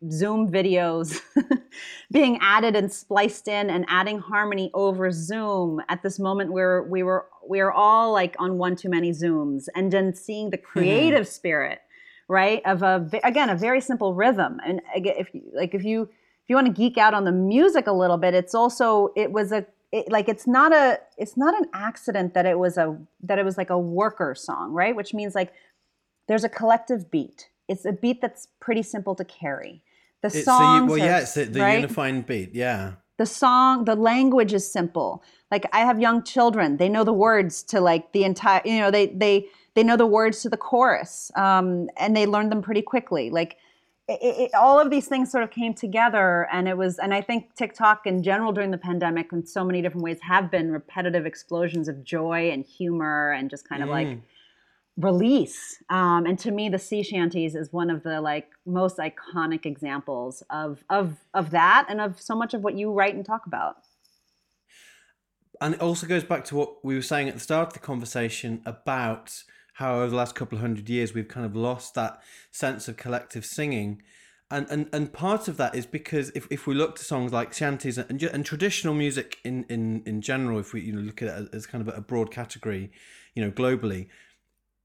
Zoom 0.09 0.49
videos 0.51 1.21
being 2.11 2.39
added 2.41 2.75
and 2.75 2.91
spliced 2.91 3.47
in 3.47 3.69
and 3.69 3.85
adding 3.87 4.19
harmony 4.19 4.71
over 4.73 5.11
Zoom 5.11 5.81
at 5.87 6.01
this 6.01 6.17
moment 6.19 6.51
where 6.51 6.83
we 6.83 7.03
were 7.03 7.27
we 7.47 7.59
were 7.59 7.71
all 7.71 8.11
like 8.11 8.35
on 8.39 8.57
one 8.57 8.75
too 8.75 8.89
many 8.89 9.11
Zooms 9.11 9.65
and 9.75 9.91
then 9.91 10.13
seeing 10.13 10.49
the 10.49 10.57
creative 10.57 11.21
mm-hmm. 11.21 11.31
spirit 11.31 11.79
right 12.27 12.61
of 12.65 12.81
a 12.81 13.07
again 13.23 13.49
a 13.49 13.55
very 13.55 13.79
simple 13.79 14.13
rhythm 14.13 14.59
and 14.65 14.81
if 14.95 15.33
you 15.33 15.43
like 15.53 15.73
if 15.73 15.83
you 15.83 16.03
if 16.03 16.49
you 16.49 16.55
want 16.55 16.67
to 16.67 16.73
geek 16.73 16.97
out 16.97 17.13
on 17.13 17.23
the 17.23 17.31
music 17.31 17.87
a 17.87 17.93
little 17.93 18.17
bit 18.17 18.33
it's 18.33 18.55
also 18.55 19.09
it 19.15 19.31
was 19.31 19.51
a 19.51 19.65
it, 19.97 20.11
like 20.11 20.29
it's 20.29 20.47
not 20.47 20.73
a 20.73 20.99
it's 21.17 21.37
not 21.37 21.57
an 21.57 21.65
accident 21.73 22.33
that 22.33 22.45
it 22.45 22.57
was 22.59 22.77
a 22.77 22.97
that 23.23 23.39
it 23.39 23.45
was 23.45 23.57
like 23.57 23.69
a 23.69 23.79
worker 23.79 24.35
song 24.35 24.71
right? 24.71 24.95
Which 24.95 25.13
means 25.13 25.35
like 25.35 25.53
there's 26.27 26.43
a 26.43 26.49
collective 26.49 27.09
beat. 27.09 27.49
It's 27.67 27.85
a 27.85 27.91
beat 27.91 28.21
that's 28.21 28.47
pretty 28.59 28.83
simple 28.83 29.15
to 29.15 29.25
carry. 29.25 29.81
The 30.21 30.29
song 30.29 30.87
well 30.87 30.97
yeah 30.97 31.19
it's 31.19 31.33
the, 31.33 31.45
the 31.45 31.61
right? 31.61 31.75
unifying 31.75 32.21
beat 32.21 32.53
yeah. 32.53 32.93
The 33.17 33.25
song 33.25 33.85
the 33.85 33.95
language 33.95 34.53
is 34.53 34.71
simple. 34.71 35.23
Like 35.51 35.65
i 35.73 35.79
have 35.79 35.99
young 35.99 36.23
children. 36.23 36.77
They 36.77 36.89
know 36.89 37.03
the 37.03 37.13
words 37.13 37.63
to 37.63 37.81
like 37.81 38.11
the 38.13 38.23
entire 38.23 38.61
you 38.65 38.79
know 38.79 38.91
they 38.91 39.07
they 39.07 39.47
they 39.75 39.83
know 39.83 39.97
the 39.97 40.07
words 40.07 40.41
to 40.41 40.49
the 40.49 40.57
chorus 40.57 41.31
um, 41.35 41.87
and 41.97 42.15
they 42.15 42.25
learn 42.25 42.49
them 42.49 42.61
pretty 42.61 42.81
quickly. 42.81 43.29
Like 43.29 43.57
it, 44.07 44.19
it, 44.21 44.53
all 44.53 44.79
of 44.79 44.89
these 44.89 45.07
things 45.07 45.29
sort 45.29 45.43
of 45.43 45.51
came 45.51 45.73
together 45.73 46.47
and 46.51 46.67
it 46.67 46.77
was 46.77 46.97
and 46.99 47.13
i 47.13 47.21
think 47.21 47.53
tiktok 47.55 48.05
in 48.05 48.23
general 48.23 48.51
during 48.51 48.71
the 48.71 48.77
pandemic 48.77 49.31
in 49.33 49.45
so 49.45 49.63
many 49.63 49.81
different 49.81 50.03
ways 50.03 50.19
have 50.21 50.49
been 50.49 50.71
repetitive 50.71 51.25
explosions 51.25 51.87
of 51.87 52.03
joy 52.03 52.49
and 52.49 52.65
humor 52.65 53.31
and 53.31 53.49
just 53.49 53.67
kind 53.67 53.83
of 53.83 53.89
mm. 53.89 53.93
like 53.93 54.19
release 54.97 55.83
um, 55.89 56.25
and 56.25 56.39
to 56.39 56.51
me 56.51 56.69
the 56.69 56.79
sea 56.79 57.03
shanties 57.03 57.53
is 57.53 57.71
one 57.71 57.89
of 57.89 58.01
the 58.03 58.19
like 58.19 58.49
most 58.65 58.97
iconic 58.97 59.65
examples 59.65 60.41
of 60.49 60.83
of 60.89 61.17
of 61.33 61.51
that 61.51 61.85
and 61.89 62.01
of 62.01 62.19
so 62.19 62.35
much 62.35 62.53
of 62.53 62.61
what 62.61 62.75
you 62.75 62.91
write 62.91 63.13
and 63.13 63.25
talk 63.25 63.45
about 63.45 63.75
and 65.61 65.75
it 65.75 65.81
also 65.81 66.07
goes 66.07 66.23
back 66.23 66.45
to 66.45 66.55
what 66.55 66.83
we 66.83 66.95
were 66.95 67.01
saying 67.01 67.27
at 67.27 67.33
the 67.33 67.39
start 67.39 67.67
of 67.67 67.73
the 67.73 67.79
conversation 67.79 68.61
about 68.65 69.43
how 69.77 69.97
over 69.97 70.09
the 70.09 70.15
last 70.15 70.33
couple 70.33 70.57
of 70.57 70.61
hundred 70.61 70.89
years 70.89 71.13
we've 71.13 71.27
kind 71.27 71.45
of 71.45 71.55
lost 71.55 71.93
that 71.93 72.19
sense 72.49 72.87
of 72.87 72.97
collective 72.97 73.45
singing. 73.45 74.01
And, 74.49 74.65
and 74.71 74.89
and 74.91 75.13
part 75.13 75.47
of 75.47 75.57
that 75.57 75.75
is 75.75 75.85
because 75.85 76.31
if, 76.31 76.47
if 76.49 76.65
we 76.65 76.73
look 76.73 76.95
to 76.95 77.03
songs 77.03 77.31
like 77.31 77.53
shanties 77.53 77.99
and, 77.99 78.23
and 78.23 78.43
traditional 78.43 78.95
music 78.95 79.37
in, 79.43 79.65
in, 79.65 80.01
in 80.07 80.21
general, 80.21 80.57
if 80.57 80.73
we 80.73 80.81
you 80.81 80.93
know 80.93 81.01
look 81.01 81.21
at 81.21 81.27
it 81.27 81.49
as 81.53 81.67
kind 81.67 81.87
of 81.87 81.95
a 81.95 82.01
broad 82.01 82.31
category, 82.31 82.91
you 83.35 83.45
know 83.45 83.51
globally, 83.51 84.07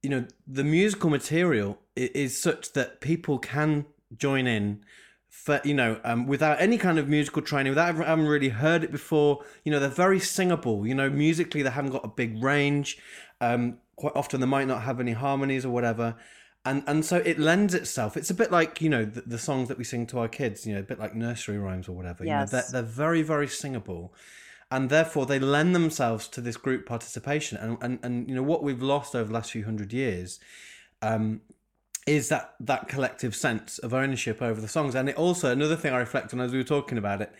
you 0.02 0.10
know 0.10 0.26
the 0.46 0.64
musical 0.64 1.08
material 1.08 1.78
is 1.96 2.40
such 2.40 2.74
that 2.74 3.00
people 3.00 3.38
can 3.38 3.86
join 4.14 4.46
in 4.46 4.84
for 5.30 5.62
you 5.64 5.72
know 5.72 5.98
um, 6.04 6.26
without 6.26 6.60
any 6.60 6.76
kind 6.76 6.98
of 6.98 7.08
musical 7.08 7.40
training 7.40 7.70
without 7.70 7.94
having 7.96 8.26
really 8.26 8.50
heard 8.50 8.84
it 8.84 8.92
before. 8.92 9.42
You 9.64 9.72
know 9.72 9.80
they're 9.80 9.88
very 9.88 10.20
singable. 10.20 10.86
You 10.86 10.94
know 10.94 11.08
musically 11.08 11.62
they 11.62 11.70
haven't 11.70 11.92
got 11.92 12.04
a 12.04 12.08
big 12.08 12.42
range 12.42 12.98
um, 13.42 13.78
quite 13.96 14.14
often 14.14 14.40
they 14.40 14.46
might 14.46 14.68
not 14.68 14.82
have 14.82 15.00
any 15.00 15.12
harmonies 15.12 15.66
or 15.66 15.70
whatever. 15.70 16.16
And 16.64 16.84
and 16.86 17.04
so 17.04 17.16
it 17.16 17.38
lends 17.38 17.74
itself. 17.74 18.16
It's 18.16 18.30
a 18.30 18.34
bit 18.34 18.52
like 18.52 18.80
you 18.80 18.88
know 18.88 19.04
the, 19.04 19.22
the 19.22 19.38
songs 19.38 19.68
that 19.68 19.76
we 19.76 19.84
sing 19.84 20.06
to 20.06 20.20
our 20.20 20.28
kids 20.28 20.64
you 20.64 20.74
know 20.74 20.80
a 20.80 20.84
bit 20.84 20.98
like 20.98 21.14
nursery 21.14 21.58
rhymes 21.58 21.88
or 21.88 21.92
whatever. 21.92 22.24
Yes. 22.24 22.28
you 22.28 22.34
know 22.56 22.62
they're, 22.62 22.72
they're 22.72 22.90
very 22.90 23.22
very 23.22 23.48
singable. 23.48 24.14
And 24.70 24.88
therefore 24.88 25.26
they 25.26 25.38
lend 25.38 25.74
themselves 25.74 26.28
to 26.28 26.40
this 26.40 26.56
group 26.56 26.86
participation. 26.86 27.58
And 27.58 27.78
and, 27.82 27.98
and 28.02 28.28
you 28.28 28.34
know 28.34 28.44
what 28.44 28.62
we've 28.62 28.80
lost 28.80 29.14
over 29.16 29.24
the 29.24 29.34
last 29.34 29.50
few 29.50 29.64
hundred 29.64 29.92
years 29.92 30.38
um, 31.02 31.40
is 32.06 32.28
that 32.28 32.54
that 32.60 32.86
collective 32.86 33.34
sense 33.34 33.78
of 33.78 33.92
ownership 33.92 34.40
over 34.40 34.60
the 34.60 34.68
songs. 34.68 34.94
And 34.94 35.08
it 35.08 35.16
also 35.16 35.50
another 35.50 35.76
thing 35.76 35.92
i 35.92 35.98
reflect 35.98 36.32
on 36.32 36.40
as 36.40 36.52
we 36.52 36.58
were 36.58 36.64
talking 36.64 36.96
about 36.96 37.20
it 37.20 37.32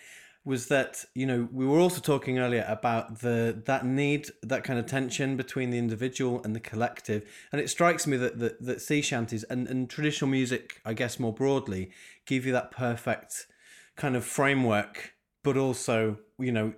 was 0.44 0.66
that 0.66 1.04
you 1.14 1.26
know 1.26 1.48
we 1.52 1.64
were 1.64 1.78
also 1.78 2.00
talking 2.00 2.38
earlier 2.38 2.64
about 2.68 3.20
the 3.20 3.62
that 3.66 3.86
need 3.86 4.28
that 4.42 4.64
kind 4.64 4.78
of 4.78 4.86
tension 4.86 5.36
between 5.36 5.70
the 5.70 5.78
individual 5.78 6.42
and 6.44 6.54
the 6.54 6.60
collective. 6.60 7.28
And 7.52 7.60
it 7.60 7.70
strikes 7.70 8.06
me 8.06 8.16
that 8.16 8.38
that, 8.38 8.60
that 8.62 8.80
sea 8.80 9.02
shanties 9.02 9.44
and, 9.44 9.68
and 9.68 9.88
traditional 9.88 10.30
music 10.30 10.80
i 10.84 10.92
guess 10.92 11.18
more 11.18 11.32
broadly 11.32 11.90
give 12.26 12.44
you 12.46 12.52
that 12.52 12.70
perfect 12.70 13.46
kind 13.96 14.16
of 14.16 14.24
framework 14.24 15.14
but 15.42 15.56
also 15.56 16.16
you 16.38 16.52
know 16.52 16.72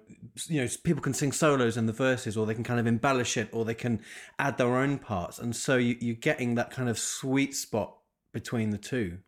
you 0.46 0.62
know 0.62 0.68
people 0.82 1.02
can 1.02 1.14
sing 1.14 1.32
solos 1.32 1.76
in 1.76 1.86
the 1.86 1.92
verses 1.92 2.36
or 2.36 2.46
they 2.46 2.54
can 2.54 2.64
kind 2.64 2.80
of 2.80 2.86
embellish 2.86 3.36
it 3.36 3.48
or 3.52 3.64
they 3.64 3.74
can 3.74 4.00
add 4.38 4.58
their 4.58 4.76
own 4.76 4.98
parts. 4.98 5.38
And 5.38 5.54
so 5.54 5.76
you, 5.76 5.96
you're 6.00 6.16
getting 6.16 6.54
that 6.56 6.70
kind 6.70 6.88
of 6.88 6.98
sweet 6.98 7.54
spot 7.54 7.96
between 8.32 8.70
the 8.70 8.78
two. 8.78 9.18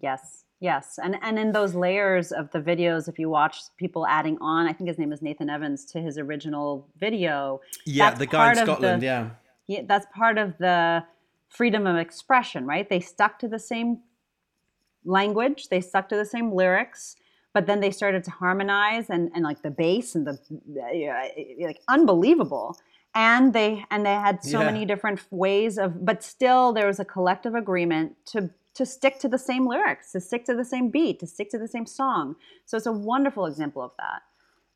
Yes 0.00 0.43
Yes, 0.64 0.98
and 1.04 1.18
and 1.20 1.38
in 1.38 1.52
those 1.52 1.74
layers 1.74 2.32
of 2.32 2.50
the 2.52 2.58
videos, 2.58 3.06
if 3.06 3.18
you 3.18 3.28
watch 3.28 3.56
people 3.76 4.06
adding 4.06 4.38
on, 4.40 4.66
I 4.66 4.72
think 4.72 4.88
his 4.88 4.96
name 4.96 5.12
is 5.12 5.20
Nathan 5.20 5.50
Evans 5.50 5.84
to 5.92 6.00
his 6.00 6.16
original 6.16 6.88
video. 6.98 7.60
Yeah, 7.84 8.14
the 8.14 8.24
guy 8.24 8.52
in 8.52 8.56
Scotland. 8.56 9.02
The, 9.02 9.06
yeah, 9.06 9.30
yeah, 9.66 9.82
that's 9.86 10.06
part 10.14 10.38
of 10.38 10.56
the 10.56 11.04
freedom 11.50 11.86
of 11.86 11.96
expression, 11.96 12.64
right? 12.64 12.88
They 12.88 13.00
stuck 13.00 13.38
to 13.40 13.48
the 13.48 13.58
same 13.58 14.00
language, 15.04 15.68
they 15.68 15.82
stuck 15.82 16.08
to 16.08 16.16
the 16.16 16.24
same 16.24 16.50
lyrics, 16.50 17.16
but 17.52 17.66
then 17.66 17.80
they 17.80 17.90
started 17.90 18.24
to 18.24 18.30
harmonize 18.30 19.10
and 19.10 19.30
and 19.34 19.44
like 19.44 19.60
the 19.60 19.70
bass 19.70 20.14
and 20.14 20.26
the 20.26 20.32
uh, 20.32 21.66
like 21.66 21.82
unbelievable 21.88 22.74
and 23.14 23.52
they 23.52 23.84
and 23.90 24.06
they 24.06 24.14
had 24.14 24.42
so 24.42 24.60
yeah. 24.60 24.70
many 24.70 24.86
different 24.86 25.20
ways 25.30 25.76
of 25.76 26.06
but 26.06 26.22
still 26.22 26.72
there 26.72 26.86
was 26.86 26.98
a 27.00 27.04
collective 27.04 27.54
agreement 27.54 28.16
to 28.24 28.48
to 28.74 28.84
stick 28.84 29.18
to 29.20 29.28
the 29.28 29.38
same 29.38 29.66
lyrics, 29.66 30.12
to 30.12 30.20
stick 30.20 30.44
to 30.46 30.54
the 30.54 30.64
same 30.64 30.90
beat, 30.90 31.20
to 31.20 31.26
stick 31.26 31.50
to 31.50 31.58
the 31.58 31.68
same 31.68 31.86
song. 31.86 32.36
So 32.66 32.76
it's 32.76 32.86
a 32.86 32.92
wonderful 32.92 33.46
example 33.46 33.82
of 33.82 33.92
that. 33.98 34.22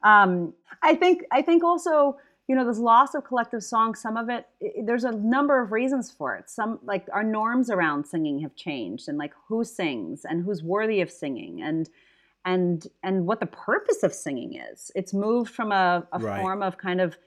Um, 0.09 0.55
I 0.83 0.95
think 0.95 1.25
I 1.33 1.43
think 1.43 1.65
also 1.65 2.19
you 2.47 2.55
know 2.55 2.67
this 2.67 2.79
loss 2.79 3.15
of 3.15 3.25
collective 3.25 3.63
song. 3.63 3.95
Some 3.95 4.17
of 4.17 4.29
it, 4.31 4.47
it, 4.61 4.87
there's 4.87 5.05
a 5.05 5.13
number 5.13 5.61
of 5.61 5.73
reasons 5.73 6.11
for 6.11 6.37
it. 6.37 6.49
Some 6.49 6.79
like 6.83 7.07
our 7.13 7.25
norms 7.25 7.71
around 7.71 8.07
singing 8.07 8.39
have 8.41 8.55
changed, 8.55 9.09
and 9.09 9.19
like 9.19 9.33
who 9.49 9.65
sings 9.65 10.25
and 10.25 10.45
who's 10.45 10.63
worthy 10.63 11.01
of 11.01 11.11
singing, 11.11 11.63
and 11.63 11.91
and 12.45 12.87
and 13.03 13.27
what 13.27 13.41
the 13.41 13.47
purpose 13.47 14.03
of 14.03 14.15
singing 14.15 14.55
is. 14.55 14.91
It's 14.95 15.13
moved 15.13 15.53
from 15.53 15.73
a, 15.73 16.07
a 16.13 16.19
right. 16.19 16.41
form 16.41 16.63
of 16.63 16.79
kind 16.79 17.01
of 17.01 17.19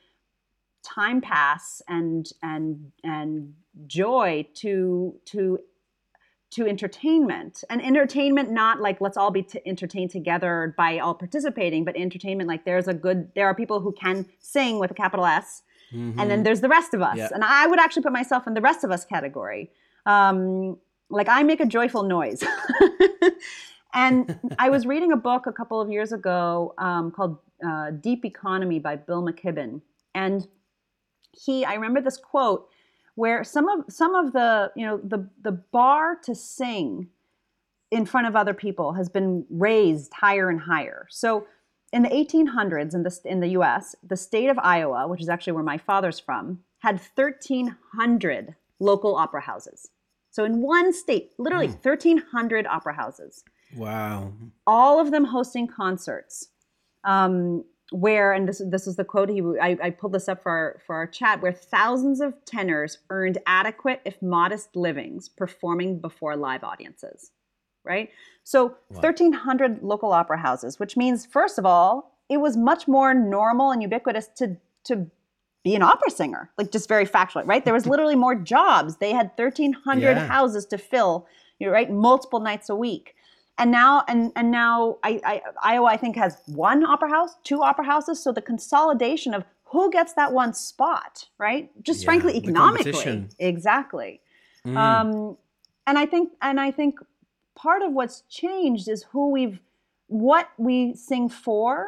time 0.83 1.21
pass 1.21 1.81
and 1.87 2.31
and 2.41 2.91
and 3.03 3.53
joy 3.85 4.47
to 4.55 5.15
to 5.25 5.59
to 6.51 6.67
entertainment 6.67 7.63
and 7.69 7.83
entertainment 7.83 8.51
not 8.51 8.81
like 8.81 8.99
let's 9.01 9.17
all 9.17 9.31
be 9.31 9.41
t- 9.41 9.61
entertained 9.65 10.11
together 10.11 10.75
by 10.77 10.99
all 10.99 11.13
participating 11.13 11.83
but 11.83 11.95
entertainment 11.95 12.47
like 12.47 12.65
there's 12.65 12.87
a 12.87 12.93
good 12.93 13.29
there 13.35 13.47
are 13.47 13.55
people 13.55 13.79
who 13.79 13.91
can 13.93 14.25
sing 14.39 14.77
with 14.77 14.91
a 14.91 14.93
capital 14.93 15.25
s 15.25 15.63
mm-hmm. 15.93 16.19
and 16.19 16.29
then 16.29 16.29
mm-hmm. 16.29 16.43
there's 16.43 16.61
the 16.61 16.69
rest 16.69 16.93
of 16.93 17.01
us 17.01 17.17
yeah. 17.17 17.29
and 17.33 17.43
i 17.43 17.65
would 17.65 17.79
actually 17.79 18.03
put 18.03 18.11
myself 18.11 18.45
in 18.47 18.53
the 18.53 18.61
rest 18.61 18.83
of 18.83 18.91
us 18.91 19.05
category 19.05 19.71
um, 20.05 20.77
like 21.09 21.29
i 21.29 21.41
make 21.41 21.59
a 21.59 21.65
joyful 21.65 22.03
noise 22.03 22.43
and 23.93 24.37
i 24.59 24.69
was 24.69 24.85
reading 24.93 25.11
a 25.11 25.17
book 25.17 25.47
a 25.47 25.53
couple 25.53 25.79
of 25.79 25.89
years 25.89 26.11
ago 26.11 26.73
um, 26.77 27.11
called 27.11 27.37
uh, 27.65 27.91
deep 27.91 28.25
economy 28.25 28.77
by 28.79 28.95
bill 28.95 29.23
mckibben 29.23 29.81
and 30.15 30.47
he 31.31 31.63
i 31.63 31.75
remember 31.75 32.01
this 32.01 32.17
quote 32.17 32.67
where 33.15 33.43
some 33.43 33.67
of 33.67 33.85
some 33.89 34.15
of 34.15 34.33
the 34.33 34.71
you 34.75 34.85
know 34.85 34.99
the 35.03 35.29
the 35.41 35.51
bar 35.51 36.17
to 36.23 36.35
sing 36.35 37.07
in 37.91 38.05
front 38.05 38.27
of 38.27 38.35
other 38.35 38.53
people 38.53 38.93
has 38.93 39.09
been 39.09 39.45
raised 39.49 40.13
higher 40.13 40.49
and 40.49 40.61
higher. 40.61 41.07
So 41.09 41.45
in 41.91 42.03
the 42.03 42.09
1800s 42.09 42.95
in 42.95 43.03
the 43.03 43.19
in 43.25 43.39
the 43.41 43.49
U.S., 43.49 43.95
the 44.01 44.15
state 44.15 44.49
of 44.49 44.57
Iowa, 44.59 45.07
which 45.07 45.21
is 45.21 45.29
actually 45.29 45.53
where 45.53 45.63
my 45.63 45.77
father's 45.77 46.19
from, 46.19 46.59
had 46.79 47.01
1,300 47.15 48.55
local 48.79 49.15
opera 49.15 49.41
houses. 49.41 49.89
So 50.31 50.45
in 50.45 50.61
one 50.61 50.93
state, 50.93 51.31
literally 51.37 51.67
mm. 51.67 51.85
1,300 51.85 52.65
opera 52.65 52.93
houses. 52.93 53.43
Wow! 53.75 54.33
All 54.65 54.99
of 54.99 55.11
them 55.11 55.25
hosting 55.25 55.67
concerts. 55.67 56.47
Um, 57.03 57.65
where 57.91 58.31
and 58.31 58.47
this 58.47 58.61
this 58.65 58.87
is 58.87 58.95
the 58.95 59.03
quote 59.03 59.29
he 59.29 59.41
I, 59.61 59.77
I 59.83 59.89
pulled 59.89 60.13
this 60.13 60.29
up 60.29 60.41
for 60.41 60.51
our, 60.51 60.81
for 60.85 60.95
our 60.95 61.05
chat 61.05 61.41
where 61.41 61.51
thousands 61.51 62.21
of 62.21 62.33
tenors 62.45 62.99
earned 63.09 63.37
adequate 63.45 64.01
if 64.05 64.21
modest 64.21 64.75
livings 64.77 65.27
performing 65.27 65.99
before 65.99 66.35
live 66.35 66.63
audiences 66.63 67.31
right? 67.83 68.09
So 68.43 68.75
wow. 68.91 69.01
1300 69.01 69.83
local 69.83 70.13
opera 70.13 70.37
houses 70.37 70.79
which 70.79 70.95
means 70.95 71.25
first 71.25 71.59
of 71.59 71.65
all 71.65 72.17
it 72.29 72.37
was 72.37 72.55
much 72.55 72.87
more 72.87 73.13
normal 73.13 73.71
and 73.71 73.81
ubiquitous 73.81 74.29
to 74.37 74.55
to 74.85 75.11
be 75.63 75.75
an 75.75 75.81
opera 75.81 76.09
singer 76.09 76.49
like 76.57 76.71
just 76.71 76.87
very 76.87 77.05
factually 77.05 77.45
right? 77.45 77.65
There 77.65 77.73
was 77.73 77.85
literally 77.93 78.15
more 78.15 78.35
jobs. 78.35 78.97
They 78.97 79.11
had 79.11 79.31
1300 79.35 80.01
yeah. 80.01 80.27
houses 80.27 80.65
to 80.67 80.77
fill 80.77 81.27
you 81.59 81.67
know, 81.67 81.73
right? 81.73 81.91
Multiple 81.91 82.39
nights 82.39 82.69
a 82.69 82.75
week 82.75 83.15
and 83.61 83.71
now 83.71 84.03
and 84.07 84.31
and 84.35 84.49
now 84.49 84.97
I, 85.03 85.21
I, 85.23 85.41
Iowa 85.61 85.85
I 85.85 85.97
think 85.97 86.15
has 86.15 86.37
one 86.47 86.83
opera 86.83 87.09
house, 87.09 87.35
two 87.43 87.61
opera 87.61 87.85
houses. 87.85 88.21
So 88.21 88.31
the 88.31 88.41
consolidation 88.41 89.35
of 89.35 89.45
who 89.65 89.91
gets 89.91 90.13
that 90.13 90.33
one 90.33 90.53
spot, 90.53 91.29
right? 91.37 91.69
Just 91.83 92.01
yeah, 92.01 92.05
frankly, 92.05 92.35
economically, 92.35 93.27
exactly. 93.37 94.19
Mm. 94.65 94.75
Um, 94.75 95.37
and 95.85 95.99
I 95.99 96.07
think 96.07 96.31
and 96.41 96.59
I 96.59 96.71
think 96.71 96.99
part 97.55 97.83
of 97.83 97.93
what's 97.93 98.21
changed 98.21 98.89
is 98.89 99.03
who 99.11 99.29
we've 99.29 99.59
what 100.07 100.49
we 100.57 100.95
sing 100.95 101.29
for 101.29 101.87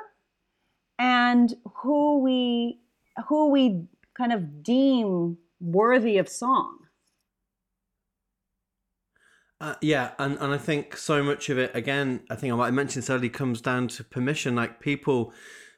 and 1.00 1.56
who 1.78 2.20
we 2.20 2.80
who 3.28 3.50
we 3.50 3.84
kind 4.16 4.32
of 4.32 4.62
deem 4.62 5.38
worthy 5.60 6.20
of 6.20 6.30
song 6.30 6.83
uh, 9.64 9.76
yeah, 9.80 10.12
and, 10.20 10.38
and 10.40 10.54
I 10.54 10.58
think 10.58 10.98
so 10.98 11.24
much 11.24 11.48
of 11.48 11.58
it, 11.58 11.72
again, 11.74 12.24
I 12.30 12.36
think 12.36 12.54
I 12.54 12.70
mentioned 12.70 13.10
earlier, 13.10 13.30
comes 13.30 13.62
down 13.62 13.88
to 13.90 14.04
permission. 14.04 14.56
Like 14.56 14.82
people 14.82 15.32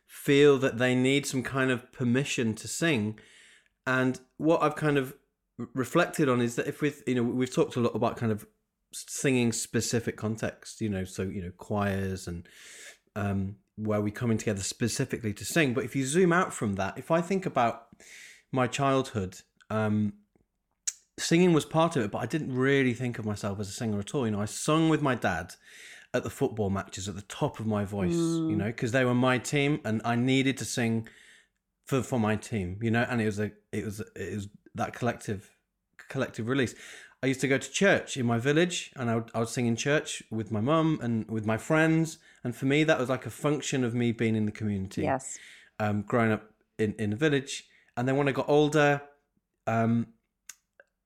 feel 0.07 0.57
that 0.57 0.79
they 0.79 0.95
need 0.95 1.27
some 1.27 1.43
kind 1.43 1.69
of 1.69 1.91
permission 1.91 2.55
to 2.55 2.67
sing. 2.67 3.19
And 3.85 4.19
what 4.37 4.63
I've 4.63 4.75
kind 4.75 4.97
of 4.97 5.13
reflected 5.75 6.27
on 6.27 6.41
is 6.41 6.55
that 6.55 6.65
if 6.65 6.81
we, 6.81 6.93
you 7.05 7.13
know, 7.13 7.21
we've 7.21 7.53
talked 7.53 7.75
a 7.75 7.79
lot 7.79 7.95
about 7.95 8.17
kind 8.17 8.31
of 8.31 8.47
singing 8.91 9.51
specific 9.51 10.17
context, 10.17 10.81
you 10.81 10.89
know, 10.89 11.03
so, 11.03 11.21
you 11.21 11.43
know, 11.43 11.51
choirs 11.55 12.27
and 12.27 12.49
um, 13.15 13.57
where 13.75 14.01
we're 14.01 14.09
coming 14.09 14.39
together 14.39 14.63
specifically 14.63 15.31
to 15.33 15.45
sing. 15.45 15.75
But 15.75 15.83
if 15.83 15.95
you 15.95 16.07
zoom 16.07 16.33
out 16.33 16.55
from 16.55 16.73
that, 16.73 16.97
if 16.97 17.11
I 17.11 17.21
think 17.21 17.45
about 17.45 17.85
my 18.51 18.65
childhood, 18.65 19.41
um, 19.69 20.13
singing 21.17 21.53
was 21.53 21.65
part 21.65 21.95
of 21.95 22.03
it, 22.03 22.11
but 22.11 22.19
I 22.19 22.25
didn't 22.25 22.55
really 22.55 22.93
think 22.93 23.19
of 23.19 23.25
myself 23.25 23.59
as 23.59 23.69
a 23.69 23.71
singer 23.71 23.99
at 23.99 24.13
all. 24.13 24.25
You 24.25 24.31
know, 24.31 24.41
I 24.41 24.45
sung 24.45 24.89
with 24.89 25.01
my 25.01 25.15
dad 25.15 25.53
at 26.13 26.23
the 26.23 26.29
football 26.29 26.69
matches 26.69 27.09
at 27.09 27.15
the 27.15 27.21
top 27.23 27.59
of 27.59 27.65
my 27.65 27.85
voice, 27.85 28.15
mm. 28.15 28.49
you 28.49 28.55
know, 28.55 28.67
because 28.67 28.91
they 28.91 29.05
were 29.05 29.13
my 29.13 29.37
team 29.37 29.81
and 29.83 30.01
I 30.05 30.15
needed 30.15 30.57
to 30.57 30.65
sing 30.65 31.07
for 31.85 32.01
for 32.01 32.19
my 32.19 32.35
team, 32.35 32.79
you 32.81 32.91
know, 32.91 33.05
and 33.09 33.21
it 33.21 33.25
was 33.25 33.39
a 33.39 33.51
it 33.71 33.85
was 33.85 33.99
it 34.15 34.35
was 34.35 34.47
that 34.75 34.93
collective 34.93 35.51
collective 36.09 36.47
release. 36.47 36.73
I 37.23 37.27
used 37.27 37.41
to 37.41 37.47
go 37.47 37.57
to 37.57 37.71
church 37.71 38.17
in 38.17 38.25
my 38.25 38.37
village 38.37 38.91
and 38.95 39.09
I 39.09 39.15
would, 39.15 39.31
I 39.33 39.39
would 39.39 39.49
sing 39.49 39.65
in 39.65 39.75
church 39.75 40.21
with 40.29 40.51
my 40.51 40.61
mum 40.61 40.99
and 41.01 41.27
with 41.29 41.45
my 41.45 41.57
friends. 41.57 42.19
And 42.43 42.55
for 42.55 42.65
me, 42.65 42.83
that 42.83 42.99
was 42.99 43.09
like 43.09 43.25
a 43.25 43.31
function 43.31 43.83
of 43.83 43.95
me 43.95 44.11
being 44.11 44.35
in 44.35 44.45
the 44.45 44.51
community. 44.51 45.03
Yes. 45.03 45.39
Um, 45.79 46.03
growing 46.03 46.31
up 46.31 46.43
in, 46.77 46.93
in 46.99 47.09
the 47.09 47.15
village. 47.15 47.67
And 47.97 48.07
then 48.07 48.15
when 48.17 48.27
I 48.27 48.31
got 48.31 48.47
older, 48.47 49.01
um, 49.65 50.07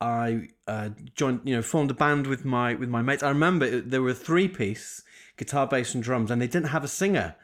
I 0.01 0.47
uh, 0.67 0.89
joined, 1.15 1.41
you 1.43 1.55
know, 1.55 1.61
formed 1.61 1.91
a 1.91 1.93
band 1.93 2.27
with 2.27 2.45
my 2.45 2.73
with 2.75 2.89
my 2.89 3.01
mates. 3.01 3.23
I 3.23 3.29
remember 3.29 3.81
there 3.81 4.01
were 4.01 4.13
three 4.13 4.47
piece 4.47 5.03
guitar, 5.37 5.67
bass, 5.67 5.93
and 5.93 6.03
drums, 6.03 6.31
and 6.31 6.41
they 6.41 6.47
didn't 6.47 6.69
have 6.69 6.83
a 6.83 6.87
singer. 6.87 7.35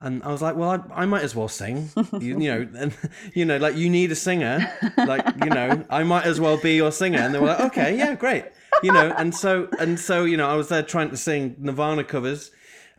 And 0.00 0.22
I 0.22 0.28
was 0.28 0.42
like, 0.42 0.56
well, 0.56 0.70
I, 0.70 1.02
I 1.02 1.06
might 1.06 1.22
as 1.22 1.34
well 1.34 1.48
sing, 1.48 1.88
you, 2.20 2.38
you 2.40 2.50
know, 2.50 2.68
and 2.76 2.96
you 3.34 3.44
know, 3.44 3.56
like 3.58 3.76
you 3.76 3.88
need 3.88 4.10
a 4.12 4.16
singer, 4.16 4.70
like 4.96 5.24
you 5.42 5.50
know, 5.50 5.84
I 5.90 6.02
might 6.02 6.24
as 6.24 6.40
well 6.40 6.56
be 6.56 6.74
your 6.74 6.92
singer. 6.92 7.18
And 7.18 7.34
they 7.34 7.38
were 7.38 7.46
like, 7.48 7.60
okay, 7.60 7.96
yeah, 7.96 8.14
great, 8.14 8.44
you 8.82 8.92
know. 8.92 9.14
And 9.16 9.34
so 9.34 9.68
and 9.78 9.98
so, 9.98 10.24
you 10.24 10.36
know, 10.36 10.48
I 10.48 10.54
was 10.56 10.68
there 10.68 10.82
trying 10.82 11.10
to 11.10 11.16
sing 11.16 11.56
Nirvana 11.58 12.04
covers 12.04 12.50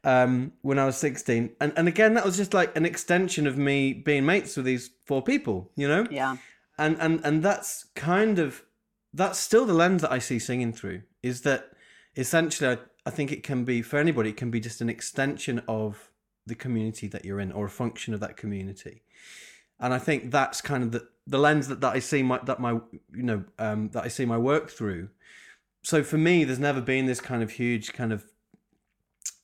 um, 0.04 0.54
when 0.62 0.80
I 0.80 0.86
was 0.86 0.98
sixteen, 0.98 1.56
and 1.60 1.74
and 1.76 1.88
again, 1.88 2.14
that 2.14 2.26
was 2.26 2.38
just 2.38 2.54
like 2.54 2.76
an 2.78 2.86
extension 2.86 3.46
of 3.46 3.58
me 3.58 3.94
being 3.94 4.26
mates 4.26 4.56
with 4.56 4.66
these 4.66 4.90
four 5.06 5.22
people, 5.22 5.72
you 5.76 5.88
know. 5.88 6.08
Yeah. 6.10 6.38
And 6.78 6.98
and 7.00 7.22
and 7.24 7.44
that's 7.44 7.86
kind 7.96 8.40
of 8.40 8.64
that's 9.16 9.40
still 9.40 9.66
the 9.66 9.74
lens 9.74 10.02
that 10.02 10.12
I 10.12 10.20
see 10.20 10.40
singing 10.40 10.74
through. 10.74 11.04
Is 11.24 11.42
that 11.42 11.72
essentially? 12.16 12.70
I, 12.70 12.78
I 13.06 13.12
think 13.12 13.32
it 13.32 13.44
can 13.44 13.64
be 13.64 13.82
for 13.82 13.98
anybody. 13.98 14.32
It 14.32 14.38
can 14.38 14.52
be 14.52 14.60
just 14.60 14.82
an 14.82 14.90
extension 14.90 15.62
of 15.68 16.12
the 16.46 16.56
community 16.56 17.08
that 17.08 17.24
you're 17.24 17.40
in, 17.40 17.52
or 17.52 17.66
a 17.66 17.70
function 17.70 18.14
of 18.14 18.20
that 18.20 18.38
community. 18.38 19.04
And 19.80 19.94
I 19.94 20.00
think 20.00 20.32
that's 20.32 20.62
kind 20.62 20.84
of 20.84 20.92
the 20.92 21.08
the 21.28 21.40
lens 21.40 21.68
that, 21.70 21.82
that 21.82 21.94
I 21.94 22.00
see 22.00 22.24
my 22.24 22.40
that 22.44 22.60
my 22.60 22.72
you 23.14 23.24
know 23.24 23.46
um, 23.58 23.90
that 23.90 24.04
I 24.04 24.10
see 24.10 24.26
my 24.26 24.38
work 24.38 24.70
through. 24.70 25.10
So 25.84 26.04
for 26.04 26.18
me, 26.18 26.44
there's 26.44 26.60
never 26.60 26.82
been 26.82 27.06
this 27.06 27.22
kind 27.22 27.42
of 27.42 27.52
huge 27.52 27.94
kind 27.94 28.12
of 28.12 28.26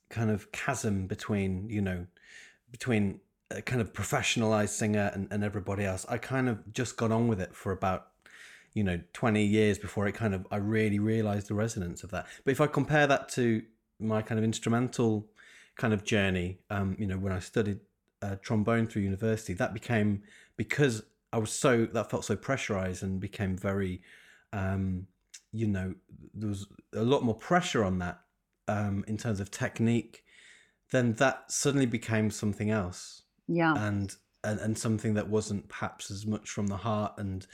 kind 0.10 0.30
of 0.30 0.52
chasm 0.52 1.08
between 1.08 1.70
you 1.70 1.82
know 1.82 2.08
between 2.72 3.22
a 3.50 3.62
kind 3.62 3.82
of 3.82 3.94
professionalized 3.94 4.70
singer 4.70 5.12
and, 5.14 5.28
and 5.32 5.44
everybody 5.44 5.86
else. 5.86 6.06
I 6.10 6.18
kind 6.18 6.50
of 6.50 6.74
just 6.74 6.98
got 6.98 7.12
on 7.12 7.28
with 7.28 7.40
it 7.40 7.56
for 7.56 7.72
about 7.72 8.11
you 8.74 8.84
know 8.84 9.00
20 9.14 9.44
years 9.44 9.78
before 9.78 10.08
it 10.08 10.14
kind 10.14 10.34
of 10.34 10.46
i 10.52 10.58
really 10.58 11.00
realized 11.00 11.48
the 11.48 11.54
resonance 11.54 12.04
of 12.04 12.12
that 12.12 12.26
but 12.46 12.52
if 12.52 12.62
i 12.62 12.68
compare 12.68 13.08
that 13.08 13.30
to 13.30 13.62
my 14.00 14.22
kind 14.22 14.40
of 14.40 14.44
instrumental 14.44 15.28
kind 15.76 15.94
of 15.94 16.04
journey 16.04 16.60
um 16.70 16.96
you 17.00 17.06
know 17.06 17.18
when 17.18 17.34
i 17.34 17.40
studied 17.40 17.80
uh, 18.22 18.36
trombone 18.42 18.86
through 18.86 19.02
university 19.02 19.54
that 19.54 19.74
became 19.74 20.22
because 20.56 21.04
i 21.34 21.38
was 21.38 21.52
so 21.52 21.86
that 21.86 22.10
felt 22.10 22.24
so 22.24 22.36
pressurized 22.36 23.02
and 23.02 23.20
became 23.20 23.58
very 23.58 24.02
um 24.54 25.08
you 25.52 25.68
know 25.68 25.94
there 26.34 26.50
was 26.50 26.68
a 26.94 27.04
lot 27.04 27.24
more 27.24 27.36
pressure 27.36 27.84
on 27.84 28.00
that 28.00 28.22
um, 28.72 29.04
in 29.08 29.18
terms 29.18 29.40
of 29.40 29.52
technique, 29.52 30.24
then 30.92 31.14
that 31.14 31.52
suddenly 31.52 31.86
became 31.86 32.32
something 32.32 32.70
else. 32.70 33.24
Yeah. 33.48 33.74
And 33.76 34.16
and, 34.44 34.60
and 34.60 34.78
something 34.78 35.14
that 35.14 35.30
wasn't 35.30 35.70
perhaps 35.70 36.10
as 36.10 36.26
much 36.26 36.50
from 36.50 36.66
the 36.66 36.78
heart 36.78 37.14
and 37.18 37.46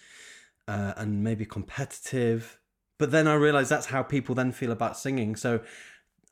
uh, 0.68 0.94
and 0.98 1.24
maybe 1.24 1.46
competitive. 1.46 2.60
But 2.98 3.12
then 3.12 3.28
I 3.28 3.36
realized 3.36 3.70
that's 3.70 3.88
how 3.88 4.04
people 4.04 4.36
then 4.36 4.52
feel 4.52 4.72
about 4.72 4.98
singing. 4.98 5.36
So 5.36 5.62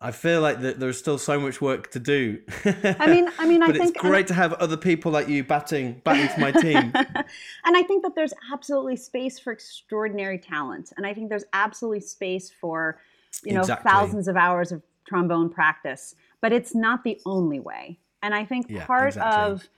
I 0.01 0.11
feel 0.11 0.41
like 0.41 0.61
that 0.61 0.79
there's 0.79 0.97
still 0.97 1.17
so 1.17 1.39
much 1.39 1.61
work 1.61 1.91
to 1.91 1.99
do. 1.99 2.41
I 2.65 3.07
mean, 3.07 3.29
I 3.39 3.45
mean, 3.45 3.63
I 3.63 3.67
but 3.67 3.77
think 3.77 3.95
it's 3.95 4.01
great 4.01 4.27
to 4.27 4.33
have 4.33 4.53
other 4.53 4.77
people 4.77 5.11
like 5.11 5.29
you 5.29 5.43
batting 5.43 6.01
batting 6.03 6.27
for 6.27 6.41
my 6.41 6.51
team. 6.51 6.91
and 7.65 7.77
I 7.77 7.83
think 7.83 8.03
that 8.03 8.13
there's 8.15 8.33
absolutely 8.51 8.97
space 8.97 9.39
for 9.39 9.53
extraordinary 9.53 10.37
talent, 10.37 10.91
and 10.97 11.05
I 11.05 11.13
think 11.13 11.29
there's 11.29 11.45
absolutely 11.53 12.01
space 12.01 12.51
for 12.51 12.99
you 13.43 13.53
know 13.53 13.61
Exactly. 13.61 13.89
thousands 13.89 14.27
of 14.27 14.35
hours 14.35 14.71
of 14.71 14.83
trombone 15.07 15.49
practice. 15.49 16.15
But 16.41 16.51
it's 16.51 16.75
not 16.75 17.03
the 17.03 17.19
only 17.25 17.59
way. 17.59 17.99
And 18.21 18.35
I 18.35 18.43
think 18.43 18.69
Yeah, 18.69 18.85
part 18.85 19.09
exactly. 19.09 19.43
of 19.43 19.69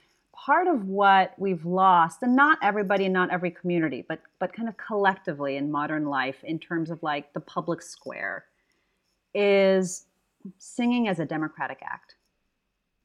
part 0.44 0.68
of 0.68 0.86
what 0.86 1.34
we've 1.38 1.64
lost, 1.64 2.22
and 2.22 2.36
not 2.36 2.58
everybody, 2.62 3.04
and 3.04 3.14
not 3.14 3.30
every 3.30 3.50
community, 3.50 4.04
but 4.08 4.20
but 4.38 4.52
kind 4.52 4.68
of 4.68 4.76
collectively 4.76 5.56
in 5.56 5.70
modern 5.70 6.06
life, 6.06 6.42
in 6.44 6.58
terms 6.58 6.90
of 6.90 7.02
like 7.02 7.32
the 7.32 7.40
public 7.40 7.82
square, 7.82 8.44
is 9.34 10.06
singing 10.58 11.08
as 11.08 11.18
a 11.18 11.26
democratic 11.26 11.80
act. 11.82 12.14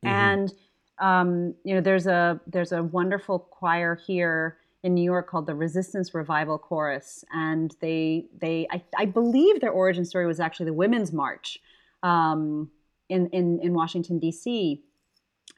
Mhm. 0.05 0.09
And 0.09 0.53
um, 0.99 1.55
you 1.63 1.73
know, 1.75 1.81
there's 1.81 2.07
a 2.07 2.39
there's 2.47 2.71
a 2.71 2.83
wonderful 2.83 3.39
choir 3.39 3.95
here 3.95 4.57
in 4.83 4.93
New 4.93 5.03
York 5.03 5.27
called 5.27 5.47
the 5.47 5.55
Resistance 5.55 6.13
Revival 6.13 6.57
Chorus, 6.57 7.25
and 7.33 7.75
they 7.81 8.25
they 8.39 8.67
I, 8.71 8.83
I 8.97 9.05
believe 9.05 9.59
their 9.59 9.71
origin 9.71 10.05
story 10.05 10.27
was 10.27 10.39
actually 10.39 10.67
the 10.67 10.73
Women's 10.73 11.11
March 11.11 11.59
um, 12.03 12.69
in, 13.09 13.27
in 13.27 13.59
in 13.61 13.73
Washington 13.73 14.19
D.C. 14.19 14.83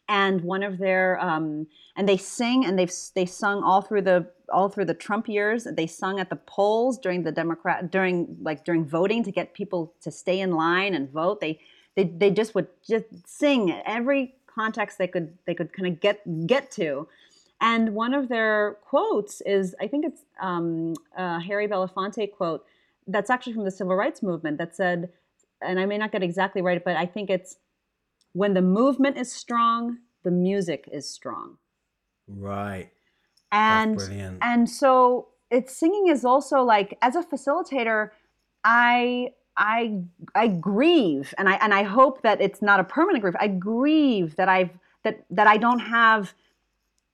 And 0.07 0.41
one 0.41 0.61
of 0.63 0.77
their 0.77 1.19
um, 1.19 1.67
and 1.95 2.07
they 2.07 2.17
sing 2.17 2.65
and 2.65 2.77
they've 2.77 2.91
they 3.15 3.25
sung 3.25 3.63
all 3.63 3.81
through 3.81 4.03
the 4.03 4.27
all 4.53 4.69
through 4.69 4.85
the 4.85 4.93
Trump 4.93 5.27
years. 5.27 5.63
They 5.63 5.87
sung 5.87 6.19
at 6.19 6.29
the 6.29 6.35
polls 6.35 6.99
during 6.99 7.23
the 7.23 7.31
Democrat 7.31 7.91
during 7.91 8.37
like 8.41 8.63
during 8.63 8.85
voting 8.85 9.23
to 9.23 9.31
get 9.31 9.53
people 9.53 9.93
to 10.01 10.11
stay 10.11 10.39
in 10.39 10.51
line 10.51 10.93
and 10.93 11.09
vote. 11.09 11.41
They 11.41 11.59
they 11.95 12.03
they 12.03 12.31
just 12.31 12.53
would 12.53 12.67
just 12.87 13.05
sing 13.25 13.71
at 13.71 13.83
every 13.85 14.35
context 14.45 14.97
they 14.97 15.07
could 15.07 15.37
they 15.45 15.55
could 15.55 15.73
kind 15.73 15.87
of 15.87 15.99
get 15.99 16.47
get 16.47 16.71
to. 16.71 17.07
And 17.61 17.95
one 17.95 18.13
of 18.13 18.27
their 18.27 18.77
quotes 18.81 19.41
is 19.41 19.75
I 19.79 19.87
think 19.87 20.05
it's 20.05 20.21
um, 20.41 20.93
a 21.17 21.39
Harry 21.39 21.67
Belafonte 21.67 22.31
quote 22.31 22.65
that's 23.07 23.29
actually 23.29 23.53
from 23.53 23.63
the 23.63 23.71
civil 23.71 23.95
rights 23.95 24.21
movement 24.23 24.57
that 24.57 24.75
said, 24.75 25.09
and 25.61 25.79
I 25.79 25.85
may 25.85 25.97
not 25.97 26.11
get 26.11 26.23
exactly 26.23 26.61
right, 26.61 26.83
but 26.83 26.97
I 26.97 27.05
think 27.05 27.29
it's 27.29 27.57
when 28.35 28.53
the 28.53 28.61
movement 28.61 29.17
is 29.17 29.31
strong, 29.31 29.99
the 30.23 30.29
music 30.29 30.89
is 30.91 31.09
strong. 31.09 31.57
Right. 32.27 32.89
And 33.53 33.97
That's 33.97 34.07
brilliant. 34.09 34.39
and 34.41 34.69
so 34.69 35.29
it's 35.49 35.73
singing 35.73 36.07
is 36.09 36.25
also 36.25 36.61
like 36.61 36.97
as 37.01 37.15
a 37.15 37.23
facilitator, 37.23 38.09
I 38.65 39.31
I 39.55 40.01
I 40.35 40.47
grieve 40.49 41.33
and 41.37 41.47
I 41.47 41.53
and 41.55 41.73
I 41.73 41.83
hope 41.83 42.23
that 42.23 42.41
it's 42.41 42.61
not 42.61 42.81
a 42.81 42.83
permanent 42.83 43.21
grief. 43.21 43.35
I 43.39 43.47
grieve 43.47 44.35
that 44.35 44.49
I've 44.49 44.71
that 45.03 45.23
that 45.29 45.47
I 45.47 45.55
don't 45.55 45.79
have 45.79 46.33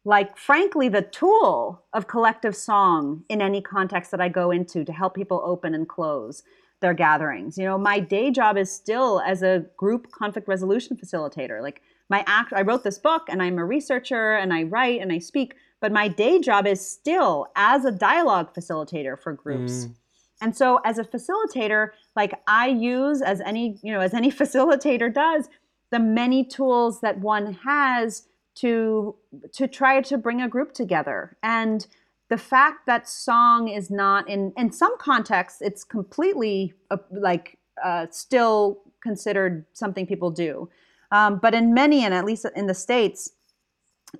like 0.03 0.35
frankly 0.37 0.89
the 0.89 1.03
tool 1.03 1.83
of 1.93 2.07
collective 2.07 2.55
song 2.55 3.23
in 3.29 3.43
any 3.43 3.61
context 3.61 4.09
that 4.09 4.21
I 4.21 4.29
go 4.29 4.49
into 4.49 4.83
to 4.83 4.91
help 4.91 5.13
people 5.13 5.39
open 5.45 5.75
and 5.75 5.87
close 5.87 6.41
their 6.81 6.93
gatherings. 6.93 7.57
You 7.57 7.65
know, 7.65 7.77
my 7.77 7.99
day 7.99 8.31
job 8.31 8.57
is 8.57 8.71
still 8.71 9.21
as 9.21 9.41
a 9.41 9.65
group 9.77 10.11
conflict 10.11 10.47
resolution 10.47 10.97
facilitator. 10.97 11.61
Like 11.61 11.81
my 12.09 12.23
act 12.27 12.51
I 12.53 12.61
wrote 12.61 12.83
this 12.83 12.99
book 12.99 13.23
and 13.29 13.41
I'm 13.41 13.57
a 13.57 13.65
researcher 13.65 14.33
and 14.33 14.53
I 14.53 14.63
write 14.63 14.99
and 14.99 15.11
I 15.11 15.19
speak, 15.19 15.55
but 15.79 15.91
my 15.91 16.07
day 16.07 16.39
job 16.39 16.67
is 16.67 16.85
still 16.85 17.47
as 17.55 17.85
a 17.85 17.91
dialogue 17.91 18.53
facilitator 18.53 19.17
for 19.17 19.31
groups. 19.31 19.85
Mm. 19.85 19.95
And 20.41 20.57
so 20.57 20.79
as 20.83 20.97
a 20.97 21.03
facilitator, 21.03 21.89
like 22.15 22.33
I 22.47 22.67
use 22.67 23.21
as 23.21 23.41
any, 23.41 23.79
you 23.83 23.93
know, 23.93 24.01
as 24.01 24.13
any 24.13 24.31
facilitator 24.41 25.13
does, 25.13 25.47
the 25.91 25.99
many 25.99 26.43
tools 26.43 27.01
that 27.01 27.19
one 27.19 27.53
has 27.63 28.23
to 28.55 29.15
to 29.53 29.67
try 29.67 30.01
to 30.01 30.17
bring 30.17 30.41
a 30.41 30.49
group 30.49 30.73
together. 30.73 31.37
And 31.41 31.85
the 32.31 32.37
fact 32.37 32.85
that 32.87 33.09
song 33.09 33.67
is 33.67 33.91
not 33.91 34.27
in 34.29 34.53
in 34.55 34.71
some 34.71 34.97
contexts 34.97 35.61
it's 35.61 35.83
completely 35.83 36.73
uh, 36.89 36.97
like 37.11 37.57
uh, 37.83 38.07
still 38.09 38.79
considered 39.01 39.65
something 39.73 40.07
people 40.07 40.31
do. 40.31 40.69
Um, 41.11 41.39
but 41.39 41.53
in 41.53 41.73
many 41.73 42.05
and 42.05 42.13
at 42.13 42.23
least 42.23 42.45
in 42.55 42.67
the 42.67 42.73
states 42.73 43.31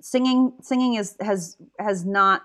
singing 0.02 0.52
singing 0.60 0.94
is 0.94 1.16
has 1.20 1.56
has 1.78 2.04
not 2.04 2.42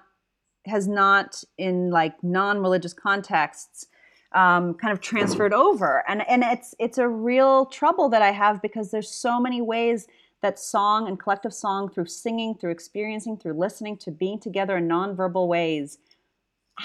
has 0.65 0.87
not 0.87 1.43
in 1.57 1.89
like 1.89 2.15
non-religious 2.23 2.93
contexts 2.93 3.87
um, 4.33 4.73
kind 4.75 4.93
of 4.93 5.01
transferred 5.01 5.53
over 5.53 6.03
and 6.07 6.25
and 6.29 6.43
it's 6.43 6.75
it's 6.79 6.97
a 6.97 7.07
real 7.07 7.65
trouble 7.65 8.09
that 8.09 8.21
i 8.21 8.31
have 8.31 8.61
because 8.61 8.91
there's 8.91 9.09
so 9.09 9.39
many 9.39 9.61
ways 9.61 10.07
that 10.41 10.59
song 10.59 11.07
and 11.07 11.19
collective 11.19 11.53
song 11.53 11.89
through 11.89 12.05
singing 12.05 12.55
through 12.55 12.71
experiencing 12.71 13.37
through 13.37 13.53
listening 13.53 13.97
to 13.97 14.11
being 14.11 14.39
together 14.39 14.77
in 14.77 14.87
nonverbal 14.87 15.47
ways 15.47 15.97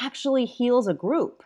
actually 0.00 0.44
heals 0.46 0.88
a 0.88 0.94
group 0.94 1.42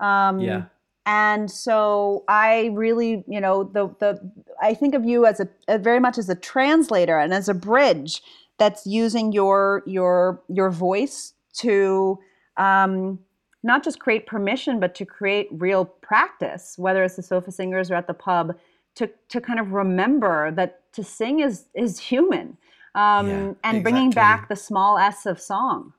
um, 0.00 0.40
Yeah. 0.40 0.64
and 1.06 1.50
so 1.50 2.24
i 2.28 2.70
really 2.72 3.24
you 3.28 3.40
know 3.40 3.64
the 3.64 3.88
the 4.00 4.32
i 4.62 4.72
think 4.74 4.94
of 4.94 5.04
you 5.04 5.26
as 5.26 5.38
a, 5.40 5.48
a 5.68 5.78
very 5.78 6.00
much 6.00 6.16
as 6.18 6.28
a 6.28 6.34
translator 6.34 7.18
and 7.18 7.32
as 7.34 7.48
a 7.48 7.54
bridge 7.54 8.22
that's 8.58 8.86
using 8.86 9.32
your 9.32 9.82
your 9.86 10.42
your 10.48 10.70
voice 10.70 11.34
to 11.54 12.18
um, 12.56 13.18
not 13.62 13.84
just 13.84 13.98
create 13.98 14.26
permission 14.26 14.80
but 14.80 14.94
to 14.94 15.04
create 15.04 15.48
real 15.52 15.84
practice 15.84 16.74
whether 16.78 17.02
it's 17.04 17.16
the 17.16 17.22
sofa 17.22 17.52
singers 17.52 17.90
or 17.90 17.94
at 17.96 18.06
the 18.06 18.14
pub 18.14 18.54
to 18.96 19.10
to 19.28 19.40
kind 19.40 19.60
of 19.60 19.72
remember 19.72 20.50
that 20.52 20.92
to 20.92 21.02
sing 21.04 21.40
is 21.40 21.66
is 21.74 21.98
human 21.98 22.56
um, 22.94 23.28
Yeah, 23.28 23.52
and 23.64 23.82
bringing 23.82 24.10
back 24.10 24.48
the 24.48 24.56
small 24.56 24.98
s 24.98 25.26
of 25.26 25.40
song 25.40 25.92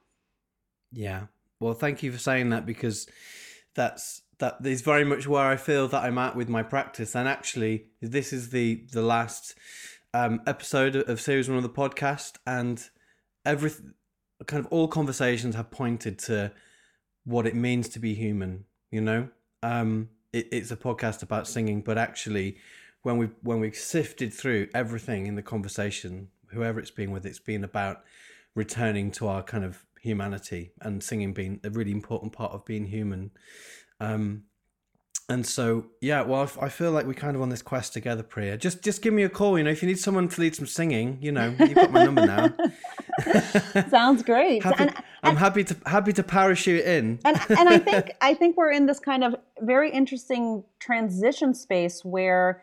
Yeah. 0.92 1.28
Well, 1.60 1.74
thank 1.74 2.04
you 2.04 2.12
for 2.12 2.18
saying 2.18 2.50
that 2.50 2.66
because 2.66 3.08
that's 3.76 4.22
that 4.40 4.58
is 4.66 4.82
very 4.82 5.06
much 5.06 5.28
where 5.28 5.46
I 5.46 5.56
feel 5.56 5.88
that 5.88 6.04
I'm 6.04 6.18
at 6.18 6.36
with 6.36 6.50
my 6.50 6.64
practice. 6.64 7.16
And 7.16 7.28
actually, 7.28 7.86
this 8.02 8.34
is 8.34 8.50
the 8.50 8.86
the 8.92 9.02
last 9.02 9.56
um, 10.14 10.42
episode 10.48 10.96
of 10.96 11.22
series 11.22 11.48
one 11.48 11.58
of 11.58 11.64
the 11.64 11.70
podcast, 11.70 12.38
and 12.46 12.84
every 13.46 13.72
kind 14.48 14.66
of 14.66 14.72
all 14.72 14.88
conversations 14.88 15.56
have 15.56 15.72
pointed 15.72 16.20
to 16.20 16.52
what 17.24 17.48
it 17.48 17.56
means 17.56 17.90
to 17.90 18.00
be 18.00 18.14
human. 18.14 18.66
You 18.92 19.02
know, 19.02 19.30
um, 19.64 20.10
it, 20.34 20.48
it's 20.52 20.72
a 20.72 20.78
podcast 20.78 21.24
about 21.24 21.48
singing, 21.48 21.82
but 21.82 21.98
actually, 21.98 22.58
when 23.06 23.18
we 23.18 23.28
when 23.44 23.60
we 23.60 23.72
sifted 23.72 24.34
through 24.34 24.68
everything 24.74 25.28
in 25.28 25.36
the 25.36 25.44
conversation, 25.44 26.30
whoever 26.48 26.80
it's 26.80 26.90
been 26.90 27.12
with, 27.12 27.24
it's 27.24 27.40
been 27.40 27.64
about 27.64 28.04
returning 28.56 29.12
to 29.12 29.28
our 29.28 29.44
kind 29.44 29.64
of 29.64 29.86
humanity 30.02 30.72
and 30.82 31.04
singing 31.04 31.32
being 31.32 31.60
a 31.64 31.70
really 31.70 31.92
important 31.92 32.34
part 32.34 32.52
of 32.52 32.66
being 32.66 32.88
human. 32.88 33.30
Um, 34.00 34.46
and 35.28 35.46
so, 35.46 35.88
yeah, 36.02 36.22
well, 36.22 36.50
i 36.62 36.70
feel 36.70 36.92
like 36.92 37.08
we're 37.08 37.14
kind 37.14 37.36
of 37.36 37.42
on 37.42 37.50
this 37.50 37.64
quest 37.64 37.94
together, 37.94 38.22
Priya. 38.22 38.58
Just, 38.58 38.84
just 38.84 39.02
give 39.02 39.12
me 39.12 39.24
a 39.24 39.30
call. 39.30 39.58
You 39.58 39.64
know, 39.64 39.72
if 39.72 39.82
you 39.82 39.88
need 39.88 39.98
someone 39.98 40.28
to 40.28 40.42
lead 40.42 40.56
some 40.56 40.68
singing, 40.68 41.18
you 41.20 41.32
know, 41.32 41.56
you've 41.60 41.74
got 41.74 41.92
my 41.92 42.04
number 42.06 42.26
now. 42.28 42.54
sounds 43.90 44.22
great 44.22 44.64
happy, 44.64 44.84
and, 44.84 44.94
I'm 45.24 45.36
happy 45.36 45.64
to 45.64 45.76
happy 45.86 46.14
to 46.14 46.22
parachute 46.22 46.86
in. 46.86 47.20
and 47.26 47.40
and 47.50 47.70
I 47.70 47.80
think 47.80 48.12
I 48.22 48.36
think 48.36 48.56
we're 48.56 48.72
in 48.72 48.86
this 48.86 49.00
kind 49.00 49.24
of 49.24 49.36
very 49.62 49.92
interesting 49.92 50.64
transition 50.80 51.56
space 51.56 52.06
where, 52.06 52.62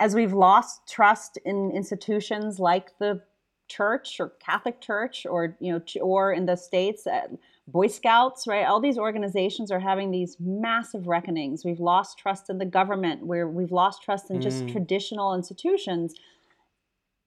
as 0.00 0.16
we've 0.16 0.34
lost 0.34 0.82
trust 0.88 1.38
in 1.46 1.72
institutions 1.72 2.60
like 2.60 2.98
the 2.98 3.22
church 3.68 4.20
or 4.20 4.30
Catholic 4.40 4.80
Church 4.82 5.26
or 5.26 5.56
you 5.60 5.72
know 5.74 5.82
or 6.02 6.32
in 6.32 6.46
the 6.46 6.56
states, 6.56 7.06
uh, 7.06 7.28
Boy 7.68 7.88
Scouts, 7.88 8.48
right? 8.48 8.66
All 8.66 8.80
these 8.80 8.98
organizations 8.98 9.70
are 9.72 9.80
having 9.80 10.10
these 10.12 10.38
massive 10.40 11.08
reckonings. 11.08 11.64
We've 11.64 11.80
lost 11.80 12.18
trust 12.18 12.50
in 12.50 12.58
the 12.58 12.66
government. 12.66 13.26
Where 13.26 13.48
we've 13.48 13.72
lost 13.72 14.02
trust 14.02 14.30
in 14.30 14.40
just 14.40 14.66
Mm. 14.66 14.72
traditional 14.72 15.34
institutions 15.34 16.14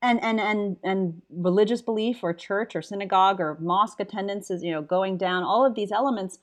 and 0.02 0.22
and 0.24 0.40
and 0.42 0.78
and 0.84 1.22
religious 1.32 1.82
belief 1.82 2.24
or 2.24 2.34
church 2.34 2.76
or 2.76 2.84
synagogue 2.84 3.42
or 3.42 3.58
mosque 3.62 4.00
attendance 4.02 4.52
is 4.52 4.64
you 4.64 4.72
know 4.72 4.82
going 4.82 5.18
down 5.18 5.44
all 5.44 5.66
of 5.66 5.76
these 5.76 5.92
elements 5.92 6.40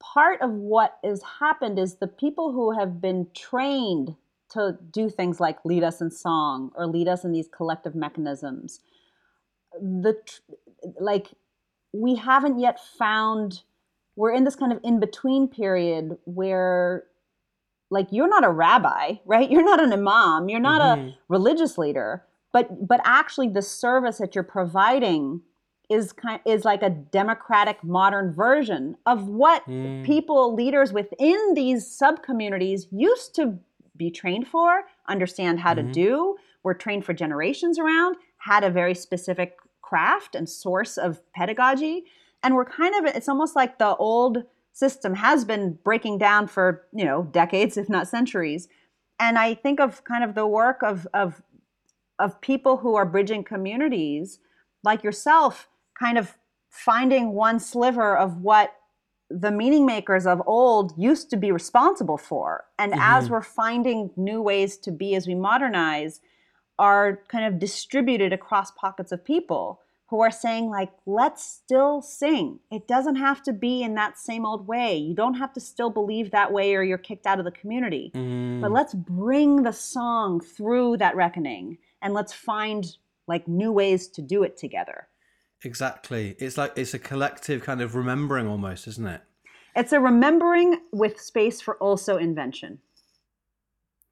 part 0.00 0.40
of 0.42 0.50
what 0.52 0.98
has 1.04 1.22
happened 1.40 1.78
is 1.78 1.96
the 1.96 2.08
people 2.08 2.52
who 2.52 2.78
have 2.78 3.00
been 3.00 3.26
trained 3.34 4.16
to 4.50 4.76
do 4.90 5.08
things 5.08 5.40
like 5.40 5.58
lead 5.64 5.82
us 5.82 6.00
in 6.00 6.10
song 6.10 6.70
or 6.74 6.86
lead 6.86 7.08
us 7.08 7.24
in 7.24 7.32
these 7.32 7.48
collective 7.48 7.94
mechanisms 7.94 8.80
the 9.80 10.16
like 11.00 11.28
we 11.92 12.16
haven't 12.16 12.58
yet 12.58 12.78
found 12.98 13.62
we're 14.16 14.32
in 14.32 14.44
this 14.44 14.56
kind 14.56 14.72
of 14.72 14.80
in 14.82 15.00
between 15.00 15.48
period 15.48 16.16
where 16.24 17.04
like 17.90 18.06
you're 18.10 18.28
not 18.28 18.44
a 18.44 18.50
rabbi, 18.50 19.14
right? 19.24 19.50
You're 19.50 19.64
not 19.64 19.82
an 19.82 19.92
imam, 19.92 20.48
you're 20.48 20.60
not 20.60 20.80
mm-hmm. 20.80 21.08
a 21.08 21.18
religious 21.28 21.76
leader, 21.76 22.24
but 22.52 22.86
but 22.86 23.00
actually 23.04 23.48
the 23.48 23.62
service 23.62 24.18
that 24.18 24.34
you're 24.34 24.44
providing 24.44 25.42
is 25.88 26.12
kind 26.12 26.40
is 26.44 26.64
like 26.64 26.82
a 26.82 26.90
democratic 26.90 27.82
modern 27.82 28.32
version 28.32 28.96
of 29.06 29.26
what 29.26 29.66
mm. 29.66 30.04
people 30.04 30.54
leaders 30.54 30.92
within 30.92 31.54
these 31.54 31.90
sub 31.90 32.22
communities 32.22 32.86
used 32.92 33.34
to 33.34 33.58
be 34.00 34.10
trained 34.10 34.48
for, 34.48 34.84
understand 35.08 35.60
how 35.60 35.74
mm-hmm. 35.74 35.88
to 35.88 35.92
do, 35.92 36.36
were 36.64 36.74
trained 36.74 37.04
for 37.04 37.12
generations 37.12 37.78
around, 37.78 38.16
had 38.38 38.64
a 38.64 38.70
very 38.70 38.94
specific 38.94 39.58
craft 39.82 40.34
and 40.34 40.48
source 40.48 40.96
of 40.96 41.20
pedagogy, 41.34 42.04
and 42.42 42.54
we're 42.54 42.64
kind 42.64 42.94
of 42.94 43.14
it's 43.14 43.28
almost 43.28 43.54
like 43.54 43.78
the 43.78 43.94
old 43.96 44.38
system 44.72 45.14
has 45.14 45.44
been 45.44 45.78
breaking 45.84 46.16
down 46.16 46.46
for 46.46 46.86
you 46.94 47.04
know 47.04 47.24
decades 47.24 47.76
if 47.76 47.88
not 47.88 48.08
centuries. 48.08 48.68
And 49.18 49.38
i 49.38 49.52
think 49.52 49.80
of 49.80 50.02
kind 50.04 50.24
of 50.24 50.34
the 50.34 50.46
work 50.46 50.82
of 50.82 51.06
of 51.12 51.42
of 52.18 52.40
people 52.40 52.78
who 52.78 52.94
are 52.94 53.04
bridging 53.04 53.44
communities 53.44 54.38
like 54.82 55.04
yourself 55.04 55.68
kind 55.98 56.16
of 56.16 56.38
finding 56.70 57.32
one 57.32 57.60
sliver 57.60 58.16
of 58.16 58.38
what 58.38 58.72
the 59.30 59.52
meaning 59.52 59.86
makers 59.86 60.26
of 60.26 60.42
old 60.46 60.92
used 60.98 61.30
to 61.30 61.36
be 61.36 61.52
responsible 61.52 62.18
for. 62.18 62.64
And 62.78 62.92
mm-hmm. 62.92 63.00
as 63.02 63.30
we're 63.30 63.42
finding 63.42 64.10
new 64.16 64.42
ways 64.42 64.76
to 64.78 64.90
be 64.90 65.14
as 65.14 65.26
we 65.26 65.34
modernize 65.34 66.20
are 66.78 67.20
kind 67.28 67.44
of 67.44 67.58
distributed 67.58 68.32
across 68.32 68.70
pockets 68.72 69.12
of 69.12 69.24
people 69.24 69.80
who 70.08 70.20
are 70.20 70.30
saying 70.30 70.68
like 70.68 70.90
let's 71.06 71.44
still 71.44 72.02
sing. 72.02 72.58
It 72.72 72.88
doesn't 72.88 73.16
have 73.16 73.42
to 73.44 73.52
be 73.52 73.82
in 73.82 73.94
that 73.94 74.18
same 74.18 74.44
old 74.44 74.66
way. 74.66 74.96
You 74.96 75.14
don't 75.14 75.34
have 75.34 75.52
to 75.52 75.60
still 75.60 75.90
believe 75.90 76.32
that 76.32 76.52
way 76.52 76.74
or 76.74 76.82
you're 76.82 76.98
kicked 76.98 77.26
out 77.26 77.38
of 77.38 77.44
the 77.44 77.52
community. 77.52 78.10
Mm. 78.14 78.60
but 78.60 78.72
let's 78.72 78.94
bring 78.94 79.62
the 79.62 79.72
song 79.72 80.40
through 80.40 80.96
that 80.96 81.14
reckoning 81.14 81.78
and 82.02 82.12
let's 82.12 82.32
find 82.32 82.96
like 83.28 83.46
new 83.46 83.70
ways 83.70 84.08
to 84.08 84.22
do 84.22 84.42
it 84.42 84.56
together 84.56 85.06
exactly 85.64 86.36
it's 86.38 86.56
like 86.56 86.72
it's 86.76 86.94
a 86.94 86.98
collective 86.98 87.62
kind 87.62 87.80
of 87.80 87.94
remembering 87.94 88.46
almost 88.46 88.86
isn't 88.86 89.06
it 89.06 89.22
it's 89.76 89.92
a 89.92 90.00
remembering 90.00 90.80
with 90.92 91.20
space 91.20 91.60
for 91.60 91.76
also 91.76 92.16
invention 92.16 92.78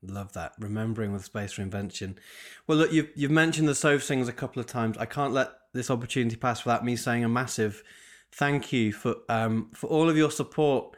Love 0.03 0.33
that. 0.35 0.53
Remembering 0.61 1.13
with 1.13 1.25
space 1.25 1.53
for 1.53 1.63
invention. 1.63 2.19
Well, 2.67 2.79
look, 2.79 2.93
you've, 2.93 3.11
you've 3.17 3.33
mentioned 3.33 3.67
the 3.67 3.75
Sofa 3.75 4.05
Singers 4.05 4.29
a 4.29 4.33
couple 4.33 4.61
of 4.61 4.67
times. 4.67 4.97
I 4.97 5.07
can't 5.07 5.33
let 5.33 5.51
this 5.73 5.91
opportunity 5.91 6.37
pass 6.37 6.65
without 6.65 6.85
me 6.85 6.95
saying 6.95 7.25
a 7.25 7.29
massive 7.29 7.83
thank 8.31 8.73
you 8.73 8.93
for 8.93 9.17
um, 9.29 9.71
for 9.75 9.89
all 9.89 10.09
of 10.09 10.17
your 10.17 10.31
support. 10.31 10.97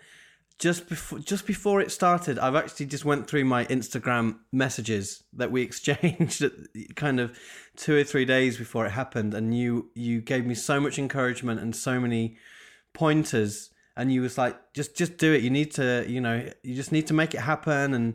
Just 0.61 0.89
before 0.91 1.19
just 1.19 1.47
before 1.47 1.81
it 1.81 1.91
started, 1.91 2.39
I've 2.39 2.55
actually 2.55 2.85
just 2.87 3.05
went 3.05 3.27
through 3.27 3.47
my 3.47 3.65
Instagram 3.65 4.41
messages 4.53 5.23
that 5.33 5.51
we 5.51 5.63
exchanged 5.69 6.45
kind 6.97 7.19
of 7.19 7.39
two 7.77 7.97
or 7.97 8.05
three 8.05 8.27
days 8.27 8.59
before 8.59 8.85
it 8.85 8.91
happened, 8.91 9.33
and 9.33 9.57
you 9.57 9.91
you 9.95 10.21
gave 10.21 10.45
me 10.45 10.55
so 10.55 10.79
much 10.79 10.99
encouragement 10.99 11.61
and 11.61 11.75
so 11.75 11.99
many 11.99 12.37
pointers, 12.93 13.71
and 13.97 14.13
you 14.13 14.21
was 14.21 14.37
like, 14.37 14.57
just 14.75 14.95
just 14.95 15.17
do 15.17 15.33
it. 15.33 15.43
You 15.43 15.49
need 15.49 15.73
to, 15.73 16.05
you 16.07 16.21
know, 16.21 16.47
you 16.63 16.75
just 16.75 16.93
need 16.93 17.07
to 17.07 17.15
make 17.15 17.35
it 17.35 17.41
happen, 17.41 17.95
and 17.95 18.15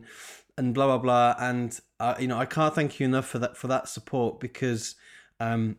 and 0.56 0.72
blah 0.72 0.86
blah 0.86 0.98
blah. 0.98 1.34
And 1.40 1.78
uh, 1.98 2.14
you 2.20 2.28
know, 2.28 2.38
I 2.38 2.46
can't 2.46 2.74
thank 2.74 3.00
you 3.00 3.06
enough 3.06 3.26
for 3.26 3.40
that 3.40 3.56
for 3.56 3.66
that 3.66 3.88
support 3.88 4.38
because 4.38 4.94
um, 5.40 5.78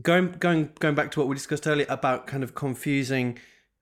going 0.00 0.32
going 0.38 0.70
going 0.78 0.94
back 0.94 1.10
to 1.12 1.20
what 1.20 1.28
we 1.28 1.34
discussed 1.34 1.66
earlier 1.66 1.86
about 1.90 2.26
kind 2.26 2.42
of 2.42 2.54
confusing 2.54 3.38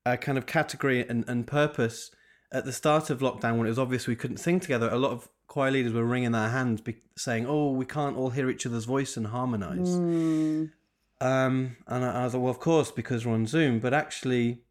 a 0.07 0.17
kind 0.17 0.39
of 0.39 0.47
category 0.47 1.07
and, 1.09 1.25
and 1.29 1.47
purpose 1.47 2.11
at 2.53 2.65
the 2.65 2.73
start 2.73 3.11
of 3.11 3.21
lockdown 3.21 3.57
when 3.57 3.67
it 3.67 3.71
was 3.71 3.79
obvious 3.79 4.07
we 4.07 4.17
couldn't 4.17 4.37
sing 4.37 4.61
together. 4.61 4.89
A 4.91 4.99
lot 4.99 5.13
of 5.13 5.29
choir 5.47 5.71
leaders 5.71 5.93
were 5.93 6.05
wringing 6.05 6.33
their 6.33 6.49
hands 6.49 6.81
be- 6.81 7.03
saying 7.17 7.47
oh 7.47 7.71
we 7.71 7.85
can't 7.85 8.17
all 8.17 8.31
hear 8.31 8.51
each 8.51 8.67
other's 8.67 8.87
voice 8.87 9.17
and 9.17 9.29
harmonize. 9.29 9.97
Mm. 9.97 10.71
um, 11.21 11.77
and 11.87 12.05
I, 12.05 12.23
I 12.23 12.25
like 12.25 12.35
well 12.35 12.49
of 12.49 12.61
course 12.61 12.91
because 12.91 13.25
we're 13.25 13.35
on 13.35 13.47
zoom 13.47 13.79
but 13.79 13.93
actually 13.93 14.63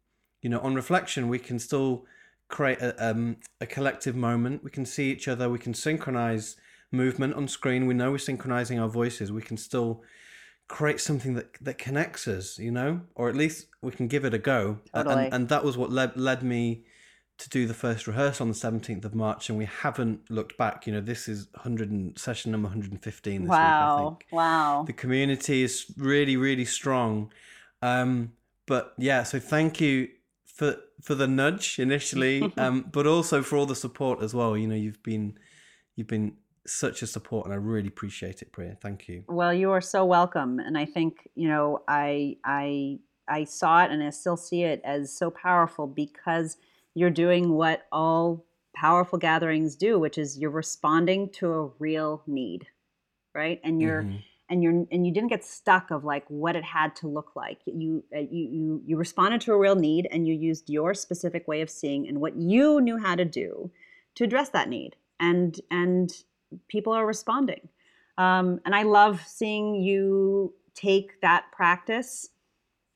you 0.42 0.50
know 0.50 0.60
on 0.60 0.74
reflection 0.74 1.28
we 1.28 1.38
can 1.38 1.58
still 1.58 2.04
create 2.48 2.80
a, 2.80 3.10
um, 3.10 3.36
a 3.60 3.66
collective 3.66 4.14
moment. 4.14 4.62
We 4.62 4.70
can 4.70 4.86
see 4.86 5.10
each 5.10 5.28
other. 5.28 5.48
We 5.48 5.58
can 5.58 5.74
synchronize 5.74 6.56
movement 6.90 7.34
on 7.34 7.48
screen. 7.48 7.86
We 7.86 7.94
know 7.94 8.12
we're 8.12 8.18
synchronizing 8.18 8.78
our 8.78 8.88
voices. 8.88 9.32
We 9.32 9.42
can 9.42 9.56
still 9.56 10.02
create 10.68 11.00
something 11.00 11.34
that 11.34 11.54
that 11.60 11.78
connects 11.78 12.26
us, 12.26 12.58
you 12.58 12.70
know, 12.70 13.02
or 13.14 13.28
at 13.28 13.36
least 13.36 13.66
we 13.82 13.92
can 13.92 14.08
give 14.08 14.24
it 14.24 14.34
a 14.34 14.38
go. 14.38 14.80
Totally. 14.94 15.26
And, 15.26 15.34
and 15.34 15.48
that 15.48 15.64
was 15.64 15.76
what 15.76 15.90
led 15.90 16.16
led 16.16 16.42
me 16.42 16.84
to 17.36 17.48
do 17.48 17.66
the 17.66 17.74
first 17.74 18.06
rehearsal 18.06 18.44
on 18.44 18.48
the 18.48 18.54
17th 18.54 19.04
of 19.04 19.14
March, 19.14 19.48
and 19.48 19.58
we 19.58 19.64
haven't 19.64 20.30
looked 20.30 20.56
back. 20.56 20.86
You 20.86 20.92
know, 20.92 21.00
this 21.00 21.28
is 21.28 21.48
100 21.54 21.90
and, 21.90 22.18
session 22.18 22.52
number 22.52 22.66
115 22.66 23.42
this 23.42 23.48
wow. 23.48 24.10
week. 24.10 24.26
Wow! 24.30 24.84
The 24.86 24.92
community 24.92 25.62
is 25.62 25.86
really, 25.96 26.36
really 26.36 26.64
strong. 26.64 27.32
Um, 27.82 28.32
but 28.66 28.94
yeah, 28.96 29.24
so 29.24 29.40
thank 29.40 29.80
you 29.80 30.08
for 30.44 30.76
for 31.02 31.14
the 31.14 31.26
nudge 31.26 31.78
initially, 31.78 32.52
um, 32.56 32.88
but 32.90 33.06
also 33.06 33.42
for 33.42 33.56
all 33.56 33.66
the 33.66 33.76
support 33.76 34.22
as 34.22 34.32
well. 34.32 34.56
You 34.56 34.68
know, 34.68 34.76
you've 34.76 35.02
been 35.02 35.36
you've 35.96 36.08
been 36.08 36.36
such 36.66 37.02
a 37.02 37.06
support 37.06 37.44
and 37.46 37.52
I 37.52 37.56
really 37.56 37.88
appreciate 37.88 38.42
it, 38.42 38.52
Priya. 38.52 38.76
Thank 38.80 39.08
you. 39.08 39.24
Well, 39.28 39.52
you 39.52 39.70
are 39.70 39.80
so 39.80 40.04
welcome. 40.04 40.58
And 40.58 40.78
I 40.78 40.84
think, 40.84 41.28
you 41.34 41.48
know, 41.48 41.82
I 41.88 42.36
I 42.44 42.98
I 43.28 43.44
saw 43.44 43.84
it 43.84 43.90
and 43.90 44.02
I 44.02 44.10
still 44.10 44.36
see 44.36 44.62
it 44.62 44.80
as 44.84 45.16
so 45.16 45.30
powerful 45.30 45.86
because 45.86 46.56
you're 46.94 47.10
doing 47.10 47.50
what 47.50 47.86
all 47.92 48.46
powerful 48.74 49.18
gatherings 49.18 49.76
do, 49.76 49.98
which 49.98 50.18
is 50.18 50.38
you're 50.38 50.50
responding 50.50 51.30
to 51.30 51.52
a 51.52 51.66
real 51.78 52.22
need. 52.26 52.66
Right? 53.34 53.60
And 53.64 53.80
you're 53.82 54.02
mm-hmm. 54.02 54.16
and 54.48 54.62
you're 54.62 54.86
and 54.90 55.06
you 55.06 55.12
didn't 55.12 55.30
get 55.30 55.44
stuck 55.44 55.90
of 55.90 56.04
like 56.04 56.24
what 56.28 56.56
it 56.56 56.64
had 56.64 56.96
to 56.96 57.08
look 57.08 57.36
like. 57.36 57.58
You 57.66 58.04
uh, 58.14 58.20
you 58.20 58.48
you 58.50 58.82
you 58.86 58.96
responded 58.96 59.40
to 59.42 59.52
a 59.52 59.58
real 59.58 59.74
need 59.74 60.08
and 60.10 60.26
you 60.26 60.34
used 60.34 60.70
your 60.70 60.94
specific 60.94 61.46
way 61.46 61.60
of 61.60 61.68
seeing 61.68 62.08
and 62.08 62.20
what 62.20 62.36
you 62.36 62.80
knew 62.80 62.96
how 62.96 63.16
to 63.16 63.24
do 63.24 63.70
to 64.14 64.24
address 64.24 64.50
that 64.50 64.68
need. 64.68 64.96
And 65.18 65.60
and 65.70 66.10
people 66.68 66.92
are 66.92 67.06
responding. 67.06 67.68
Um, 68.18 68.60
and 68.64 68.74
I 68.74 68.82
love 68.82 69.20
seeing 69.26 69.74
you 69.74 70.54
take 70.74 71.20
that 71.20 71.44
practice 71.52 72.28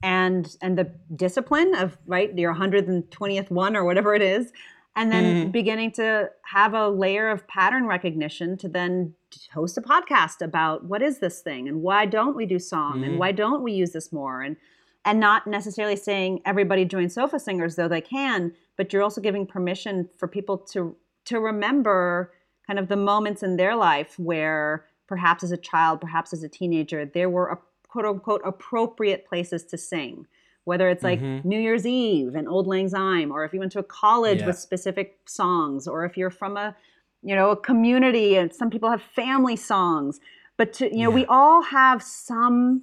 and 0.03 0.57
and 0.63 0.79
the 0.79 0.93
discipline 1.17 1.75
of 1.75 1.99
right 2.07 2.37
your 2.37 2.55
120th 2.55 3.51
one 3.51 3.77
or 3.77 3.85
whatever 3.85 4.15
it 4.15 4.23
is 4.23 4.53
and 4.95 5.13
then 5.13 5.49
mm. 5.49 5.53
beginning 5.53 5.93
to 5.93 6.29
have 6.43 6.75
a 6.75 6.89
layer 6.89 7.31
of 7.31 7.47
pattern 7.49 7.87
recognition 7.87 8.57
to 8.57 8.69
then 8.69 9.15
host 9.53 9.77
a 9.77 9.81
podcast 9.81 10.41
about 10.41 10.85
what 10.85 11.03
is 11.03 11.19
this 11.19 11.41
thing 11.41 11.69
and 11.69 11.83
why 11.83 12.07
don't 12.07 12.37
we 12.37 12.47
do 12.47 12.59
song 12.59 13.01
mm. 13.01 13.07
and 13.07 13.19
why 13.19 13.33
don't 13.33 13.63
we 13.63 13.73
use 13.73 13.91
this 13.91 14.13
more 14.13 14.43
and 14.43 14.57
and 15.05 15.19
not 15.19 15.47
necessarily 15.47 15.97
saying 15.97 16.41
everybody 16.45 16.85
join 16.85 17.09
sofa 17.09 17.39
singers 17.39 17.75
though 17.75 17.89
they 17.89 18.01
can 18.01 18.53
but 18.77 18.93
you're 18.93 19.03
also 19.03 19.21
giving 19.21 19.47
permission 19.47 20.09
for 20.17 20.29
people 20.29 20.57
to 20.57 20.95
to 21.25 21.41
remember 21.41 22.33
kind 22.69 22.79
of 22.79 22.89
the 22.89 22.97
moments 22.97 23.43
in 23.43 23.57
their 23.57 23.75
life 23.75 24.19
where 24.19 24.85
perhaps 25.09 25.43
as 25.43 25.51
a 25.51 25.57
child, 25.57 26.01
perhaps 26.01 26.33
as 26.33 26.43
a 26.45 26.49
teenager, 26.49 27.05
there 27.05 27.31
were 27.31 27.49
a 27.49 27.59
quote 27.89 28.05
unquote 28.05 28.43
appropriate 28.45 29.27
places 29.27 29.65
to 29.65 29.79
sing. 29.79 30.27
Whether 30.65 30.91
it's 30.91 31.03
like 31.03 31.19
mm-hmm. 31.19 31.49
New 31.49 31.59
Year's 31.59 31.87
Eve 31.87 32.35
and 32.35 32.47
Auld 32.47 32.67
Lang 32.67 32.91
Syne, 32.91 33.31
or 33.31 33.43
if 33.43 33.55
you 33.55 33.59
went 33.59 33.73
to 33.73 33.79
a 33.79 33.83
college 33.83 34.41
yeah. 34.41 34.49
with 34.49 34.59
specific 34.59 35.19
songs, 35.25 35.89
or 35.89 36.05
if 36.05 36.15
you're 36.19 36.31
from 36.31 36.59
a 36.59 36.77
you 37.23 37.35
know 37.35 37.51
a 37.51 37.57
community 37.57 38.37
and 38.37 38.55
some 38.55 38.69
people 38.69 38.91
have 38.91 39.01
family 39.01 39.57
songs. 39.57 40.21
But 40.59 40.75
to, 40.75 40.85
you 40.95 41.05
know, 41.05 41.09
yeah. 41.09 41.15
we 41.15 41.27
all 41.27 41.63
have 41.63 42.03
some 42.03 42.83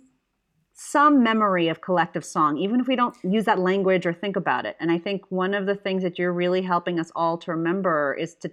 some 0.74 1.22
memory 1.22 1.68
of 1.68 1.82
collective 1.82 2.26
song, 2.26 2.58
even 2.58 2.80
if 2.80 2.88
we 2.88 2.96
don't 2.96 3.16
use 3.24 3.46
that 3.46 3.60
language 3.60 4.06
or 4.08 4.14
think 4.14 4.36
about 4.36 4.66
it. 4.66 4.76
And 4.80 4.92
I 4.92 4.98
think 4.98 5.22
one 5.30 5.54
of 5.54 5.68
the 5.68 5.76
things 5.76 6.02
that 6.02 6.18
you're 6.18 6.34
really 6.34 6.64
helping 6.64 7.00
us 7.00 7.12
all 7.16 7.38
to 7.38 7.52
remember 7.52 8.16
is 8.16 8.34
to 8.42 8.52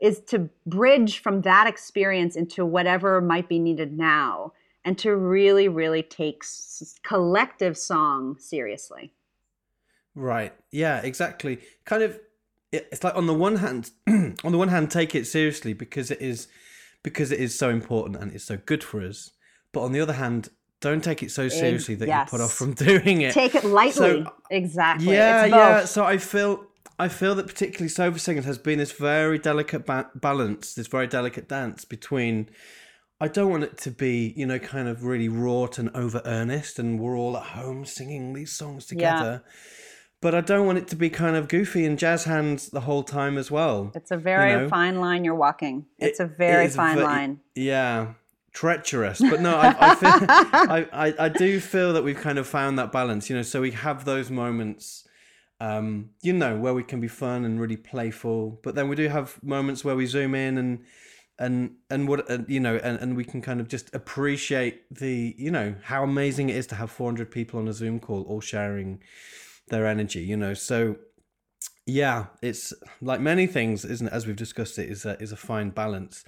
is 0.00 0.20
to 0.20 0.48
bridge 0.66 1.18
from 1.18 1.42
that 1.42 1.66
experience 1.66 2.36
into 2.36 2.64
whatever 2.64 3.20
might 3.20 3.48
be 3.48 3.58
needed 3.58 3.96
now 3.96 4.52
and 4.84 4.96
to 4.98 5.14
really 5.14 5.68
really 5.68 6.02
take 6.02 6.42
s- 6.42 6.94
collective 7.02 7.76
song 7.76 8.36
seriously. 8.38 9.12
Right. 10.14 10.52
Yeah 10.70 11.00
exactly. 11.02 11.60
Kind 11.84 12.02
of 12.02 12.18
it's 12.70 13.02
like 13.02 13.16
on 13.16 13.26
the 13.26 13.34
one 13.34 13.56
hand 13.56 13.90
on 14.08 14.52
the 14.52 14.58
one 14.58 14.68
hand 14.68 14.90
take 14.90 15.14
it 15.14 15.26
seriously 15.26 15.72
because 15.72 16.10
it 16.10 16.20
is 16.20 16.48
because 17.02 17.32
it 17.32 17.40
is 17.40 17.58
so 17.58 17.70
important 17.70 18.16
and 18.16 18.32
it's 18.32 18.44
so 18.44 18.56
good 18.56 18.84
for 18.84 19.02
us. 19.02 19.30
But 19.72 19.82
on 19.82 19.92
the 19.92 20.00
other 20.00 20.14
hand 20.14 20.50
don't 20.80 21.02
take 21.02 21.24
it 21.24 21.32
so 21.32 21.48
seriously 21.48 21.96
that 21.96 22.06
yes. 22.06 22.28
you 22.28 22.38
put 22.38 22.44
off 22.44 22.52
from 22.52 22.72
doing 22.74 23.22
it. 23.22 23.32
Take 23.32 23.56
it 23.56 23.64
lightly. 23.64 24.22
So, 24.22 24.32
exactly 24.50 25.12
yeah 25.12 25.44
yeah. 25.44 25.84
so 25.84 26.04
i 26.04 26.16
feel 26.16 26.64
I 26.98 27.08
feel 27.08 27.34
that 27.36 27.46
particularly 27.46 27.88
Sofa 27.88 28.18
Singers 28.18 28.44
has 28.44 28.58
been 28.58 28.78
this 28.78 28.92
very 28.92 29.38
delicate 29.38 29.86
ba- 29.86 30.10
balance, 30.14 30.74
this 30.74 30.86
very 30.86 31.06
delicate 31.06 31.48
dance 31.48 31.84
between. 31.84 32.50
I 33.20 33.26
don't 33.26 33.50
want 33.50 33.64
it 33.64 33.78
to 33.78 33.90
be, 33.90 34.32
you 34.36 34.46
know, 34.46 34.60
kind 34.60 34.86
of 34.86 35.04
really 35.04 35.28
wrought 35.28 35.78
and 35.78 35.90
over 35.94 36.22
earnest, 36.24 36.78
and 36.78 37.00
we're 37.00 37.16
all 37.16 37.36
at 37.36 37.42
home 37.42 37.84
singing 37.84 38.32
these 38.32 38.52
songs 38.52 38.86
together. 38.86 39.42
Yeah. 39.44 39.52
but 40.20 40.34
I 40.36 40.40
don't 40.40 40.66
want 40.66 40.78
it 40.78 40.88
to 40.88 40.96
be 40.96 41.10
kind 41.10 41.34
of 41.34 41.48
goofy 41.48 41.84
and 41.84 41.98
jazz 41.98 42.24
hands 42.24 42.68
the 42.68 42.80
whole 42.80 43.02
time 43.02 43.36
as 43.36 43.50
well. 43.50 43.90
It's 43.94 44.12
a 44.12 44.16
very 44.16 44.52
you 44.52 44.58
know? 44.58 44.68
fine 44.68 45.00
line 45.00 45.24
you're 45.24 45.34
walking. 45.34 45.86
It's 45.98 46.20
it, 46.20 46.24
a 46.24 46.26
very 46.26 46.66
it 46.66 46.72
fine 46.72 47.02
line. 47.02 47.40
Yeah, 47.56 48.14
treacherous. 48.52 49.20
But 49.20 49.40
no, 49.40 49.56
I, 49.56 49.74
I, 49.78 49.94
feel, 49.94 50.10
I, 50.28 50.86
I, 50.92 51.14
I 51.26 51.28
do 51.28 51.60
feel 51.60 51.92
that 51.92 52.04
we've 52.04 52.16
kind 52.16 52.38
of 52.38 52.46
found 52.46 52.78
that 52.78 52.92
balance. 52.92 53.30
You 53.30 53.36
know, 53.36 53.42
so 53.42 53.60
we 53.60 53.70
have 53.72 54.04
those 54.04 54.30
moments. 54.30 55.07
Um, 55.60 56.10
you 56.22 56.32
know, 56.32 56.56
where 56.56 56.72
we 56.72 56.84
can 56.84 57.00
be 57.00 57.08
fun 57.08 57.44
and 57.44 57.60
really 57.60 57.76
playful, 57.76 58.60
but 58.62 58.76
then 58.76 58.88
we 58.88 58.94
do 58.94 59.08
have 59.08 59.42
moments 59.42 59.84
where 59.84 59.96
we 59.96 60.06
zoom 60.06 60.36
in 60.36 60.56
and 60.56 60.84
and 61.38 61.76
and 61.88 62.08
what 62.08 62.26
you 62.50 62.60
know 62.60 62.76
and, 62.76 62.98
and 62.98 63.16
we 63.16 63.24
can 63.24 63.40
kind 63.40 63.60
of 63.60 63.68
just 63.68 63.94
appreciate 63.94 64.82
the 64.92 65.34
you 65.38 65.50
know 65.50 65.74
how 65.82 66.02
amazing 66.02 66.48
it 66.48 66.56
is 66.56 66.66
to 66.66 66.74
have 66.74 66.90
400 66.90 67.30
people 67.30 67.60
on 67.60 67.68
a 67.68 67.72
zoom 67.72 68.00
call 68.00 68.22
all 68.22 68.40
sharing 68.40 69.00
their 69.68 69.86
energy 69.86 70.20
you 70.20 70.36
know? 70.36 70.54
So 70.54 70.96
yeah 71.86 72.26
it's 72.42 72.72
like 73.00 73.20
many 73.20 73.46
things 73.46 73.84
isn't 73.84 74.08
it, 74.08 74.12
as 74.12 74.26
we've 74.26 74.36
discussed 74.36 74.78
it 74.78 74.88
is 74.90 75.04
a, 75.04 75.20
is 75.22 75.32
a 75.32 75.36
fine 75.36 75.70
balance. 75.70 76.24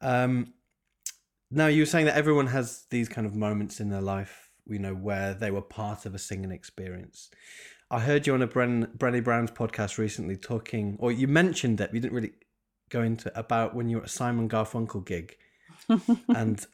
Um 0.00 0.52
now 1.50 1.66
you 1.66 1.82
were 1.82 1.86
saying 1.86 2.06
that 2.06 2.16
everyone 2.16 2.48
has 2.48 2.84
these 2.90 3.08
kind 3.08 3.26
of 3.26 3.34
moments 3.34 3.80
in 3.80 3.88
their 3.88 4.00
life 4.02 4.50
you 4.66 4.78
know 4.78 4.94
where 4.94 5.34
they 5.34 5.50
were 5.50 5.62
part 5.62 6.04
of 6.04 6.14
a 6.14 6.18
singing 6.18 6.52
experience 6.52 7.30
i 7.92 8.00
heard 8.00 8.26
you 8.26 8.34
on 8.34 8.42
a 8.42 8.48
Bren, 8.48 8.96
Brené 8.96 9.22
Brown's 9.22 9.50
podcast 9.50 9.98
recently 9.98 10.36
talking 10.36 10.96
or 10.98 11.12
you 11.12 11.28
mentioned 11.28 11.80
it 11.80 11.90
you 11.92 12.00
didn't 12.00 12.14
really 12.14 12.32
go 12.90 13.02
into 13.02 13.36
about 13.38 13.74
when 13.74 13.88
you 13.88 13.98
were 13.98 14.02
at 14.02 14.08
a 14.08 14.12
simon 14.12 14.48
garfunkel 14.48 15.04
gig 15.04 15.36
and 16.34 16.66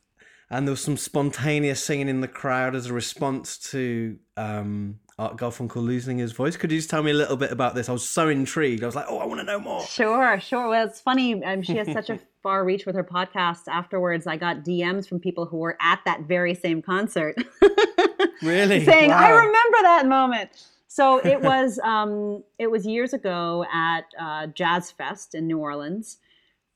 and 0.50 0.66
there 0.66 0.72
was 0.72 0.80
some 0.80 0.96
spontaneous 0.96 1.84
singing 1.84 2.08
in 2.08 2.20
the 2.22 2.28
crowd 2.28 2.74
as 2.74 2.86
a 2.86 2.94
response 2.94 3.58
to 3.70 4.18
um, 4.36 4.98
Art 5.18 5.36
Garfunkel 5.36 5.76
losing 5.82 6.18
his 6.18 6.32
voice. 6.32 6.56
Could 6.56 6.72
you 6.72 6.78
just 6.78 6.88
tell 6.88 7.02
me 7.02 7.10
a 7.10 7.14
little 7.14 7.36
bit 7.36 7.52
about 7.52 7.74
this? 7.74 7.88
I 7.88 7.92
was 7.92 8.08
so 8.08 8.28
intrigued. 8.28 8.82
I 8.82 8.86
was 8.86 8.94
like, 8.94 9.06
oh, 9.08 9.18
I 9.18 9.26
want 9.26 9.40
to 9.40 9.44
know 9.44 9.58
more. 9.58 9.84
Sure, 9.84 10.40
sure. 10.40 10.68
Well, 10.68 10.86
it's 10.86 11.00
funny. 11.00 11.42
Um, 11.44 11.60
she 11.60 11.76
has 11.76 11.90
such 11.92 12.08
a 12.08 12.18
far 12.42 12.64
reach 12.64 12.86
with 12.86 12.94
her 12.94 13.04
podcast. 13.04 13.68
Afterwards, 13.68 14.26
I 14.26 14.36
got 14.36 14.58
DMs 14.58 15.06
from 15.06 15.20
people 15.20 15.44
who 15.44 15.58
were 15.58 15.76
at 15.80 16.00
that 16.06 16.22
very 16.22 16.54
same 16.54 16.80
concert. 16.80 17.36
really? 18.42 18.84
Saying, 18.84 19.10
wow. 19.10 19.18
I 19.18 19.30
remember 19.30 19.78
that 19.82 20.06
moment. 20.06 20.66
So 20.88 21.18
it 21.24 21.40
was 21.40 21.78
um, 21.84 22.42
it 22.58 22.70
was 22.70 22.86
years 22.86 23.12
ago 23.12 23.64
at 23.72 24.04
uh, 24.18 24.46
Jazz 24.48 24.90
Fest 24.90 25.34
in 25.34 25.46
New 25.46 25.58
Orleans, 25.58 26.18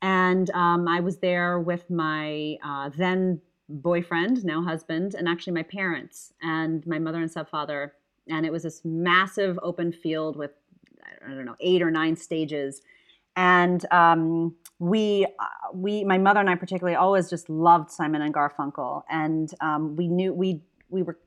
and 0.01 0.49
um, 0.51 0.87
I 0.87 1.01
was 1.01 1.17
there 1.17 1.59
with 1.59 1.89
my 1.89 2.57
uh, 2.63 2.89
then 2.95 3.41
boyfriend, 3.67 4.45
now 4.45 4.61
husband, 4.61 5.15
and 5.15 5.27
actually 5.27 5.53
my 5.53 5.63
parents 5.63 6.33
and 6.41 6.85
my 6.85 6.99
mother 6.99 7.19
and 7.19 7.29
stepfather. 7.29 7.93
And 8.29 8.45
it 8.45 8.51
was 8.51 8.63
this 8.63 8.81
massive 8.85 9.59
open 9.63 9.91
field 9.91 10.37
with 10.37 10.51
I 11.25 11.29
don't 11.29 11.45
know 11.45 11.55
eight 11.59 11.81
or 11.81 11.91
nine 11.91 12.15
stages, 12.15 12.81
and 13.35 13.85
um, 13.91 14.55
we 14.79 15.25
uh, 15.39 15.71
we 15.73 16.03
my 16.03 16.17
mother 16.17 16.39
and 16.39 16.49
I 16.49 16.55
particularly 16.55 16.95
always 16.95 17.29
just 17.29 17.49
loved 17.49 17.91
Simon 17.91 18.21
and 18.21 18.33
Garfunkel, 18.33 19.03
and 19.09 19.51
um, 19.59 19.95
we 19.95 20.07
knew 20.07 20.33
we 20.33 20.61
we 20.89 21.01
were. 21.01 21.17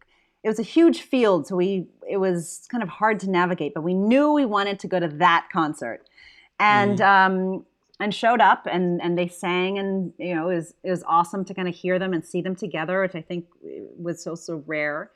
It 0.46 0.48
was 0.48 0.58
a 0.58 0.62
huge 0.62 1.02
field, 1.02 1.46
so 1.46 1.56
we 1.56 1.88
it 2.08 2.18
was 2.18 2.66
kind 2.70 2.82
of 2.82 2.88
hard 2.88 3.20
to 3.20 3.30
navigate, 3.30 3.74
but 3.74 3.82
we 3.82 3.94
knew 3.94 4.32
we 4.32 4.46
wanted 4.46 4.78
to 4.80 4.88
go 4.88 5.00
to 5.00 5.08
that 5.08 5.48
concert, 5.52 6.08
and. 6.58 6.98
Mm. 6.98 7.26
Um, 7.26 7.66
and 7.98 8.14
showed 8.14 8.42
up 8.42 8.66
and 8.70 9.00
and 9.00 9.16
they 9.16 9.26
sang 9.26 9.78
and 9.78 10.12
you 10.18 10.34
know 10.34 10.50
it 10.50 10.56
was 10.56 10.74
it 10.82 10.90
was 10.90 11.02
awesome 11.04 11.46
to 11.46 11.54
kind 11.54 11.66
of 11.66 11.74
hear 11.74 11.98
them 11.98 12.12
and 12.12 12.22
see 12.22 12.42
them 12.42 12.54
together 12.54 13.00
which 13.00 13.14
i 13.14 13.22
think 13.22 13.46
was 13.96 14.22
so 14.22 14.34
so 14.34 14.62
rare 14.66 15.10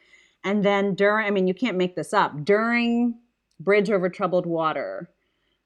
and 0.45 0.65
then 0.65 0.95
during, 0.95 1.27
I 1.27 1.31
mean, 1.31 1.47
you 1.47 1.55
can't 1.55 1.77
make 1.77 1.97
this 1.97 2.13
up. 2.13 2.45
During 2.45 3.15
Bridge 3.59 3.91
Over 3.91 4.09
Troubled 4.09 4.47
Water, 4.47 5.11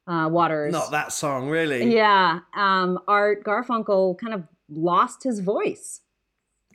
uh, 0.07 0.29
Waters. 0.31 0.73
Not 0.73 0.91
that 0.91 1.13
song, 1.13 1.49
really. 1.49 1.95
Yeah. 1.95 2.41
Um, 2.55 2.99
Art 3.07 3.45
Garfunkel 3.45 4.19
kind 4.19 4.35
of 4.35 4.45
lost 4.69 5.23
his 5.23 5.41
voice. 5.41 6.01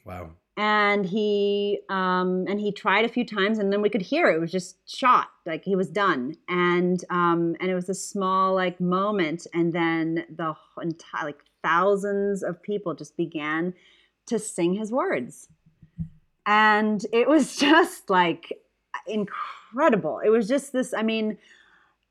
Wow. 0.06 0.32
And 0.60 1.05
he 1.05 1.80
um, 1.89 2.43
and 2.49 2.60
he 2.60 2.74
tried 2.74 3.05
a 3.05 3.07
few 3.07 3.26
times, 3.26 3.60
and 3.60 3.72
then 3.72 3.82
we 3.82 3.89
could 3.89 4.01
hear 4.01 4.28
it. 4.28 4.41
was 4.41 4.51
just 4.51 4.76
shot, 4.86 5.30
like 5.45 5.64
he 5.64 5.78
was 5.78 5.89
done. 5.89 6.36
And 6.49 7.01
um, 7.10 7.55
and 7.62 7.72
it 7.72 7.76
was 7.76 7.88
a 7.88 7.93
small 7.93 8.55
like 8.55 8.82
moment, 8.82 9.47
and 9.53 9.72
then 9.72 10.26
the 10.30 10.53
entire 10.82 11.28
like 11.28 11.39
thousands 11.64 12.43
of 12.43 12.62
people 12.62 12.93
just 12.93 13.16
began 13.16 13.74
to 14.26 14.38
sing 14.38 14.74
his 14.74 14.91
words. 14.91 15.47
And 16.45 17.05
it 17.14 17.30
was 17.30 17.55
just 17.57 18.10
like 18.10 18.51
incredible. 19.07 20.20
It 20.20 20.30
was 20.30 20.45
just 20.45 20.74
this 20.74 20.93
i 20.93 21.01
mean 21.01 21.38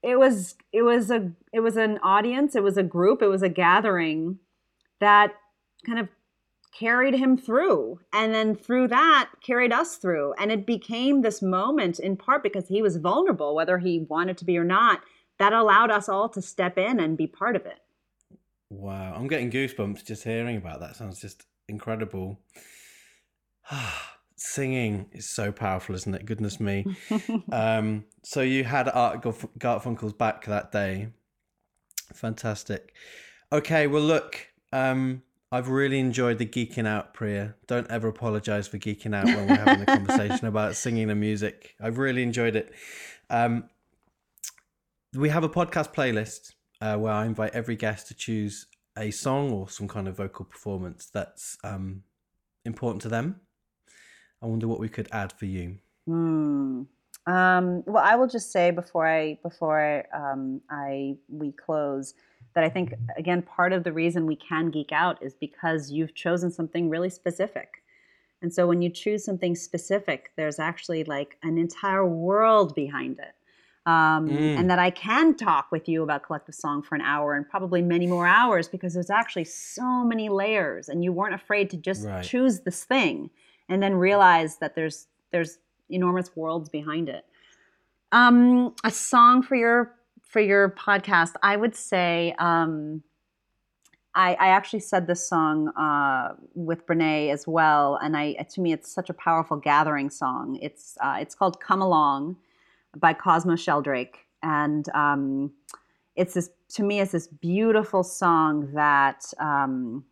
it 0.03 0.19
was 0.19 0.55
it 0.73 0.83
was 0.83 1.11
a 1.11 1.31
it 1.53 1.61
was 1.61 1.77
an 1.77 1.99
audience. 2.03 2.57
It 2.57 2.63
was 2.63 2.79
a 2.79 2.83
group. 2.83 3.21
It 3.21 3.27
was 3.27 3.43
a 3.43 3.49
gathering 3.49 4.39
that 5.01 5.35
kind 5.85 5.99
of 5.99 6.09
carried 6.79 7.15
him 7.15 7.37
through 7.37 7.99
and 8.13 8.35
then 8.35 8.55
through 8.55 8.87
that 8.87 9.31
carried 9.43 9.73
us 9.73 9.97
through 9.97 10.33
and 10.39 10.53
it 10.53 10.67
became 10.67 11.23
this 11.23 11.43
moment 11.43 11.99
in 11.99 12.17
part 12.17 12.43
because 12.43 12.69
he 12.69 12.83
was 12.83 12.97
vulnerable 12.97 13.55
whether 13.55 13.79
he 13.79 14.07
wanted 14.09 14.37
to 14.37 14.45
be 14.45 14.57
or 14.57 14.65
not 14.65 15.01
that 15.39 15.53
allowed 15.53 15.91
us 15.91 16.09
all 16.09 16.29
to 16.29 16.43
step 16.43 16.79
in 16.79 17.01
and 17.01 17.17
be 17.17 17.27
part 17.27 17.57
of 17.57 17.67
it 17.67 17.81
wow 18.71 19.15
i'm 19.15 19.27
getting 19.27 19.51
goosebumps 19.51 20.05
just 20.05 20.25
hearing 20.25 20.57
about 20.57 20.81
that 20.81 20.95
sounds 20.95 21.21
just 21.21 21.47
incredible 21.69 22.39
singing 24.39 25.07
is 25.13 25.29
so 25.29 25.51
powerful, 25.53 25.95
isn't 25.95 26.15
it? 26.15 26.25
Goodness 26.25 26.61
me. 26.61 26.85
um, 27.53 28.05
so 28.23 28.41
you 28.41 28.65
had 28.65 28.89
Art 28.89 29.23
Garfunkel's 29.23 30.13
back 30.13 30.47
that 30.47 30.73
day. 30.73 31.09
Fantastic. 32.15 32.95
Okay, 33.53 33.87
well, 33.87 34.03
look, 34.03 34.49
um, 34.73 35.23
I've 35.51 35.69
really 35.69 35.99
enjoyed 35.99 36.39
the 36.39 36.47
geeking 36.47 36.87
out, 36.87 37.15
Priya. 37.15 37.55
Don't 37.67 37.91
ever 37.91 38.09
apologize 38.09 38.69
for 38.69 38.79
geeking 38.79 39.15
out 39.15 39.25
when 39.25 39.49
we're 39.49 39.57
having 39.57 39.83
a 39.83 39.87
conversation 39.87 40.47
about 40.47 40.77
singing 40.77 41.11
and 41.11 41.19
music. 41.19 41.75
I've 41.81 41.99
really 41.99 42.23
enjoyed 42.23 42.55
it. 42.55 42.73
Um, 43.31 43.71
we 45.15 45.31
have 45.31 45.45
a 45.45 45.49
podcast 45.49 45.95
playlist 45.95 46.53
uh, 46.83 46.97
where 46.97 47.13
I 47.13 47.25
invite 47.25 47.55
every 47.55 47.77
guest 47.77 48.09
to 48.09 48.15
choose 48.15 48.67
a 48.97 49.11
song 49.11 49.51
or 49.53 49.69
some 49.71 49.89
kind 49.89 50.07
of 50.07 50.17
vocal 50.17 50.45
performance 50.45 51.09
that's 51.13 51.57
um, 51.65 52.03
important 52.65 53.01
to 53.03 53.09
them 53.09 53.41
I 54.43 54.47
wonder 54.47 54.69
what 54.69 54.81
we 54.81 54.89
could 54.89 55.09
add 55.13 55.33
for 55.33 55.47
you. 55.47 55.77
Hmm. 56.07 56.83
Um, 57.27 57.83
well, 57.87 58.03
I 58.03 58.17
will 58.17 58.29
just 58.29 58.53
say 58.53 58.71
before 58.71 59.07
I 59.07 59.39
before 59.43 60.05
um, 60.15 60.63
I 60.71 61.17
we 61.29 61.53
close 61.53 62.15
that 62.59 62.65
I 62.65 62.69
think 62.69 62.93
again 63.17 63.41
part 63.43 63.73
of 63.73 63.85
the 63.85 63.93
reason 63.93 64.27
we 64.27 64.35
can 64.35 64.69
geek 64.71 64.91
out 64.91 65.23
is 65.23 65.33
because 65.33 65.93
you've 65.93 66.13
chosen 66.17 66.51
something 66.51 66.91
really 66.91 67.09
specific. 67.09 67.85
And 68.43 68.53
so 68.53 68.67
when 68.67 68.83
you 68.83 68.91
choose 68.91 69.25
something 69.25 69.55
specific, 69.55 70.33
there's 70.35 70.59
actually 70.59 71.05
like 71.05 71.37
an 71.45 71.57
entire 71.57 72.05
world 72.05 72.75
behind 72.75 73.21
it. 73.21 73.35
Um, 73.87 74.29
mm. 74.29 74.59
And 74.59 74.69
that 74.71 74.81
I 74.81 74.91
can 74.91 75.37
talk 75.37 75.71
with 75.71 75.89
you 75.89 76.03
about 76.03 76.25
Collective 76.25 76.57
Song 76.57 76.83
for 76.83 76.97
an 76.97 77.01
hour 77.01 77.35
and 77.35 77.49
probably 77.49 77.81
many 77.81 78.09
more 78.09 78.27
hours 78.27 78.67
because 78.67 78.93
there's 78.93 79.09
actually 79.09 79.45
so 79.45 80.03
many 80.03 80.29
layers, 80.29 80.89
and 80.89 81.05
you 81.05 81.13
weren't 81.13 81.35
afraid 81.35 81.71
to 81.71 81.77
just 81.77 82.07
right. 82.07 82.25
choose 82.25 82.61
this 82.63 82.83
thing 82.83 83.31
and 83.69 83.81
then 83.81 83.95
realize 83.95 84.57
that 84.57 84.75
there's 84.75 85.07
there's 85.31 85.59
enormous 85.91 86.35
worlds 86.35 86.69
behind 86.69 87.09
it. 87.09 87.25
Um, 88.11 88.75
a 88.83 88.91
song 88.91 89.43
for 89.45 89.55
your 89.55 89.95
for 90.29 90.41
your 90.41 90.71
podcast, 90.71 91.33
I 91.43 91.57
would 91.57 91.75
say. 91.75 92.35
Um, 92.39 93.03
I, 94.15 94.35
I 94.35 94.49
actually 94.49 94.81
said 94.81 95.07
this 95.07 95.27
song 95.27 95.69
uh, 95.69 96.35
with 96.55 96.87
Brene 96.87 97.33
as 97.33 97.47
well, 97.47 97.99
and 98.03 98.17
I 98.17 98.35
to 98.35 98.61
me 98.61 98.73
it's 98.73 98.93
such 98.93 99.11
a 99.11 99.15
powerful 99.15 99.57
gathering 99.57 100.11
song. 100.11 100.59
It's 100.63 100.97
uh, 101.01 101.17
it's 101.21 101.35
called 101.35 101.61
"Come 101.61 101.83
Along" 101.83 102.37
by 102.97 103.13
Cosmo 103.13 103.57
Sheldrake, 103.57 104.27
and 104.43 104.89
um, 104.95 105.53
it's 106.17 106.35
this 106.35 106.51
to 106.71 106.83
me 106.83 107.01
it's 107.01 107.13
this 107.13 107.27
beautiful 107.27 108.03
song 108.03 108.73
that 108.75 109.25
um, 109.39 110.05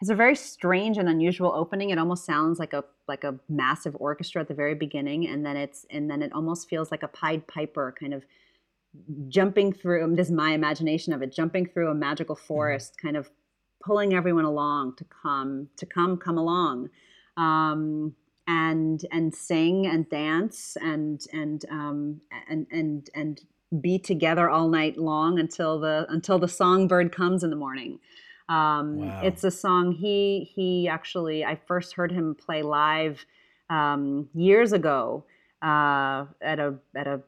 it's 0.00 0.10
a 0.10 0.14
very 0.14 0.36
strange 0.36 0.96
and 0.96 1.08
unusual 1.08 1.52
opening. 1.54 1.90
It 1.90 1.98
almost 1.98 2.24
sounds 2.24 2.58
like 2.58 2.72
a 2.72 2.84
like 3.06 3.24
a 3.24 3.38
massive 3.48 3.96
orchestra 4.00 4.40
at 4.40 4.48
the 4.48 4.54
very 4.54 4.74
beginning, 4.74 5.28
and 5.28 5.44
then 5.44 5.56
it's 5.56 5.84
and 5.90 6.10
then 6.10 6.22
it 6.22 6.32
almost 6.32 6.70
feels 6.70 6.90
like 6.90 7.02
a 7.02 7.08
Pied 7.08 7.46
Piper 7.46 7.94
kind 7.98 8.14
of 8.14 8.24
jumping 9.28 9.72
through. 9.72 10.14
This 10.16 10.28
is 10.28 10.32
my 10.32 10.52
imagination 10.52 11.12
of 11.12 11.22
it, 11.22 11.32
jumping 11.32 11.66
through 11.66 11.90
a 11.90 11.94
magical 11.94 12.36
mm-hmm. 12.36 12.46
forest, 12.46 12.96
kind 13.00 13.16
of 13.16 13.30
pulling 13.84 14.14
everyone 14.14 14.44
along 14.44 14.96
to 14.96 15.04
come 15.04 15.68
to 15.76 15.86
come 15.86 16.16
come 16.16 16.38
along. 16.38 16.90
Um, 17.36 18.14
and 18.46 19.04
and 19.10 19.34
sing 19.34 19.86
and 19.86 20.08
dance 20.08 20.76
and 20.80 21.24
and 21.32 21.64
um, 21.70 22.20
and 22.48 22.66
and 22.70 23.08
and 23.14 23.40
be 23.80 23.98
together 23.98 24.48
all 24.48 24.68
night 24.68 24.98
long 24.98 25.38
until 25.38 25.80
the 25.80 26.06
until 26.08 26.38
the 26.38 26.48
songbird 26.48 27.12
comes 27.12 27.42
in 27.42 27.50
the 27.50 27.56
morning. 27.56 27.98
Um, 28.48 28.98
wow. 28.98 29.20
It's 29.24 29.42
a 29.44 29.50
song 29.50 29.92
he 29.92 30.50
he 30.54 30.88
actually 30.88 31.44
I 31.44 31.58
first 31.66 31.94
heard 31.94 32.12
him 32.12 32.34
play 32.34 32.62
live 32.62 33.24
um, 33.70 34.28
years 34.34 34.72
ago 34.72 35.24
uh, 35.62 36.26
at 36.42 36.58
a 36.58 36.74
at 36.94 37.06
a 37.06 37.22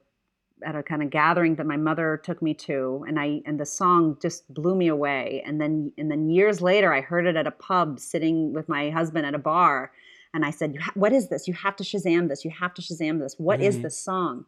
at 0.64 0.74
a 0.74 0.82
kind 0.82 1.02
of 1.02 1.10
gathering 1.10 1.56
that 1.56 1.66
my 1.66 1.76
mother 1.76 2.20
took 2.22 2.40
me 2.40 2.54
to 2.54 3.04
and 3.06 3.20
I 3.20 3.42
and 3.44 3.60
the 3.60 3.66
song 3.66 4.16
just 4.20 4.52
blew 4.52 4.74
me 4.74 4.88
away. 4.88 5.42
And 5.44 5.60
then 5.60 5.92
and 5.98 6.10
then 6.10 6.30
years 6.30 6.60
later 6.62 6.92
I 6.92 7.00
heard 7.00 7.26
it 7.26 7.36
at 7.36 7.46
a 7.46 7.50
pub 7.50 8.00
sitting 8.00 8.52
with 8.52 8.68
my 8.68 8.90
husband 8.90 9.26
at 9.26 9.34
a 9.34 9.38
bar 9.38 9.92
and 10.32 10.44
I 10.44 10.50
said 10.50 10.78
what 10.94 11.12
is 11.12 11.28
this? 11.28 11.46
You 11.46 11.54
have 11.54 11.76
to 11.76 11.84
shazam 11.84 12.28
this. 12.28 12.44
You 12.44 12.50
have 12.50 12.74
to 12.74 12.82
shazam 12.82 13.20
this. 13.20 13.34
What 13.38 13.60
mm-hmm. 13.60 13.68
is 13.68 13.82
this 13.82 13.98
song? 13.98 14.44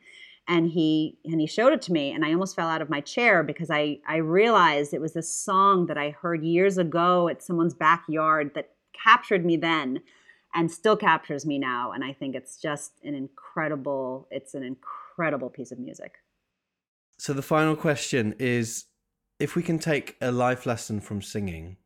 And 0.46 0.70
he 0.70 1.18
and 1.26 1.40
he 1.40 1.46
showed 1.46 1.74
it 1.74 1.82
to 1.82 1.92
me 1.92 2.11
and 2.11 2.24
I 2.24 2.32
almost 2.32 2.56
fell 2.56 2.68
out 2.68 2.82
of 2.82 2.88
my 2.88 3.02
chair 3.02 3.42
because 3.42 3.70
I 3.70 3.98
I 4.06 4.16
realized 4.16 4.94
it 4.94 5.00
was 5.00 5.14
a 5.14 5.22
song 5.22 5.86
that 5.86 5.98
I 5.98 6.11
heard 6.11 6.42
years 6.42 6.78
ago 6.78 7.28
at 7.28 7.42
someone's 7.42 7.74
backyard 7.74 8.52
that 8.54 8.70
captured 8.92 9.44
me 9.44 9.56
then 9.56 10.00
and 10.54 10.70
still 10.70 10.96
captures 10.96 11.44
me 11.44 11.59
now. 11.59 11.92
And 11.92 12.02
I 12.02 12.14
think 12.14 12.34
it's 12.34 12.56
just 12.56 12.92
an 13.04 13.14
incredible 13.14 14.26
it's 14.30 14.54
an 14.54 14.62
incredible 14.62 15.07
incredible 15.18 15.50
piece 15.50 15.72
of 15.72 15.80
music. 15.80 16.14
So 17.18 17.32
the 17.32 17.42
final 17.42 17.74
question 17.74 18.36
is 18.38 18.84
if 19.40 19.56
we 19.56 19.64
can 19.64 19.80
take 19.80 20.16
a 20.20 20.30
life 20.30 20.64
lesson 20.64 21.00
from 21.00 21.22
singing, 21.22 21.76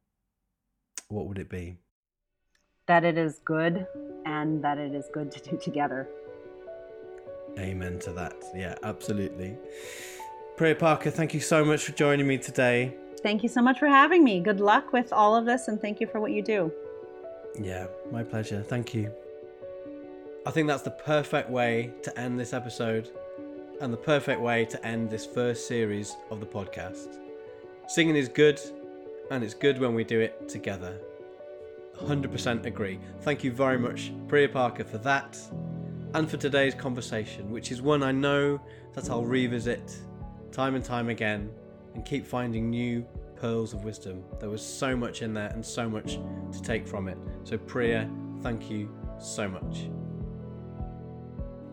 what 1.09 1.27
would 1.27 1.39
it 1.39 1.49
be? 1.49 1.79
That 2.89 3.05
it 3.05 3.17
is 3.17 3.41
good 3.43 3.87
and 4.27 4.63
that 4.63 4.77
it 4.77 4.95
is 4.95 5.09
good 5.15 5.31
to 5.31 5.51
do 5.51 5.57
together. 5.57 6.09
Amen 7.59 7.99
to 8.01 8.13
that. 8.13 8.35
Yeah, 8.55 8.75
absolutely. 8.83 9.57
Priya 10.59 10.75
Parker, 10.75 11.11
thank 11.11 11.33
you 11.33 11.41
so 11.41 11.65
much 11.65 11.85
for 11.85 11.93
joining 11.93 12.27
me 12.27 12.37
today. 12.37 12.95
Thank 13.23 13.43
you 13.43 13.49
so 13.49 13.63
much 13.63 13.79
for 13.79 13.89
having 13.89 14.23
me. 14.23 14.41
Good 14.41 14.61
luck 14.61 14.93
with 14.93 15.11
all 15.11 15.35
of 15.35 15.47
this 15.47 15.69
and 15.69 15.81
thank 15.81 16.03
you 16.03 16.07
for 16.07 16.21
what 16.21 16.33
you 16.33 16.43
do. 16.43 16.71
Yeah, 17.59 17.87
my 18.11 18.25
pleasure. 18.25 18.63
Thank 18.63 18.93
you. 18.93 19.11
I 20.45 20.51
think 20.51 20.69
that's 20.69 20.83
the 20.83 20.91
perfect 20.91 21.49
way 21.49 21.95
to 22.03 22.19
end 22.19 22.39
this 22.39 22.53
episode 22.53 23.11
and 23.81 23.93
the 23.93 23.97
perfect 23.97 24.41
way 24.41 24.65
to 24.67 24.87
end 24.87 25.11
this 25.11 25.27
first 25.27 25.67
series 25.67 26.17
of 26.31 26.41
the 26.41 26.47
podcast. 26.47 27.19
Singing 27.89 28.17
is 28.17 28.29
good, 28.29 28.61
and 29.31 29.43
it's 29.43 29.55
good 29.55 29.79
when 29.79 29.95
we 29.95 30.05
do 30.05 30.21
it 30.21 30.49
together. 30.49 30.99
100% 32.01 32.67
agree. 32.67 32.99
Thank 33.21 33.45
you 33.45 33.53
very 33.53 33.79
much, 33.79 34.13
Priya 34.29 34.49
Parker, 34.49 34.85
for 34.85 34.99
that 34.99 35.39
and 36.15 36.31
for 36.31 36.37
today's 36.37 36.75
conversation, 36.75 37.51
which 37.51 37.73
is 37.73 37.81
one 37.81 38.03
I 38.03 38.13
know 38.13 38.61
that 38.95 39.11
I'll 39.11 39.25
revisit 39.25 39.97
time 40.51 40.75
and 40.75 40.85
time 40.85 41.09
again 41.09 41.51
and 41.95 42.05
keep 42.05 42.27
finding 42.27 42.71
new 42.71 43.07
pearls 43.37 43.73
of 43.73 43.85
wisdom. 43.85 44.23
There 44.39 44.51
was 44.51 44.65
so 44.65 44.97
much 44.97 45.23
in 45.23 45.35
there 45.35 45.49
and 45.49 45.65
so 45.65 45.89
much 45.89 46.19
to 46.53 46.63
take 46.63 46.87
from 46.87 47.09
it. 47.09 47.19
So, 47.45 47.59
Priya, 47.59 48.09
thank 48.43 48.71
you 48.71 48.95
so 49.19 49.49
much. 49.49 49.89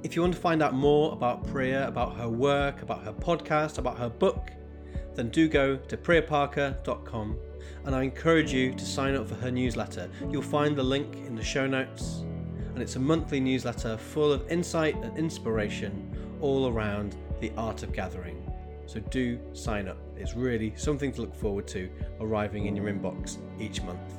If 0.02 0.16
you 0.16 0.22
want 0.22 0.34
to 0.34 0.40
find 0.40 0.64
out 0.64 0.74
more 0.74 1.12
about 1.12 1.46
Priya, 1.48 1.86
about 1.88 2.16
her 2.16 2.30
work, 2.30 2.82
about 2.82 3.04
her 3.04 3.12
podcast, 3.12 3.80
about 3.80 3.98
her 3.98 4.08
book, 4.10 4.50
then 5.16 5.30
do 5.30 5.50
go 5.50 5.76
to 5.76 5.98
priyaparker.com 5.98 7.38
and 7.86 7.96
I 7.96 8.04
encourage 8.04 8.54
you 8.54 8.74
to 8.74 8.86
sign 8.86 9.16
up 9.16 9.28
for 9.28 9.36
her 9.36 9.52
newsletter. 9.52 10.10
You'll 10.30 10.42
find 10.42 10.76
the 10.76 10.84
link 10.84 11.16
in 11.28 11.36
the 11.36 11.44
show 11.44 11.68
notes, 11.68 12.24
and 12.74 12.82
it's 12.82 12.96
a 12.96 13.00
monthly 13.00 13.42
newsletter 13.42 13.98
full 13.98 14.32
of 14.32 14.50
insight 14.50 14.96
and 14.96 15.18
inspiration 15.18 16.38
all 16.40 16.68
around 16.68 17.18
the 17.42 17.52
art 17.58 17.84
of 17.84 17.92
gathering. 17.92 18.42
So 18.86 19.02
do 19.02 19.38
sign 19.54 19.88
up. 19.88 19.98
It's 20.16 20.34
really 20.34 20.74
something 20.78 21.12
to 21.14 21.22
look 21.22 21.36
forward 21.36 21.68
to 21.70 21.90
arriving 22.22 22.68
in 22.68 22.76
your 22.76 22.86
inbox 22.86 23.38
each 23.60 23.82
month. 23.82 24.14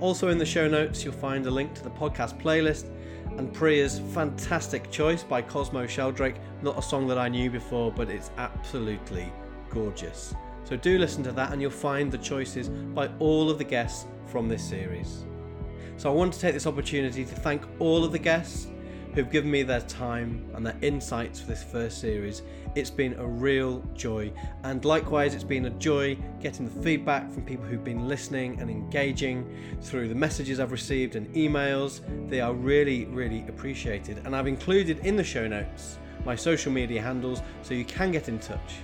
Also, 0.00 0.28
in 0.28 0.38
the 0.38 0.46
show 0.46 0.68
notes, 0.68 1.04
you'll 1.04 1.14
find 1.14 1.46
a 1.46 1.50
link 1.50 1.74
to 1.74 1.82
the 1.82 1.90
podcast 1.90 2.40
playlist 2.40 2.90
and 3.38 3.54
Priya's 3.54 4.00
fantastic 4.12 4.90
choice 4.90 5.22
by 5.22 5.40
Cosmo 5.40 5.86
Sheldrake. 5.86 6.34
Not 6.60 6.76
a 6.76 6.82
song 6.82 7.06
that 7.06 7.18
I 7.18 7.28
knew 7.28 7.50
before, 7.50 7.92
but 7.92 8.10
it's 8.10 8.32
absolutely 8.36 9.32
gorgeous. 9.70 10.34
So 10.64 10.76
do 10.76 10.98
listen 10.98 11.22
to 11.22 11.32
that, 11.32 11.52
and 11.52 11.62
you'll 11.62 11.70
find 11.70 12.10
the 12.10 12.18
choices 12.18 12.68
by 12.68 13.08
all 13.20 13.48
of 13.48 13.58
the 13.58 13.64
guests 13.64 14.06
from 14.26 14.48
this 14.48 14.62
series. 14.62 15.24
So 15.96 16.10
I 16.10 16.14
want 16.14 16.32
to 16.34 16.40
take 16.40 16.52
this 16.52 16.66
opportunity 16.66 17.24
to 17.24 17.34
thank 17.36 17.62
all 17.78 18.04
of 18.04 18.10
the 18.10 18.18
guests 18.18 18.66
who've 19.14 19.30
given 19.30 19.50
me 19.50 19.62
their 19.62 19.82
time 19.82 20.44
and 20.54 20.66
their 20.66 20.76
insights 20.82 21.40
for 21.40 21.46
this 21.46 21.62
first 21.62 22.00
series. 22.00 22.42
It's 22.78 22.90
been 22.90 23.14
a 23.14 23.26
real 23.26 23.82
joy, 23.96 24.32
and 24.62 24.84
likewise, 24.84 25.34
it's 25.34 25.42
been 25.42 25.64
a 25.64 25.70
joy 25.70 26.16
getting 26.38 26.64
the 26.64 26.80
feedback 26.80 27.28
from 27.32 27.42
people 27.42 27.64
who've 27.64 27.82
been 27.82 28.06
listening 28.06 28.60
and 28.60 28.70
engaging 28.70 29.52
through 29.80 30.06
the 30.06 30.14
messages 30.14 30.60
I've 30.60 30.70
received 30.70 31.16
and 31.16 31.26
emails. 31.34 32.02
They 32.30 32.40
are 32.40 32.54
really, 32.54 33.06
really 33.06 33.44
appreciated, 33.48 34.22
and 34.24 34.36
I've 34.36 34.46
included 34.46 35.00
in 35.00 35.16
the 35.16 35.24
show 35.24 35.48
notes 35.48 35.98
my 36.24 36.36
social 36.36 36.70
media 36.70 37.02
handles 37.02 37.42
so 37.62 37.74
you 37.74 37.84
can 37.84 38.12
get 38.12 38.28
in 38.28 38.38
touch. 38.38 38.76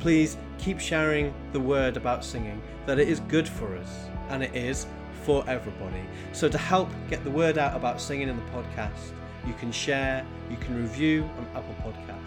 Please 0.00 0.36
keep 0.58 0.78
sharing 0.78 1.32
the 1.52 1.60
word 1.60 1.96
about 1.96 2.22
singing, 2.22 2.60
that 2.84 2.98
it 2.98 3.08
is 3.08 3.20
good 3.20 3.48
for 3.48 3.74
us, 3.78 4.04
and 4.28 4.42
it 4.42 4.54
is 4.54 4.86
for 5.22 5.48
everybody. 5.48 6.02
So, 6.34 6.46
to 6.46 6.58
help 6.58 6.90
get 7.08 7.24
the 7.24 7.30
word 7.30 7.56
out 7.56 7.74
about 7.74 8.02
singing 8.02 8.28
in 8.28 8.36
the 8.36 8.52
podcast, 8.52 9.14
you 9.46 9.54
can 9.54 9.72
share, 9.72 10.26
you 10.50 10.58
can 10.58 10.76
review 10.82 11.22
on 11.38 11.46
Apple 11.56 11.74
Podcasts. 11.82 12.17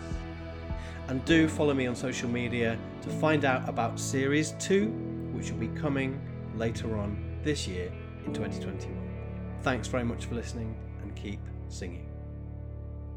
And 1.12 1.26
do 1.26 1.50
follow 1.50 1.74
me 1.74 1.88
on 1.88 1.96
social 1.98 2.30
media 2.30 2.80
to 3.02 3.10
find 3.10 3.44
out 3.44 3.68
about 3.68 4.00
Series 4.00 4.52
2, 4.60 4.88
which 5.34 5.52
will 5.52 5.58
be 5.58 5.68
coming 5.68 6.22
later 6.56 6.98
on 6.98 7.38
this 7.44 7.68
year 7.68 7.92
in 8.26 8.34
2021. 8.34 8.98
Thanks 9.62 9.90
very 9.90 10.06
much 10.06 10.24
for 10.24 10.36
listening 10.36 10.74
and 11.02 11.14
keep 11.14 11.42
singing. 11.68 12.08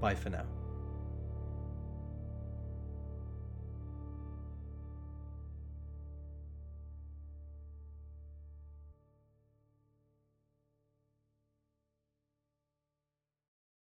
Bye 0.00 0.16
for 0.16 0.30
now. 0.30 0.53